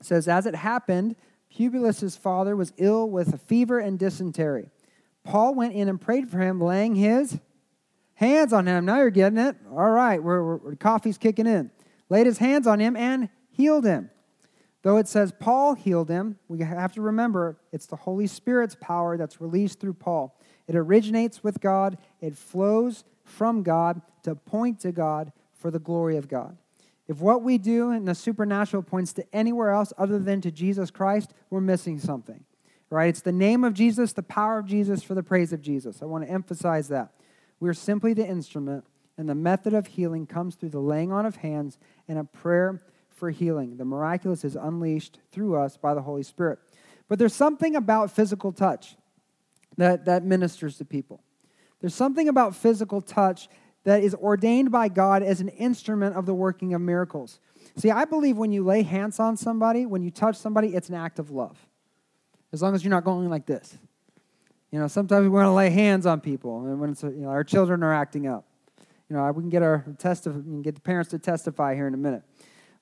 says, 0.00 0.26
As 0.26 0.44
it 0.44 0.56
happened, 0.56 1.14
Publius' 1.56 2.16
father 2.16 2.56
was 2.56 2.72
ill 2.78 3.08
with 3.08 3.32
a 3.32 3.38
fever 3.38 3.78
and 3.78 3.96
dysentery. 3.96 4.70
Paul 5.22 5.54
went 5.54 5.74
in 5.74 5.88
and 5.88 6.00
prayed 6.00 6.28
for 6.28 6.40
him, 6.40 6.60
laying 6.60 6.96
his 6.96 7.38
hands 8.14 8.52
on 8.52 8.66
him. 8.66 8.84
Now 8.84 8.98
you're 8.98 9.10
getting 9.10 9.38
it. 9.38 9.56
All 9.70 9.90
right, 9.90 10.22
we're, 10.22 10.56
we're, 10.56 10.74
coffee's 10.76 11.18
kicking 11.18 11.46
in. 11.46 11.70
Laid 12.08 12.26
his 12.26 12.38
hands 12.38 12.66
on 12.66 12.78
him 12.78 12.96
and 12.96 13.28
healed 13.50 13.84
him. 13.84 14.10
Though 14.82 14.96
it 14.96 15.08
says 15.08 15.32
Paul 15.38 15.74
healed 15.74 16.08
him, 16.08 16.38
we 16.48 16.58
have 16.60 16.92
to 16.94 17.00
remember 17.00 17.58
it's 17.72 17.86
the 17.86 17.96
Holy 17.96 18.26
Spirit's 18.26 18.76
power 18.80 19.16
that's 19.16 19.40
released 19.40 19.80
through 19.80 19.94
Paul. 19.94 20.38
It 20.66 20.76
originates 20.76 21.42
with 21.42 21.60
God, 21.60 21.98
it 22.20 22.36
flows 22.36 23.04
from 23.24 23.62
God 23.62 24.02
to 24.24 24.34
point 24.34 24.80
to 24.80 24.92
God 24.92 25.32
for 25.54 25.70
the 25.70 25.78
glory 25.78 26.16
of 26.16 26.28
God. 26.28 26.56
If 27.08 27.20
what 27.20 27.42
we 27.42 27.58
do 27.58 27.90
in 27.90 28.04
the 28.04 28.14
supernatural 28.14 28.82
points 28.82 29.12
to 29.14 29.34
anywhere 29.34 29.70
else 29.70 29.92
other 29.98 30.18
than 30.18 30.40
to 30.42 30.50
Jesus 30.50 30.90
Christ, 30.90 31.34
we're 31.50 31.60
missing 31.60 31.98
something. 31.98 32.44
Right? 32.90 33.08
It's 33.08 33.22
the 33.22 33.32
name 33.32 33.64
of 33.64 33.72
Jesus, 33.72 34.12
the 34.12 34.22
power 34.22 34.58
of 34.58 34.66
Jesus 34.66 35.02
for 35.02 35.14
the 35.14 35.22
praise 35.22 35.52
of 35.52 35.62
Jesus. 35.62 36.02
I 36.02 36.04
want 36.04 36.24
to 36.24 36.30
emphasize 36.30 36.88
that. 36.88 37.12
We're 37.62 37.74
simply 37.74 38.12
the 38.12 38.26
instrument, 38.26 38.84
and 39.16 39.28
the 39.28 39.36
method 39.36 39.72
of 39.72 39.86
healing 39.86 40.26
comes 40.26 40.56
through 40.56 40.70
the 40.70 40.80
laying 40.80 41.12
on 41.12 41.24
of 41.24 41.36
hands 41.36 41.78
and 42.08 42.18
a 42.18 42.24
prayer 42.24 42.82
for 43.08 43.30
healing. 43.30 43.76
The 43.76 43.84
miraculous 43.84 44.44
is 44.44 44.56
unleashed 44.56 45.20
through 45.30 45.54
us 45.54 45.76
by 45.76 45.94
the 45.94 46.02
Holy 46.02 46.24
Spirit. 46.24 46.58
But 47.08 47.20
there's 47.20 47.36
something 47.36 47.76
about 47.76 48.10
physical 48.10 48.50
touch 48.50 48.96
that, 49.76 50.06
that 50.06 50.24
ministers 50.24 50.76
to 50.78 50.84
people. 50.84 51.22
There's 51.80 51.94
something 51.94 52.28
about 52.28 52.56
physical 52.56 53.00
touch 53.00 53.48
that 53.84 54.02
is 54.02 54.12
ordained 54.16 54.72
by 54.72 54.88
God 54.88 55.22
as 55.22 55.40
an 55.40 55.50
instrument 55.50 56.16
of 56.16 56.26
the 56.26 56.34
working 56.34 56.74
of 56.74 56.80
miracles. 56.80 57.38
See, 57.76 57.92
I 57.92 58.06
believe 58.06 58.36
when 58.36 58.50
you 58.50 58.64
lay 58.64 58.82
hands 58.82 59.20
on 59.20 59.36
somebody, 59.36 59.86
when 59.86 60.02
you 60.02 60.10
touch 60.10 60.34
somebody, 60.34 60.74
it's 60.74 60.88
an 60.88 60.96
act 60.96 61.20
of 61.20 61.30
love. 61.30 61.64
As 62.52 62.60
long 62.60 62.74
as 62.74 62.82
you're 62.82 62.90
not 62.90 63.04
going 63.04 63.30
like 63.30 63.46
this. 63.46 63.78
You 64.72 64.78
know, 64.78 64.88
sometimes 64.88 65.22
we 65.22 65.28
want 65.28 65.46
to 65.46 65.52
lay 65.52 65.70
hands 65.70 66.06
on 66.06 66.20
people, 66.20 66.66
and 66.66 66.80
when 66.80 66.90
it's, 66.90 67.02
you 67.02 67.10
know, 67.10 67.28
our 67.28 67.44
children 67.44 67.82
are 67.82 67.92
acting 67.92 68.26
up. 68.26 68.46
You 69.08 69.16
know, 69.16 69.30
we 69.30 69.42
can 69.42 69.50
get 69.50 69.62
our 69.62 69.84
testif- 69.98 70.34
we 70.34 70.42
can 70.42 70.62
get 70.62 70.74
the 70.74 70.80
parents 70.80 71.10
to 71.10 71.18
testify 71.18 71.74
here 71.74 71.86
in 71.86 71.92
a 71.92 71.98
minute. 71.98 72.22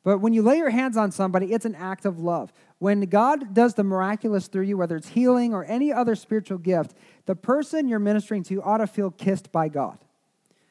But 0.04 0.18
when 0.18 0.32
you 0.32 0.42
lay 0.42 0.56
your 0.56 0.70
hands 0.70 0.96
on 0.96 1.10
somebody, 1.10 1.52
it's 1.52 1.66
an 1.66 1.74
act 1.74 2.06
of 2.06 2.20
love. 2.20 2.52
When 2.78 3.00
God 3.02 3.52
does 3.52 3.74
the 3.74 3.84
miraculous 3.84 4.46
through 4.46 4.62
you, 4.62 4.78
whether 4.78 4.96
it's 4.96 5.08
healing 5.08 5.52
or 5.52 5.64
any 5.64 5.92
other 5.92 6.14
spiritual 6.14 6.58
gift, 6.58 6.94
the 7.26 7.34
person 7.34 7.88
you're 7.88 7.98
ministering 7.98 8.44
to 8.44 8.62
ought 8.62 8.78
to 8.78 8.86
feel 8.86 9.10
kissed 9.10 9.52
by 9.52 9.68
God. 9.68 9.98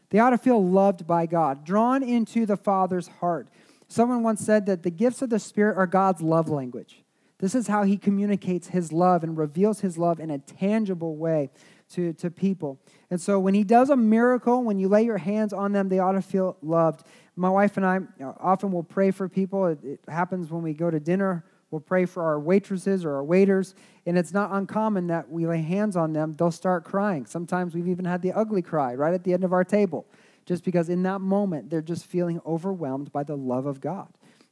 They 0.09 0.17
ought 0.19 0.31
to 0.31 0.37
feel 0.37 0.65
loved 0.65 1.05
by 1.05 1.25
God, 1.25 1.63
drawn 1.63 2.01
into 2.01 2.45
the 2.45 2.57
Father's 2.57 3.07
heart. 3.19 3.49
Someone 3.87 4.23
once 4.23 4.41
said 4.41 4.65
that 4.65 4.83
the 4.83 4.89
gifts 4.89 5.21
of 5.21 5.29
the 5.29 5.39
Spirit 5.39 5.77
are 5.77 5.85
God's 5.85 6.21
love 6.21 6.49
language. 6.49 7.03
This 7.39 7.55
is 7.55 7.67
how 7.67 7.83
he 7.83 7.97
communicates 7.97 8.67
his 8.67 8.91
love 8.91 9.23
and 9.23 9.37
reveals 9.37 9.79
his 9.79 9.97
love 9.97 10.19
in 10.19 10.29
a 10.29 10.37
tangible 10.39 11.15
way 11.15 11.49
to, 11.93 12.13
to 12.13 12.29
people. 12.29 12.79
And 13.09 13.19
so 13.19 13.39
when 13.39 13.53
he 13.53 13.63
does 13.63 13.89
a 13.89 13.95
miracle, 13.95 14.63
when 14.63 14.77
you 14.77 14.87
lay 14.87 15.03
your 15.03 15.17
hands 15.17 15.53
on 15.53 15.71
them, 15.71 15.89
they 15.89 15.99
ought 15.99 16.11
to 16.11 16.21
feel 16.21 16.57
loved. 16.61 17.05
My 17.35 17.49
wife 17.49 17.77
and 17.77 17.85
I 17.85 17.99
often 18.39 18.71
will 18.71 18.83
pray 18.83 19.11
for 19.11 19.27
people. 19.27 19.67
It, 19.67 19.83
it 19.83 19.99
happens 20.07 20.51
when 20.51 20.61
we 20.61 20.73
go 20.73 20.91
to 20.91 20.99
dinner 20.99 21.43
We'll 21.71 21.81
pray 21.81 22.05
for 22.05 22.23
our 22.23 22.39
waitresses 22.39 23.05
or 23.05 23.13
our 23.15 23.23
waiters, 23.23 23.75
and 24.05 24.17
it's 24.17 24.33
not 24.33 24.51
uncommon 24.51 25.07
that 25.07 25.29
we 25.29 25.45
lay 25.45 25.61
hands 25.61 25.95
on 25.95 26.13
them, 26.13 26.33
they'll 26.33 26.51
start 26.51 26.83
crying. 26.83 27.25
Sometimes 27.25 27.75
we've 27.75 27.87
even 27.87 28.05
had 28.05 28.21
the 28.21 28.31
ugly 28.31 28.63
cry 28.63 28.95
right 28.95 29.13
at 29.13 29.23
the 29.23 29.33
end 29.33 29.43
of 29.43 29.53
our 29.53 29.63
table, 29.63 30.07
just 30.45 30.63
because 30.63 30.89
in 30.89 31.03
that 31.03 31.21
moment 31.21 31.69
they're 31.69 31.81
just 31.81 32.05
feeling 32.05 32.41
overwhelmed 32.45 33.11
by 33.11 33.23
the 33.23 33.37
love 33.37 33.67
of 33.67 33.81
God. 33.81 34.07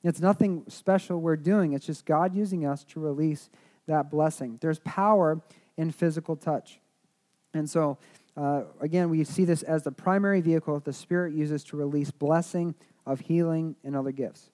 It's 0.08 0.22
nothing 0.22 0.64
special 0.70 1.20
we're 1.20 1.36
doing, 1.36 1.74
it's 1.74 1.86
just 1.86 2.06
God 2.06 2.34
using 2.34 2.66
us 2.66 2.86
to 2.86 3.00
release 3.00 3.50
that 3.88 4.10
blessing. 4.10 4.58
There's 4.62 4.80
power 4.80 5.42
in 5.76 5.92
physical 5.92 6.38
touch. 6.38 6.80
And 7.54 7.70
so, 7.70 7.98
uh, 8.38 8.64
again, 8.80 9.10
we 9.10 9.24
see 9.26 9.44
this 9.44 9.64
as 9.64 9.84
the 9.84 9.92
primary 9.92 10.40
vehicle 10.40 10.76
that 10.76 10.86
the 10.86 10.94
Spirit 10.94 11.34
uses 11.34 11.64
to 11.66 11.78
release 11.78 12.10
blessing 12.10 12.74
of 13.06 13.20
healing 13.20 13.76
and 13.84 13.98
other 13.98 14.12
gifts. 14.12 14.50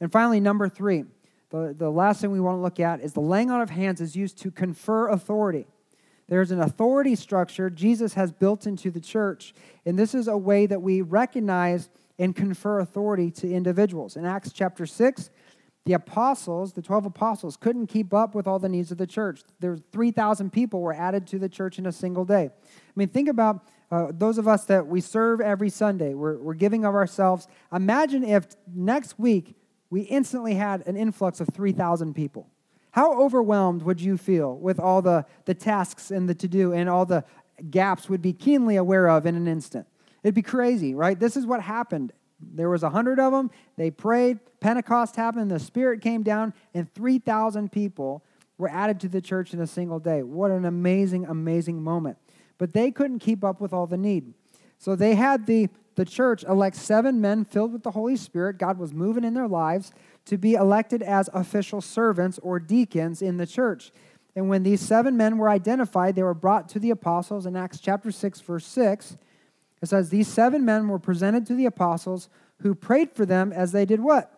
And 0.00 0.10
finally, 0.10 0.40
number 0.40 0.68
three, 0.68 1.04
the, 1.50 1.74
the 1.76 1.90
last 1.90 2.20
thing 2.20 2.32
we 2.32 2.40
want 2.40 2.56
to 2.56 2.62
look 2.62 2.80
at 2.80 3.00
is 3.00 3.12
the 3.12 3.20
laying 3.20 3.50
on 3.50 3.60
of 3.60 3.70
hands 3.70 4.00
is 4.00 4.16
used 4.16 4.38
to 4.38 4.50
confer 4.50 5.08
authority. 5.08 5.66
There's 6.28 6.50
an 6.50 6.60
authority 6.60 7.14
structure 7.14 7.70
Jesus 7.70 8.14
has 8.14 8.32
built 8.32 8.66
into 8.66 8.90
the 8.90 9.00
church, 9.00 9.54
and 9.84 9.96
this 9.96 10.14
is 10.14 10.26
a 10.26 10.36
way 10.36 10.66
that 10.66 10.82
we 10.82 11.00
recognize 11.00 11.90
and 12.18 12.34
confer 12.34 12.80
authority 12.80 13.30
to 13.30 13.50
individuals. 13.50 14.16
In 14.16 14.24
Acts 14.24 14.52
chapter 14.52 14.86
6, 14.86 15.30
the 15.84 15.92
apostles, 15.92 16.72
the 16.72 16.82
12 16.82 17.06
apostles, 17.06 17.56
couldn't 17.56 17.86
keep 17.86 18.12
up 18.12 18.34
with 18.34 18.46
all 18.46 18.58
the 18.58 18.68
needs 18.68 18.90
of 18.90 18.98
the 18.98 19.06
church. 19.06 19.42
There 19.60 19.76
3,000 19.92 20.52
people 20.52 20.80
were 20.80 20.92
added 20.92 21.26
to 21.28 21.38
the 21.38 21.48
church 21.48 21.78
in 21.78 21.86
a 21.86 21.92
single 21.92 22.24
day. 22.24 22.50
I 22.50 22.92
mean, 22.96 23.08
think 23.08 23.28
about 23.28 23.68
uh, 23.90 24.08
those 24.10 24.36
of 24.36 24.48
us 24.48 24.64
that 24.64 24.86
we 24.88 25.00
serve 25.00 25.40
every 25.40 25.70
Sunday. 25.70 26.14
We're, 26.14 26.38
we're 26.38 26.54
giving 26.54 26.84
of 26.84 26.94
ourselves. 26.94 27.46
Imagine 27.72 28.24
if 28.24 28.48
next 28.74 29.18
week 29.18 29.54
we 29.88 30.00
instantly 30.02 30.54
had 30.54 30.84
an 30.88 30.96
influx 30.96 31.40
of 31.40 31.48
3,000 31.54 32.14
people. 32.14 32.48
How 32.90 33.20
overwhelmed 33.20 33.82
would 33.82 34.00
you 34.00 34.16
feel 34.16 34.56
with 34.56 34.80
all 34.80 35.02
the, 35.02 35.24
the 35.44 35.54
tasks 35.54 36.10
and 36.10 36.28
the 36.28 36.34
to 36.34 36.48
do 36.48 36.72
and 36.72 36.88
all 36.88 37.06
the 37.06 37.24
gaps 37.70 38.08
would 38.08 38.22
be 38.22 38.32
keenly 38.32 38.74
aware 38.74 39.06
of 39.08 39.24
in 39.24 39.36
an 39.36 39.46
instant? 39.46 39.86
It'd 40.26 40.34
be 40.34 40.42
crazy, 40.42 40.92
right? 40.92 41.16
This 41.16 41.36
is 41.36 41.46
what 41.46 41.62
happened. 41.62 42.12
There 42.40 42.68
was 42.68 42.82
a 42.82 42.90
hundred 42.90 43.20
of 43.20 43.32
them. 43.32 43.48
They 43.76 43.92
prayed. 43.92 44.40
Pentecost 44.58 45.14
happened. 45.14 45.52
The 45.52 45.60
Spirit 45.60 46.00
came 46.00 46.24
down, 46.24 46.52
and 46.74 46.92
3,000 46.92 47.70
people 47.70 48.24
were 48.58 48.68
added 48.68 48.98
to 49.02 49.08
the 49.08 49.20
church 49.20 49.54
in 49.54 49.60
a 49.60 49.68
single 49.68 50.00
day. 50.00 50.24
What 50.24 50.50
an 50.50 50.64
amazing, 50.64 51.26
amazing 51.26 51.80
moment. 51.80 52.18
But 52.58 52.72
they 52.72 52.90
couldn't 52.90 53.20
keep 53.20 53.44
up 53.44 53.60
with 53.60 53.72
all 53.72 53.86
the 53.86 53.96
need. 53.96 54.34
So 54.78 54.96
they 54.96 55.14
had 55.14 55.46
the, 55.46 55.68
the 55.94 56.04
church 56.04 56.42
elect 56.42 56.74
seven 56.74 57.20
men 57.20 57.44
filled 57.44 57.72
with 57.72 57.84
the 57.84 57.92
Holy 57.92 58.16
Spirit. 58.16 58.58
God 58.58 58.80
was 58.80 58.92
moving 58.92 59.22
in 59.22 59.34
their 59.34 59.46
lives 59.46 59.92
to 60.24 60.36
be 60.36 60.54
elected 60.54 61.04
as 61.04 61.30
official 61.34 61.80
servants 61.80 62.40
or 62.42 62.58
deacons 62.58 63.22
in 63.22 63.36
the 63.36 63.46
church. 63.46 63.92
And 64.34 64.48
when 64.48 64.64
these 64.64 64.80
seven 64.80 65.16
men 65.16 65.38
were 65.38 65.48
identified, 65.48 66.16
they 66.16 66.24
were 66.24 66.34
brought 66.34 66.68
to 66.70 66.80
the 66.80 66.90
apostles 66.90 67.46
in 67.46 67.54
Acts 67.54 67.78
chapter 67.78 68.10
6, 68.10 68.40
verse 68.40 68.66
6. 68.66 69.16
It 69.82 69.88
says, 69.88 70.10
These 70.10 70.28
seven 70.28 70.64
men 70.64 70.88
were 70.88 70.98
presented 70.98 71.46
to 71.46 71.54
the 71.54 71.66
apostles 71.66 72.28
who 72.62 72.74
prayed 72.74 73.12
for 73.12 73.26
them 73.26 73.52
as 73.52 73.72
they 73.72 73.84
did 73.84 74.00
what? 74.00 74.32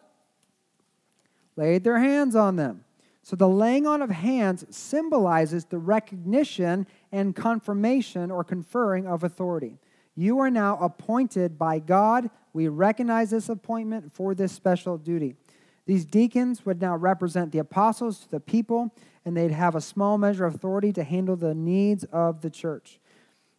Laid 1.57 1.84
their 1.84 1.99
hands 1.99 2.34
on 2.34 2.57
them. 2.57 2.84
So 3.22 3.36
the 3.36 3.49
laying 3.49 3.86
on 3.86 4.01
of 4.01 4.11
hands 4.11 4.64
symbolizes 4.74 5.66
the 5.66 5.78
recognition 5.78 6.86
and 7.12 7.36
confirmation 7.36 8.30
or 8.30 8.43
conferring 8.43 9.07
of 9.07 9.22
authority. 9.22 9.78
You 10.14 10.39
are 10.41 10.51
now 10.51 10.78
appointed 10.78 11.59
by 11.59 11.78
God. 11.78 12.30
We 12.53 12.68
recognize 12.68 13.30
this 13.30 13.49
appointment 13.49 14.12
for 14.12 14.34
this 14.34 14.53
special 14.53 14.97
duty. 14.99 15.36
These 15.84 16.05
deacons 16.07 16.66
would 16.66 16.80
now 16.80 16.97
represent 16.97 17.53
the 17.53 17.61
apostles 17.61 18.20
to 18.20 18.30
the 18.30 18.41
people, 18.41 18.95
and 19.24 19.36
they'd 19.36 19.51
have 19.51 19.74
a 19.74 19.80
small 19.80 20.18
measure 20.18 20.45
of 20.45 20.55
authority 20.55 20.93
to 20.95 21.05
handle 21.05 21.36
the 21.36 21.55
needs 21.55 22.05
of 22.05 22.41
the 22.41 22.51
church. 22.51 22.99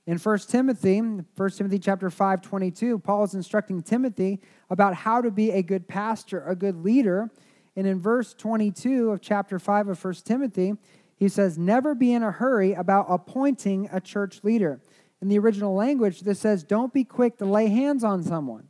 In 0.09 0.17
1 0.17 0.39
Timothy, 0.47 0.99
1 1.01 1.25
Timothy 1.51 1.77
chapter 1.77 2.09
5, 2.09 2.41
22, 2.41 2.97
Paul 2.97 3.25
is 3.25 3.35
instructing 3.35 3.83
Timothy 3.83 4.41
about 4.71 4.95
how 4.95 5.21
to 5.21 5.29
be 5.29 5.51
a 5.51 5.61
good 5.61 5.87
pastor, 5.87 6.43
a 6.47 6.55
good 6.55 6.83
leader. 6.83 7.29
And 7.75 7.85
in 7.85 7.99
verse 7.99 8.33
22 8.33 9.11
of 9.11 9.21
chapter 9.21 9.59
5 9.59 9.89
of 9.89 10.03
1 10.03 10.13
Timothy, 10.25 10.73
he 11.15 11.29
says, 11.29 11.59
Never 11.59 11.93
be 11.93 12.11
in 12.11 12.23
a 12.23 12.31
hurry 12.31 12.73
about 12.73 13.05
appointing 13.07 13.87
a 13.91 14.01
church 14.01 14.43
leader. 14.43 14.81
In 15.21 15.27
the 15.27 15.37
original 15.37 15.75
language, 15.75 16.21
this 16.21 16.39
says, 16.39 16.63
Don't 16.63 16.91
be 16.91 17.03
quick 17.03 17.37
to 17.37 17.45
lay 17.45 17.67
hands 17.67 18.03
on 18.03 18.23
someone. 18.23 18.67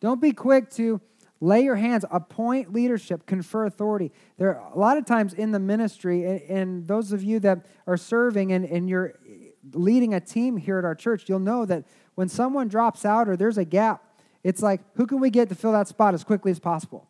Don't 0.00 0.20
be 0.20 0.32
quick 0.32 0.70
to 0.70 1.00
Lay 1.44 1.60
your 1.60 1.76
hands, 1.76 2.06
appoint 2.10 2.72
leadership, 2.72 3.26
confer 3.26 3.66
authority. 3.66 4.12
There 4.38 4.56
are 4.56 4.72
a 4.72 4.78
lot 4.78 4.96
of 4.96 5.04
times 5.04 5.34
in 5.34 5.50
the 5.50 5.58
ministry, 5.58 6.42
and, 6.48 6.88
those 6.88 7.12
of 7.12 7.22
you 7.22 7.38
that 7.40 7.66
are 7.86 7.98
serving 7.98 8.52
and, 8.52 8.64
and 8.64 8.88
you're 8.88 9.12
leading 9.72 10.14
a 10.14 10.20
team 10.20 10.56
here 10.56 10.78
at 10.78 10.84
our 10.84 10.94
church, 10.94 11.28
you'll 11.28 11.38
know 11.38 11.64
that 11.64 11.84
when 12.14 12.28
someone 12.28 12.68
drops 12.68 13.04
out 13.04 13.28
or 13.28 13.36
there's 13.36 13.58
a 13.58 13.64
gap, 13.64 14.02
it's 14.42 14.62
like, 14.62 14.80
who 14.94 15.06
can 15.06 15.20
we 15.20 15.30
get 15.30 15.48
to 15.48 15.54
fill 15.54 15.72
that 15.72 15.88
spot 15.88 16.14
as 16.14 16.22
quickly 16.22 16.50
as 16.50 16.58
possible? 16.58 17.08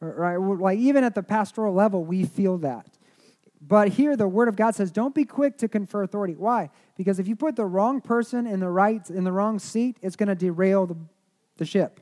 Right? 0.00 0.36
Like, 0.36 0.78
even 0.78 1.04
at 1.04 1.14
the 1.14 1.22
pastoral 1.22 1.74
level, 1.74 2.04
we 2.04 2.24
feel 2.24 2.58
that. 2.58 2.86
But 3.60 3.88
here, 3.88 4.16
the 4.16 4.28
Word 4.28 4.48
of 4.48 4.54
God 4.54 4.74
says, 4.74 4.92
don't 4.92 5.14
be 5.14 5.24
quick 5.24 5.58
to 5.58 5.68
confer 5.68 6.02
authority. 6.02 6.34
Why? 6.36 6.70
Because 6.96 7.18
if 7.18 7.26
you 7.26 7.34
put 7.34 7.56
the 7.56 7.64
wrong 7.64 8.00
person 8.00 8.46
in 8.46 8.60
the 8.60 8.68
right, 8.68 9.08
in 9.10 9.24
the 9.24 9.32
wrong 9.32 9.58
seat, 9.58 9.96
it's 10.02 10.14
going 10.14 10.28
to 10.28 10.34
derail 10.34 10.86
the, 10.86 10.96
the 11.56 11.64
ship 11.64 12.00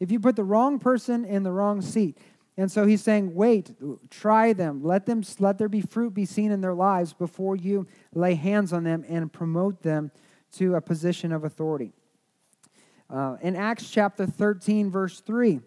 if 0.00 0.12
you 0.12 0.20
put 0.20 0.36
the 0.36 0.44
wrong 0.44 0.78
person 0.78 1.24
in 1.24 1.42
the 1.42 1.52
wrong 1.52 1.82
seat. 1.82 2.18
And 2.58 2.70
so 2.70 2.86
he's 2.86 3.00
saying, 3.00 3.36
wait, 3.36 3.70
try 4.10 4.52
them. 4.52 4.82
Let 4.82 5.06
them 5.06 5.22
let 5.38 5.58
there 5.58 5.68
be 5.68 5.80
fruit 5.80 6.12
be 6.12 6.24
seen 6.26 6.50
in 6.50 6.60
their 6.60 6.74
lives 6.74 7.12
before 7.12 7.54
you 7.54 7.86
lay 8.12 8.34
hands 8.34 8.72
on 8.72 8.82
them 8.82 9.04
and 9.08 9.32
promote 9.32 9.82
them 9.82 10.10
to 10.56 10.74
a 10.74 10.80
position 10.80 11.30
of 11.30 11.44
authority. 11.44 11.92
Uh, 13.08 13.36
in 13.42 13.54
Acts 13.54 13.88
chapter 13.88 14.26
13, 14.26 14.90
verse 14.90 15.20
3, 15.20 15.60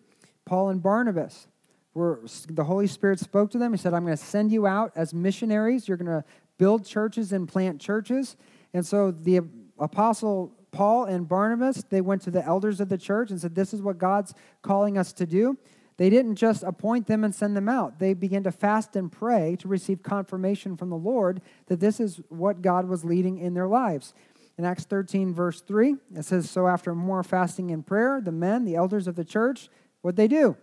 Paul 0.43 0.67
and 0.67 0.83
Barnabas, 0.83 1.47
were, 1.93 2.19
the 2.49 2.65
Holy 2.65 2.87
Spirit 2.87 3.21
spoke 3.21 3.51
to 3.51 3.57
them. 3.57 3.71
He 3.71 3.77
said, 3.77 3.93
I'm 3.93 4.03
going 4.03 4.17
to 4.17 4.23
send 4.23 4.51
you 4.51 4.67
out 4.67 4.91
as 4.93 5.13
missionaries. 5.13 5.87
You're 5.87 5.97
going 5.97 6.07
to 6.07 6.25
build 6.57 6.85
churches 6.85 7.31
and 7.31 7.47
plant 7.47 7.79
churches. 7.79 8.35
And 8.73 8.85
so 8.85 9.11
the 9.11 9.39
apostle 9.79 10.51
Paul 10.71 11.05
and 11.05 11.27
Barnabas, 11.27 11.83
they 11.89 12.01
went 12.01 12.21
to 12.23 12.31
the 12.31 12.45
elders 12.45 12.79
of 12.79 12.89
the 12.89 12.97
church 12.97 13.29
and 13.29 13.39
said, 13.39 13.55
This 13.55 13.73
is 13.73 13.81
what 13.81 13.97
God's 13.97 14.33
calling 14.61 14.97
us 14.97 15.13
to 15.13 15.25
do. 15.25 15.57
They 16.01 16.09
didn't 16.09 16.37
just 16.37 16.63
appoint 16.63 17.05
them 17.05 17.23
and 17.23 17.35
send 17.35 17.55
them 17.55 17.69
out. 17.69 17.99
They 17.99 18.15
began 18.15 18.41
to 18.45 18.51
fast 18.51 18.95
and 18.95 19.11
pray 19.11 19.55
to 19.57 19.67
receive 19.67 20.01
confirmation 20.01 20.75
from 20.75 20.89
the 20.89 20.97
Lord 20.97 21.43
that 21.67 21.79
this 21.79 21.99
is 21.99 22.19
what 22.29 22.63
God 22.63 22.87
was 22.87 23.05
leading 23.05 23.37
in 23.37 23.53
their 23.53 23.67
lives. 23.67 24.15
In 24.57 24.65
Acts 24.65 24.85
13, 24.85 25.31
verse 25.31 25.61
3, 25.61 25.97
it 26.15 26.25
says, 26.25 26.49
So 26.49 26.65
after 26.65 26.95
more 26.95 27.21
fasting 27.21 27.69
and 27.69 27.85
prayer, 27.85 28.19
the 28.19 28.31
men, 28.31 28.65
the 28.65 28.73
elders 28.73 29.07
of 29.07 29.15
the 29.15 29.23
church, 29.23 29.69
what 30.01 30.15
they 30.15 30.27
do? 30.27 30.57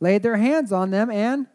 Laid 0.00 0.24
their 0.24 0.38
hands 0.38 0.72
on 0.72 0.90
them 0.90 1.08
and 1.08 1.46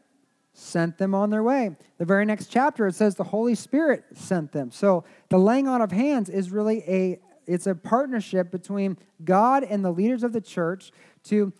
sent 0.54 0.98
them 0.98 1.14
on 1.14 1.30
their 1.30 1.44
way. 1.44 1.76
The 1.98 2.06
very 2.06 2.24
next 2.24 2.48
chapter, 2.48 2.88
it 2.88 2.96
says 2.96 3.16
the 3.16 3.26
Holy 3.26 3.56
Spirit 3.56 4.06
sent 4.14 4.54
them. 4.54 4.72
So 4.72 5.04
the 5.28 5.38
laying 5.38 5.68
on 5.68 5.82
of 5.82 5.92
hands 5.92 6.30
is 6.30 6.52
really 6.52 6.84
a 6.88 7.20
it's 7.48 7.68
a 7.68 7.76
partnership 7.76 8.52
between 8.52 8.98
God 9.24 9.64
and 9.64 9.84
the 9.84 9.92
leaders 9.92 10.24
of 10.24 10.34
the 10.34 10.42
church 10.42 10.92
to 11.26 11.54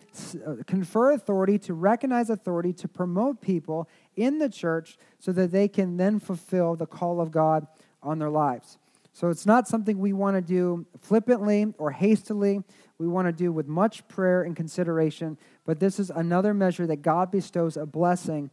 uh, 0.46 0.62
confer 0.66 1.12
authority, 1.12 1.58
to 1.60 1.74
recognize 1.74 2.30
authority, 2.30 2.72
to 2.74 2.88
promote 2.88 3.40
people 3.40 3.88
in 4.16 4.38
the 4.38 4.48
church 4.48 4.98
so 5.18 5.32
that 5.32 5.52
they 5.52 5.68
can 5.68 5.96
then 5.96 6.18
fulfill 6.18 6.76
the 6.76 6.86
call 6.86 7.20
of 7.20 7.30
God 7.30 7.66
on 8.02 8.18
their 8.18 8.30
lives. 8.30 8.78
So 9.12 9.28
it's 9.28 9.44
not 9.44 9.68
something 9.68 9.98
we 9.98 10.12
want 10.12 10.36
to 10.36 10.40
do 10.40 10.86
flippantly 11.00 11.74
or 11.78 11.90
hastily. 11.90 12.62
We 12.98 13.08
want 13.08 13.28
to 13.28 13.32
do 13.32 13.52
with 13.52 13.68
much 13.68 14.06
prayer 14.08 14.42
and 14.42 14.56
consideration, 14.56 15.36
but 15.66 15.80
this 15.80 15.98
is 15.98 16.10
another 16.10 16.54
measure 16.54 16.86
that 16.86 17.02
God 17.02 17.30
bestows 17.30 17.76
a 17.76 17.84
blessing 17.84 18.50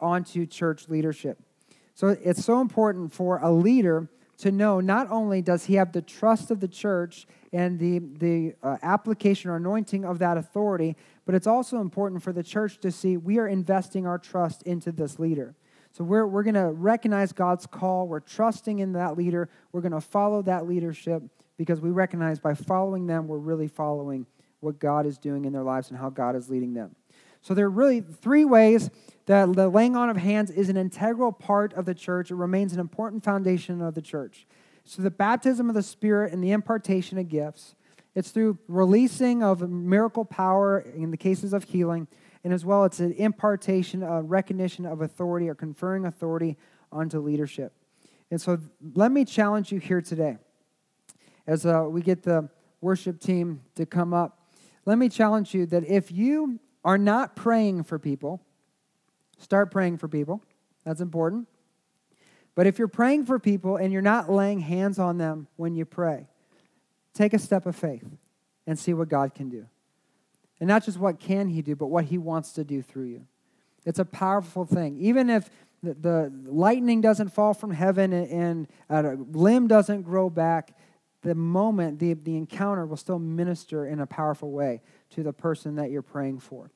onto 0.00 0.44
church 0.44 0.88
leadership. 0.88 1.38
So 1.94 2.08
it's 2.08 2.44
so 2.44 2.60
important 2.60 3.12
for 3.12 3.38
a 3.38 3.50
leader 3.50 4.08
to 4.42 4.50
know 4.50 4.80
not 4.80 5.08
only 5.08 5.40
does 5.40 5.66
he 5.66 5.74
have 5.74 5.92
the 5.92 6.02
trust 6.02 6.50
of 6.50 6.58
the 6.58 6.66
church 6.66 7.28
and 7.52 7.78
the, 7.78 8.00
the 8.00 8.54
uh, 8.60 8.76
application 8.82 9.50
or 9.50 9.56
anointing 9.56 10.04
of 10.04 10.18
that 10.18 10.36
authority, 10.36 10.96
but 11.24 11.36
it's 11.36 11.46
also 11.46 11.80
important 11.80 12.20
for 12.24 12.32
the 12.32 12.42
church 12.42 12.80
to 12.80 12.90
see 12.90 13.16
we 13.16 13.38
are 13.38 13.46
investing 13.46 14.04
our 14.04 14.18
trust 14.18 14.64
into 14.64 14.90
this 14.90 15.20
leader. 15.20 15.54
So 15.92 16.02
we're, 16.02 16.26
we're 16.26 16.42
going 16.42 16.54
to 16.54 16.72
recognize 16.72 17.32
God's 17.32 17.66
call. 17.66 18.08
We're 18.08 18.18
trusting 18.18 18.80
in 18.80 18.94
that 18.94 19.16
leader. 19.16 19.48
We're 19.70 19.80
going 19.80 19.92
to 19.92 20.00
follow 20.00 20.42
that 20.42 20.66
leadership 20.66 21.22
because 21.56 21.80
we 21.80 21.90
recognize 21.90 22.40
by 22.40 22.54
following 22.54 23.06
them, 23.06 23.28
we're 23.28 23.38
really 23.38 23.68
following 23.68 24.26
what 24.58 24.80
God 24.80 25.06
is 25.06 25.18
doing 25.18 25.44
in 25.44 25.52
their 25.52 25.62
lives 25.62 25.90
and 25.90 25.98
how 26.00 26.10
God 26.10 26.34
is 26.34 26.50
leading 26.50 26.74
them. 26.74 26.96
So 27.42 27.54
there 27.54 27.66
are 27.66 27.70
really 27.70 28.00
three 28.00 28.44
ways 28.44 28.90
that 29.26 29.52
the 29.54 29.68
laying 29.68 29.96
on 29.96 30.10
of 30.10 30.16
hands 30.16 30.50
is 30.50 30.68
an 30.68 30.76
integral 30.76 31.32
part 31.32 31.72
of 31.74 31.84
the 31.84 31.94
church. 31.94 32.30
It 32.30 32.34
remains 32.34 32.72
an 32.72 32.80
important 32.80 33.22
foundation 33.24 33.80
of 33.80 33.94
the 33.94 34.02
church. 34.02 34.46
So 34.84 35.02
the 35.02 35.10
baptism 35.10 35.68
of 35.68 35.74
the 35.74 35.82
Spirit 35.82 36.32
and 36.32 36.42
the 36.42 36.50
impartation 36.50 37.18
of 37.18 37.28
gifts. 37.28 37.74
It's 38.14 38.30
through 38.30 38.58
releasing 38.68 39.42
of 39.42 39.68
miracle 39.68 40.24
power 40.24 40.80
in 40.80 41.10
the 41.10 41.16
cases 41.16 41.52
of 41.52 41.64
healing, 41.64 42.08
and 42.44 42.52
as 42.52 42.64
well, 42.64 42.84
it's 42.84 43.00
an 43.00 43.12
impartation, 43.12 44.02
a 44.02 44.20
recognition 44.20 44.84
of 44.84 45.00
authority 45.00 45.48
or 45.48 45.54
conferring 45.54 46.04
authority 46.04 46.58
onto 46.90 47.20
leadership. 47.20 47.72
And 48.30 48.40
so, 48.40 48.58
let 48.94 49.12
me 49.12 49.24
challenge 49.24 49.72
you 49.72 49.78
here 49.78 50.02
today 50.02 50.38
as 51.46 51.64
uh, 51.64 51.86
we 51.88 52.02
get 52.02 52.22
the 52.22 52.48
worship 52.80 53.20
team 53.20 53.62
to 53.76 53.86
come 53.86 54.12
up. 54.12 54.50
Let 54.84 54.98
me 54.98 55.08
challenge 55.08 55.54
you 55.54 55.66
that 55.66 55.84
if 55.84 56.10
you 56.10 56.58
are 56.84 56.98
not 56.98 57.36
praying 57.36 57.84
for 57.84 57.98
people, 57.98 58.42
start 59.42 59.70
praying 59.70 59.98
for 59.98 60.08
people. 60.08 60.42
That's 60.84 61.00
important. 61.00 61.48
But 62.54 62.66
if 62.66 62.78
you're 62.78 62.88
praying 62.88 63.26
for 63.26 63.38
people 63.38 63.76
and 63.76 63.92
you're 63.92 64.02
not 64.02 64.30
laying 64.30 64.60
hands 64.60 64.98
on 64.98 65.18
them 65.18 65.46
when 65.56 65.74
you 65.74 65.84
pray, 65.84 66.26
take 67.14 67.32
a 67.32 67.38
step 67.38 67.66
of 67.66 67.74
faith 67.74 68.04
and 68.66 68.78
see 68.78 68.94
what 68.94 69.08
God 69.08 69.34
can 69.34 69.48
do. 69.48 69.66
And 70.60 70.68
not 70.68 70.84
just 70.84 70.98
what 70.98 71.18
can 71.18 71.48
he 71.48 71.62
do, 71.62 71.74
but 71.74 71.86
what 71.86 72.04
he 72.04 72.18
wants 72.18 72.52
to 72.52 72.64
do 72.64 72.82
through 72.82 73.06
you. 73.06 73.26
It's 73.84 73.98
a 73.98 74.04
powerful 74.04 74.64
thing. 74.64 74.98
Even 75.00 75.28
if 75.28 75.50
the, 75.82 76.32
lightning 76.46 77.00
doesn't 77.00 77.30
fall 77.30 77.54
from 77.54 77.72
heaven 77.72 78.12
and, 78.12 78.68
and 78.88 79.06
a 79.06 79.16
limb 79.36 79.66
doesn't 79.66 80.02
grow 80.02 80.30
back, 80.30 80.76
the 81.22 81.34
moment, 81.34 81.98
the, 81.98 82.14
the 82.14 82.36
encounter 82.36 82.86
will 82.86 82.96
still 82.96 83.18
minister 83.18 83.86
in 83.86 84.00
a 84.00 84.06
powerful 84.06 84.52
way 84.52 84.82
to 85.10 85.22
the 85.22 85.32
person 85.32 85.76
that 85.76 85.90
you're 85.90 86.02
praying 86.02 86.40
for. 86.40 86.70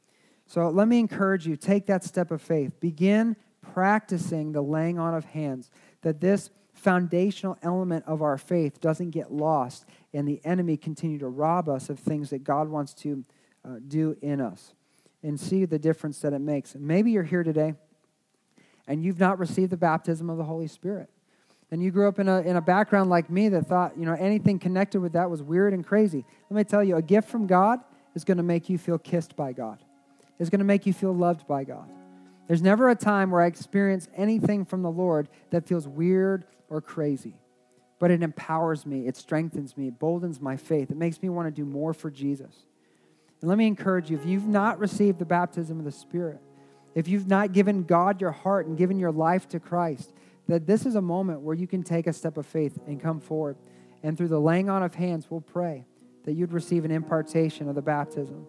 So 0.47 0.69
let 0.71 0.89
me 0.89 0.99
encourage 0.99 1.47
you 1.47 1.57
take 1.57 1.87
that 1.87 2.05
step 2.05 2.31
of 2.31 2.41
faith. 2.41 2.79
Begin 2.81 3.37
practicing 3.61 4.53
the 4.53 4.63
laying 4.63 4.99
on 4.99 5.15
of 5.15 5.25
hands, 5.25 5.71
that 6.03 6.21
this 6.21 6.51
foundational 6.73 7.59
element 7.63 8.05
of 8.07 8.23
our 8.23 8.39
faith 8.39 8.81
doesn't 8.81 9.11
get 9.11 9.33
lost 9.33 9.87
and 10.13 10.29
the 10.29 10.41
enemy 10.45 10.77
continue 10.77 11.19
to 11.19 11.29
rob 11.29 11.69
us 11.69 11.89
of 11.89 11.99
things 11.99 12.31
that 12.31 12.45
God 12.45 12.69
wants 12.69 12.95
to 12.95 13.25
uh, 13.65 13.77
do 13.89 14.17
in 14.21 14.41
us 14.41 14.75
and 15.23 15.41
see 15.41 15.65
the 15.65 15.79
difference 15.79 16.21
that 16.21 16.33
it 16.33 16.41
makes. 16.41 16.75
maybe 16.75 17.11
you're 17.11 17.23
here 17.23 17.43
today 17.43 17.75
and 18.87 19.03
you've 19.03 19.19
not 19.19 19.39
received 19.39 19.73
the 19.73 19.77
baptism 19.77 20.31
of 20.31 20.37
the 20.37 20.45
Holy 20.45 20.69
Spirit 20.69 21.09
and 21.71 21.83
you 21.83 21.91
grew 21.91 22.07
up 22.07 22.19
in 22.19 22.29
a, 22.29 22.41
in 22.43 22.57
a 22.57 22.61
background 22.61 23.11
like 23.11 23.29
me 23.29 23.49
that 23.49 23.67
thought, 23.67 23.99
you 23.99 24.05
know, 24.05 24.15
anything 24.15 24.59
connected 24.59 25.01
with 25.01 25.15
that 25.15 25.29
was 25.29 25.43
weird 25.43 25.73
and 25.73 25.85
crazy. 25.85 26.25
Let 26.49 26.57
me 26.57 26.65
tell 26.65 26.85
you, 26.85 26.97
a 26.97 27.03
gift 27.03 27.29
from 27.29 27.47
God 27.47 27.81
is 28.15 28.25
going 28.25 28.37
to 28.37 28.45
make 28.45 28.69
you 28.69 28.79
feel 28.79 28.99
kissed 28.99 29.35
by 29.35 29.53
God. 29.53 29.79
It's 30.39 30.51
going 30.51 30.61
to 30.61 30.65
make 30.65 30.87
you 30.87 30.93
feel 30.93 31.15
loved 31.15 31.47
by 31.47 31.65
God. 31.65 31.91
There's 32.47 32.63
never 32.63 32.89
a 32.89 32.95
time 32.95 33.31
where 33.31 33.43
I 33.43 33.47
experience 33.47 34.09
anything 34.15 34.65
from 34.65 34.83
the 34.83 34.91
Lord 34.91 35.29
that 35.51 35.67
feels 35.67 35.89
weird 35.89 36.45
or 36.69 36.81
crazy. 36.81 37.35
but 37.99 38.11
it 38.11 38.23
empowers 38.23 38.85
me, 38.85 39.07
it 39.07 39.17
strengthens 39.17 39.77
me, 39.77 39.89
it 39.89 39.99
boldens 39.99 40.41
my 40.41 40.57
faith. 40.57 40.91
It 40.91 40.97
makes 40.97 41.23
me 41.23 41.29
want 41.29 41.47
to 41.47 41.51
do 41.51 41.65
more 41.65 41.95
for 41.95 42.11
Jesus. 42.11 42.67
And 43.41 43.49
let 43.49 43.59
me 43.59 43.67
encourage 43.67 44.11
you 44.11 44.19
if 44.19 44.27
you've 44.27 44.47
not 44.47 44.79
received 44.79 45.19
the 45.19 45.25
baptism 45.25 45.79
of 45.79 45.85
the 45.85 45.93
Spirit, 45.93 46.41
if 46.95 47.09
you've 47.09 47.27
not 47.27 47.53
given 47.53 47.85
God 47.85 48.21
your 48.21 48.33
heart 48.33 48.67
and 48.67 48.77
given 48.77 48.99
your 48.99 49.13
life 49.13 49.49
to 49.49 49.61
Christ, 49.61 50.13
that 50.49 50.67
this 50.67 50.87
is 50.87 50.95
a 50.95 51.03
moment 51.03 51.41
where 51.41 51.55
you 51.55 51.67
can 51.67 51.83
take 51.83 52.07
a 52.07 52.13
step 52.13 52.37
of 52.37 52.47
faith 52.47 52.79
and 52.87 53.01
come 53.01 53.21
forward. 53.21 53.57
And 54.03 54.17
through 54.17 54.29
the 54.29 54.41
laying 54.41 54.71
on 54.71 54.83
of 54.83 54.95
hands, 54.95 55.27
we'll 55.31 55.41
pray 55.41 55.85
that 56.25 56.33
you'd 56.35 56.53
receive 56.53 56.85
an 56.85 56.91
impartation 56.91 57.69
of 57.69 57.75
the 57.75 57.83
baptism. 57.83 58.47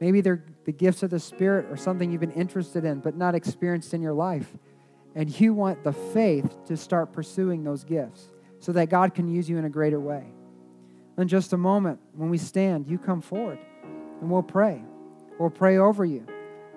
Maybe 0.00 0.20
they're 0.20 0.44
the 0.64 0.72
gifts 0.72 1.02
of 1.02 1.10
the 1.10 1.18
Spirit 1.18 1.66
or 1.70 1.76
something 1.76 2.10
you've 2.10 2.20
been 2.20 2.30
interested 2.32 2.84
in 2.84 3.00
but 3.00 3.16
not 3.16 3.34
experienced 3.34 3.94
in 3.94 4.02
your 4.02 4.12
life. 4.12 4.52
And 5.14 5.40
you 5.40 5.54
want 5.54 5.82
the 5.82 5.92
faith 5.92 6.54
to 6.66 6.76
start 6.76 7.12
pursuing 7.12 7.64
those 7.64 7.84
gifts 7.84 8.30
so 8.60 8.72
that 8.72 8.88
God 8.88 9.14
can 9.14 9.28
use 9.28 9.48
you 9.48 9.58
in 9.58 9.64
a 9.64 9.70
greater 9.70 9.98
way. 9.98 10.24
In 11.16 11.26
just 11.26 11.52
a 11.52 11.56
moment, 11.56 11.98
when 12.14 12.30
we 12.30 12.38
stand, 12.38 12.86
you 12.86 12.98
come 12.98 13.20
forward 13.20 13.58
and 14.20 14.30
we'll 14.30 14.42
pray. 14.42 14.82
We'll 15.38 15.50
pray 15.50 15.78
over 15.78 16.04
you 16.04 16.26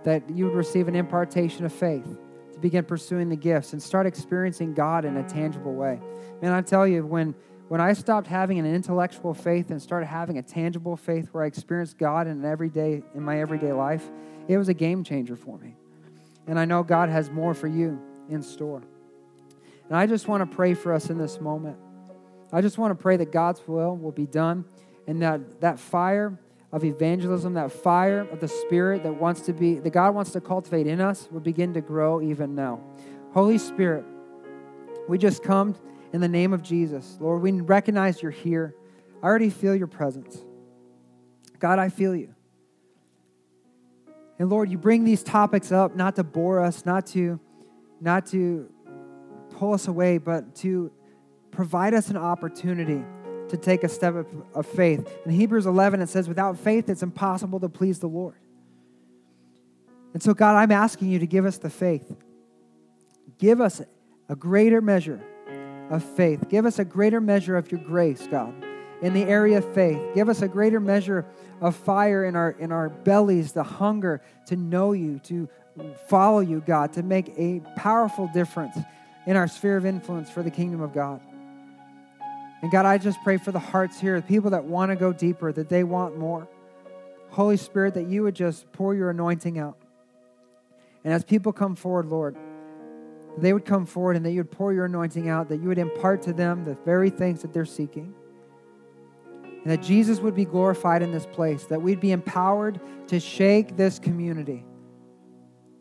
that 0.03 0.29
you 0.29 0.45
would 0.45 0.55
receive 0.55 0.87
an 0.87 0.95
impartation 0.95 1.65
of 1.65 1.71
faith 1.71 2.05
to 2.53 2.59
begin 2.59 2.83
pursuing 2.83 3.29
the 3.29 3.35
gifts 3.35 3.73
and 3.73 3.81
start 3.81 4.07
experiencing 4.07 4.73
God 4.73 5.05
in 5.05 5.17
a 5.17 5.27
tangible 5.27 5.73
way. 5.73 5.99
Man, 6.41 6.53
I 6.53 6.61
tell 6.61 6.87
you, 6.87 7.05
when 7.05 7.35
when 7.71 7.79
I 7.79 7.93
stopped 7.93 8.27
having 8.27 8.59
an 8.59 8.65
intellectual 8.65 9.33
faith 9.33 9.71
and 9.71 9.81
started 9.81 10.07
having 10.07 10.37
a 10.37 10.41
tangible 10.41 10.97
faith 10.97 11.29
where 11.31 11.45
I 11.45 11.47
experienced 11.47 11.97
God 11.97 12.27
in 12.27 12.43
everyday 12.43 13.01
in 13.15 13.23
my 13.23 13.39
everyday 13.39 13.71
life, 13.71 14.03
it 14.49 14.57
was 14.57 14.67
a 14.67 14.73
game 14.73 15.05
changer 15.05 15.37
for 15.37 15.57
me. 15.57 15.77
And 16.47 16.59
I 16.59 16.65
know 16.65 16.83
God 16.83 17.07
has 17.07 17.29
more 17.29 17.53
for 17.53 17.69
you 17.69 17.97
in 18.27 18.43
store. 18.43 18.83
And 19.87 19.95
I 19.95 20.05
just 20.05 20.27
want 20.27 20.41
to 20.41 20.53
pray 20.53 20.73
for 20.73 20.91
us 20.91 21.09
in 21.09 21.17
this 21.17 21.39
moment. 21.39 21.77
I 22.51 22.59
just 22.59 22.77
want 22.77 22.91
to 22.91 23.01
pray 23.01 23.15
that 23.15 23.31
God's 23.31 23.65
will 23.65 23.95
will 23.95 24.11
be 24.11 24.25
done 24.25 24.65
and 25.07 25.21
that 25.21 25.61
that 25.61 25.79
fire 25.79 26.37
of 26.73 26.83
evangelism, 26.83 27.53
that 27.53 27.71
fire 27.71 28.27
of 28.33 28.41
the 28.41 28.49
Spirit 28.49 29.03
that 29.03 29.13
wants 29.13 29.39
to 29.43 29.53
be, 29.53 29.75
that 29.75 29.91
God 29.91 30.13
wants 30.13 30.31
to 30.31 30.41
cultivate 30.41 30.87
in 30.87 30.99
us, 30.99 31.29
will 31.31 31.39
begin 31.39 31.73
to 31.75 31.79
grow 31.79 32.21
even 32.21 32.53
now. 32.53 32.81
Holy 33.33 33.57
Spirit, 33.57 34.03
we 35.07 35.17
just 35.17 35.41
come 35.41 35.73
in 36.13 36.21
the 36.21 36.27
name 36.27 36.53
of 36.53 36.61
Jesus. 36.61 37.17
Lord, 37.19 37.41
we 37.41 37.51
recognize 37.51 38.21
you're 38.21 38.31
here. 38.31 38.75
I 39.21 39.25
already 39.25 39.49
feel 39.49 39.75
your 39.75 39.87
presence. 39.87 40.37
God, 41.59 41.79
I 41.79 41.89
feel 41.89 42.15
you. 42.15 42.33
And 44.39 44.49
Lord, 44.49 44.69
you 44.71 44.77
bring 44.77 45.03
these 45.03 45.21
topics 45.21 45.71
up 45.71 45.95
not 45.95 46.15
to 46.15 46.23
bore 46.23 46.59
us, 46.59 46.85
not 46.85 47.05
to 47.07 47.39
not 47.99 48.25
to 48.27 48.67
pull 49.51 49.73
us 49.73 49.87
away, 49.87 50.17
but 50.17 50.55
to 50.55 50.91
provide 51.51 51.93
us 51.93 52.09
an 52.09 52.17
opportunity 52.17 53.03
to 53.49 53.57
take 53.57 53.83
a 53.83 53.89
step 53.89 54.15
of, 54.15 54.25
of 54.55 54.65
faith. 54.65 55.07
In 55.25 55.31
Hebrews 55.31 55.67
11 55.67 56.01
it 56.01 56.09
says 56.09 56.27
without 56.27 56.57
faith 56.57 56.89
it's 56.89 57.03
impossible 57.03 57.59
to 57.59 57.69
please 57.69 57.99
the 57.99 58.07
Lord. 58.07 58.35
And 60.13 60.23
so 60.23 60.33
God, 60.33 60.55
I'm 60.55 60.71
asking 60.71 61.09
you 61.09 61.19
to 61.19 61.27
give 61.27 61.45
us 61.45 61.59
the 61.59 61.69
faith. 61.69 62.11
Give 63.37 63.61
us 63.61 63.81
a 64.27 64.35
greater 64.35 64.81
measure 64.81 65.21
of 65.91 66.03
faith. 66.03 66.49
Give 66.49 66.65
us 66.65 66.79
a 66.79 66.85
greater 66.85 67.21
measure 67.21 67.57
of 67.57 67.71
your 67.71 67.81
grace, 67.81 68.25
God, 68.31 68.53
in 69.01 69.13
the 69.13 69.23
area 69.23 69.57
of 69.59 69.73
faith. 69.73 69.99
Give 70.15 70.29
us 70.29 70.41
a 70.41 70.47
greater 70.47 70.79
measure 70.79 71.25
of 71.59 71.75
fire 71.75 72.25
in 72.25 72.35
our, 72.35 72.51
in 72.51 72.71
our 72.71 72.89
bellies, 72.89 73.51
the 73.51 73.63
hunger 73.63 74.21
to 74.47 74.55
know 74.55 74.93
you, 74.93 75.19
to 75.19 75.47
follow 76.07 76.39
you, 76.39 76.63
God, 76.65 76.93
to 76.93 77.03
make 77.03 77.33
a 77.37 77.61
powerful 77.75 78.29
difference 78.33 78.77
in 79.27 79.35
our 79.35 79.47
sphere 79.47 79.77
of 79.77 79.85
influence 79.85 80.29
for 80.29 80.41
the 80.41 80.49
kingdom 80.49 80.81
of 80.81 80.93
God. 80.93 81.21
And 82.61 82.71
God, 82.71 82.85
I 82.85 82.97
just 82.97 83.21
pray 83.23 83.37
for 83.37 83.51
the 83.51 83.59
hearts 83.59 83.99
here, 83.99 84.19
the 84.19 84.27
people 84.27 84.51
that 84.51 84.63
want 84.63 84.91
to 84.91 84.95
go 84.95 85.11
deeper, 85.11 85.51
that 85.51 85.67
they 85.67 85.83
want 85.83 86.17
more. 86.17 86.47
Holy 87.31 87.57
Spirit, 87.57 87.95
that 87.95 88.07
you 88.07 88.23
would 88.23 88.35
just 88.35 88.71
pour 88.71 88.95
your 88.95 89.09
anointing 89.09 89.59
out. 89.59 89.77
And 91.03 91.13
as 91.13 91.23
people 91.23 91.53
come 91.53 91.75
forward, 91.75 92.05
Lord, 92.07 92.35
they 93.37 93.53
would 93.53 93.65
come 93.65 93.85
forward 93.85 94.15
and 94.15 94.25
that 94.25 94.31
you 94.31 94.39
would 94.39 94.51
pour 94.51 94.73
your 94.73 94.85
anointing 94.85 95.29
out, 95.29 95.49
that 95.49 95.61
you 95.61 95.67
would 95.67 95.77
impart 95.77 96.21
to 96.23 96.33
them 96.33 96.65
the 96.65 96.75
very 96.85 97.09
things 97.09 97.41
that 97.41 97.53
they're 97.53 97.65
seeking. 97.65 98.13
And 99.43 99.71
that 99.71 99.81
Jesus 99.81 100.19
would 100.19 100.35
be 100.35 100.45
glorified 100.45 101.01
in 101.01 101.11
this 101.11 101.25
place, 101.25 101.65
that 101.65 101.81
we'd 101.81 101.99
be 101.99 102.11
empowered 102.11 102.79
to 103.07 103.19
shake 103.19 103.77
this 103.77 103.99
community 103.99 104.65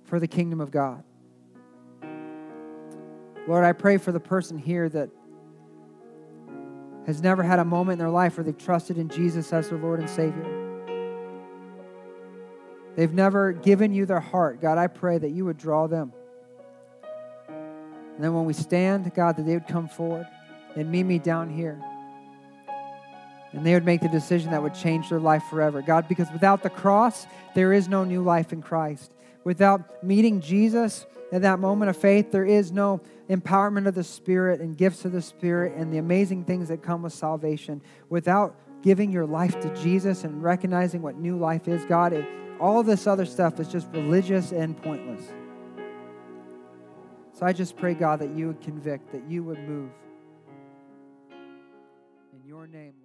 for 0.04 0.20
the 0.20 0.28
kingdom 0.28 0.60
of 0.60 0.70
God. 0.70 1.02
Lord, 3.48 3.64
I 3.64 3.72
pray 3.72 3.96
for 3.96 4.12
the 4.12 4.20
person 4.20 4.58
here 4.58 4.88
that 4.90 5.08
has 7.06 7.22
never 7.22 7.42
had 7.42 7.58
a 7.58 7.64
moment 7.64 7.94
in 7.94 7.98
their 7.98 8.10
life 8.10 8.36
where 8.36 8.44
they've 8.44 8.56
trusted 8.56 8.98
in 8.98 9.08
Jesus 9.08 9.52
as 9.52 9.70
their 9.70 9.78
Lord 9.78 9.98
and 9.98 10.08
Savior. 10.08 10.44
They've 12.96 13.12
never 13.12 13.52
given 13.52 13.94
you 13.94 14.04
their 14.04 14.20
heart. 14.20 14.60
God, 14.60 14.76
I 14.76 14.88
pray 14.88 15.16
that 15.16 15.30
you 15.30 15.46
would 15.46 15.56
draw 15.56 15.86
them. 15.86 16.12
And 18.20 18.24
then 18.26 18.34
when 18.34 18.44
we 18.44 18.52
stand, 18.52 19.14
God, 19.14 19.38
that 19.38 19.46
they 19.46 19.54
would 19.54 19.66
come 19.66 19.88
forward 19.88 20.26
and 20.76 20.92
meet 20.92 21.04
me 21.04 21.18
down 21.18 21.48
here. 21.48 21.82
And 23.52 23.64
they 23.64 23.72
would 23.72 23.86
make 23.86 24.02
the 24.02 24.10
decision 24.10 24.50
that 24.50 24.62
would 24.62 24.74
change 24.74 25.08
their 25.08 25.18
life 25.18 25.42
forever. 25.48 25.80
God, 25.80 26.06
because 26.06 26.30
without 26.30 26.62
the 26.62 26.68
cross, 26.68 27.26
there 27.54 27.72
is 27.72 27.88
no 27.88 28.04
new 28.04 28.20
life 28.22 28.52
in 28.52 28.60
Christ. 28.60 29.14
Without 29.42 30.04
meeting 30.04 30.42
Jesus 30.42 31.06
at 31.32 31.40
that 31.40 31.60
moment 31.60 31.88
of 31.88 31.96
faith, 31.96 32.30
there 32.30 32.44
is 32.44 32.70
no 32.70 33.00
empowerment 33.30 33.86
of 33.86 33.94
the 33.94 34.04
Spirit 34.04 34.60
and 34.60 34.76
gifts 34.76 35.06
of 35.06 35.12
the 35.12 35.22
Spirit 35.22 35.72
and 35.74 35.90
the 35.90 35.96
amazing 35.96 36.44
things 36.44 36.68
that 36.68 36.82
come 36.82 37.00
with 37.00 37.14
salvation. 37.14 37.80
Without 38.10 38.54
giving 38.82 39.10
your 39.10 39.24
life 39.24 39.58
to 39.60 39.74
Jesus 39.82 40.24
and 40.24 40.42
recognizing 40.42 41.00
what 41.00 41.16
new 41.16 41.38
life 41.38 41.68
is, 41.68 41.82
God, 41.86 42.12
it, 42.12 42.26
all 42.60 42.82
this 42.82 43.06
other 43.06 43.24
stuff 43.24 43.58
is 43.60 43.68
just 43.68 43.88
religious 43.94 44.52
and 44.52 44.76
pointless. 44.82 45.22
So 47.40 47.46
I 47.46 47.54
just 47.54 47.78
pray, 47.78 47.94
God, 47.94 48.20
that 48.20 48.36
you 48.36 48.48
would 48.48 48.60
convict, 48.60 49.12
that 49.12 49.26
you 49.26 49.42
would 49.44 49.58
move. 49.60 49.90
In 52.34 52.46
your 52.46 52.66
name. 52.66 52.99